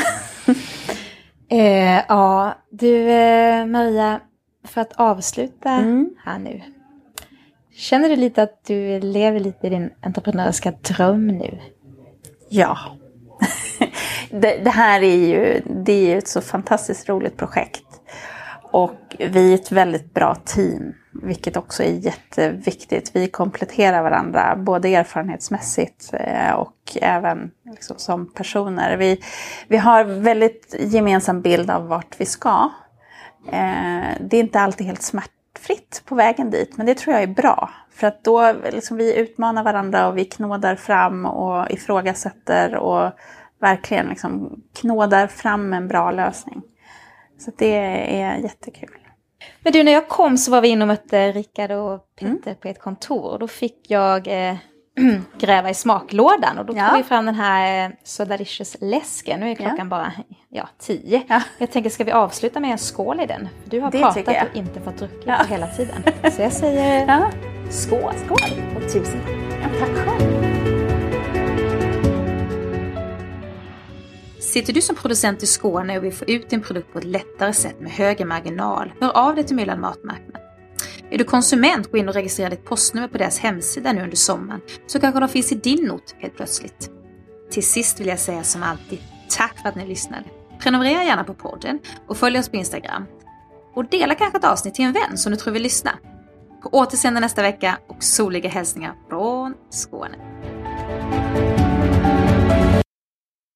eh, 1.58 2.04
ja, 2.08 2.54
du 2.70 3.12
eh, 3.12 3.66
Maria, 3.66 4.20
för 4.66 4.82
att 4.82 4.94
avsluta 4.94 5.70
mm. 5.70 6.10
här 6.26 6.40
nu. 6.40 6.62
Känner 7.74 8.10
du 8.10 8.16
lite 8.16 8.44
att 8.44 8.66
du 8.66 9.00
lever 9.00 9.40
lite 9.40 9.68
i 9.68 9.70
din 9.70 9.90
entreprenörska 10.02 10.72
dröm 10.72 11.28
nu? 11.28 11.60
Ja. 12.50 12.78
det, 14.30 14.58
det, 14.64 14.70
här 14.70 15.04
är 15.04 15.28
ju, 15.28 15.62
det 15.86 16.14
är 16.14 16.18
ett 16.18 16.28
så 16.28 16.42
fantastiskt 16.42 17.10
roligt 17.10 17.38
projekt. 17.38 18.02
Och 18.72 19.16
vi 19.20 19.52
är 19.52 19.56
ett 19.56 19.72
väldigt 19.72 20.14
bra 20.14 20.36
team, 20.36 20.94
vilket 21.12 21.57
också 21.57 21.84
är 21.84 21.91
jätteviktigt. 21.91 23.12
Vi 23.14 23.28
kompletterar 23.28 24.03
varandra 24.03 24.55
både 24.55 24.95
erfarenhetsmässigt 24.95 26.14
eh, 26.14 26.51
och 26.51 26.97
även 27.01 27.51
liksom 27.66 27.97
som 27.97 28.34
personer. 28.34 28.97
Vi, 28.97 29.22
vi 29.68 29.78
har 29.78 30.03
väldigt 30.03 30.76
gemensam 30.80 31.41
bild 31.41 31.70
av 31.70 31.88
vart 31.88 32.22
vi 32.22 32.26
ska. 32.26 32.70
Eh, 33.51 34.07
det 34.20 34.38
är 34.38 34.39
inte 34.39 34.60
alltid 34.60 34.88
helt 34.88 35.01
smärtfritt 35.01 36.01
på 36.05 36.16
vägen 36.16 36.51
dit, 36.51 36.78
men 36.78 36.86
det 36.86 36.97
tror 36.97 37.14
jag 37.14 37.24
är 37.24 37.28
bra. 37.28 37.70
För 37.91 38.07
att 38.07 38.24
då 38.24 38.53
liksom 38.72 38.97
vi 38.97 39.16
utmanar 39.16 39.64
varandra 39.64 40.07
och 40.07 40.18
vi 40.18 40.26
knådar 40.26 40.76
fram 40.76 41.26
och 41.26 41.72
ifrågasätter 41.72 42.76
och 42.76 43.12
verkligen 43.62 44.07
liksom 44.07 44.62
knådar 44.80 45.28
fram 45.28 45.74
en 45.74 45.88
bra 45.88 46.12
lösning. 46.12 46.62
Så 47.39 47.51
det 47.57 47.76
är 48.22 48.38
jättekul. 48.38 48.99
Men 49.64 49.74
du, 49.74 49.84
när 49.84 49.92
jag 49.92 50.08
kom 50.08 50.38
så 50.38 50.52
var 50.52 50.62
vi 50.62 50.68
inne 50.68 50.84
och 50.84 50.88
mötte 50.88 51.32
Rickard 51.32 51.72
och 51.72 52.16
Peter 52.16 52.48
mm. 52.48 52.56
på 52.62 52.68
ett 52.68 52.80
kontor. 52.80 53.38
Då 53.40 53.48
fick 53.48 53.78
jag 53.88 54.28
eh, 54.28 54.56
gräva 55.40 55.70
i 55.70 55.74
smaklådan 55.74 56.58
och 56.58 56.66
då 56.66 56.74
tog 56.74 56.98
vi 56.98 57.04
fram 57.04 57.26
den 57.26 57.36
här 57.36 57.86
eh, 57.86 57.92
So 58.04 58.26
Delicious 58.26 58.78
läsken. 58.82 59.40
Nu 59.40 59.52
är 59.52 59.56
klockan 59.56 59.78
ja. 59.78 59.86
bara 59.86 60.14
ja, 60.50 60.70
tio. 60.80 61.24
Ja. 61.28 61.42
Jag 61.58 61.72
tänker, 61.72 61.90
ska 61.90 62.04
vi 62.04 62.12
avsluta 62.12 62.60
med 62.60 62.72
en 62.72 62.78
skål 62.78 63.20
i 63.20 63.26
den? 63.26 63.50
Du 63.66 63.80
har 63.80 63.92
det 63.92 64.02
pratat 64.02 64.28
och 64.28 64.58
inte 64.58 64.82
fått 64.82 64.98
druckit 64.98 65.30
hela 65.50 65.68
tiden. 65.68 66.04
Så 66.32 66.42
jag 66.42 66.54
säger 66.54 67.32
skål. 67.70 68.14
skål 68.26 68.62
och 68.76 68.94
tusen 68.94 69.22
tack. 69.62 69.80
Tack 69.80 69.90
själv. 69.90 70.39
Sitter 74.50 74.74
du 74.74 74.82
som 74.82 74.95
producent 74.95 75.43
i 75.43 75.45
Skåne 75.45 75.97
och 75.97 76.04
vill 76.04 76.14
få 76.14 76.26
ut 76.26 76.50
din 76.50 76.62
produkt 76.62 76.93
på 76.93 77.00
ett 77.00 77.06
lättare 77.06 77.54
sätt 77.54 77.80
med 77.80 77.91
högre 77.91 78.26
marginal, 78.26 78.93
hör 79.02 79.18
av 79.18 79.36
dig 79.36 79.43
till 79.43 79.56
Myllan 79.56 79.82
Matmarknad. 79.82 80.41
Är 81.10 81.18
du 81.18 81.24
konsument, 81.24 81.91
gå 81.91 81.97
in 81.97 82.08
och 82.10 82.14
registrera 82.14 82.50
ditt 82.50 82.66
postnummer 82.66 83.08
på 83.08 83.18
deras 83.18 83.39
hemsida 83.39 83.93
nu 83.93 84.04
under 84.04 84.18
sommaren, 84.18 84.62
så 84.88 85.00
kanske 85.00 85.20
de 85.20 85.30
finns 85.30 85.52
i 85.52 85.56
din 85.56 85.91
ort 85.91 86.16
helt 86.18 86.36
plötsligt. 86.36 86.91
Till 87.52 87.64
sist 87.64 88.00
vill 88.00 88.08
jag 88.08 88.20
säga 88.20 88.43
som 88.43 88.64
alltid, 88.64 89.00
tack 89.38 89.58
för 89.62 89.70
att 89.70 89.76
ni 89.76 89.88
lyssnade. 89.88 90.24
Prenumerera 90.60 91.04
gärna 91.04 91.24
på 91.24 91.34
podden 91.34 91.80
och 92.08 92.18
följ 92.18 92.39
oss 92.39 92.50
på 92.50 92.56
Instagram. 92.56 93.06
Och 93.74 93.86
dela 93.86 94.16
kanske 94.16 94.38
ett 94.38 94.45
avsnitt 94.45 94.74
till 94.74 94.86
en 94.86 94.93
vän 94.93 95.18
som 95.18 95.32
du 95.32 95.38
tror 95.38 95.54
vill 95.54 95.64
lyssna. 95.64 95.91
På 96.62 96.70
återseende 96.70 97.20
nästa 97.20 97.41
vecka 97.41 97.78
och 97.88 98.04
soliga 98.04 98.50
hälsningar 98.50 98.93
från 99.10 99.54
Skåne. 99.70 100.16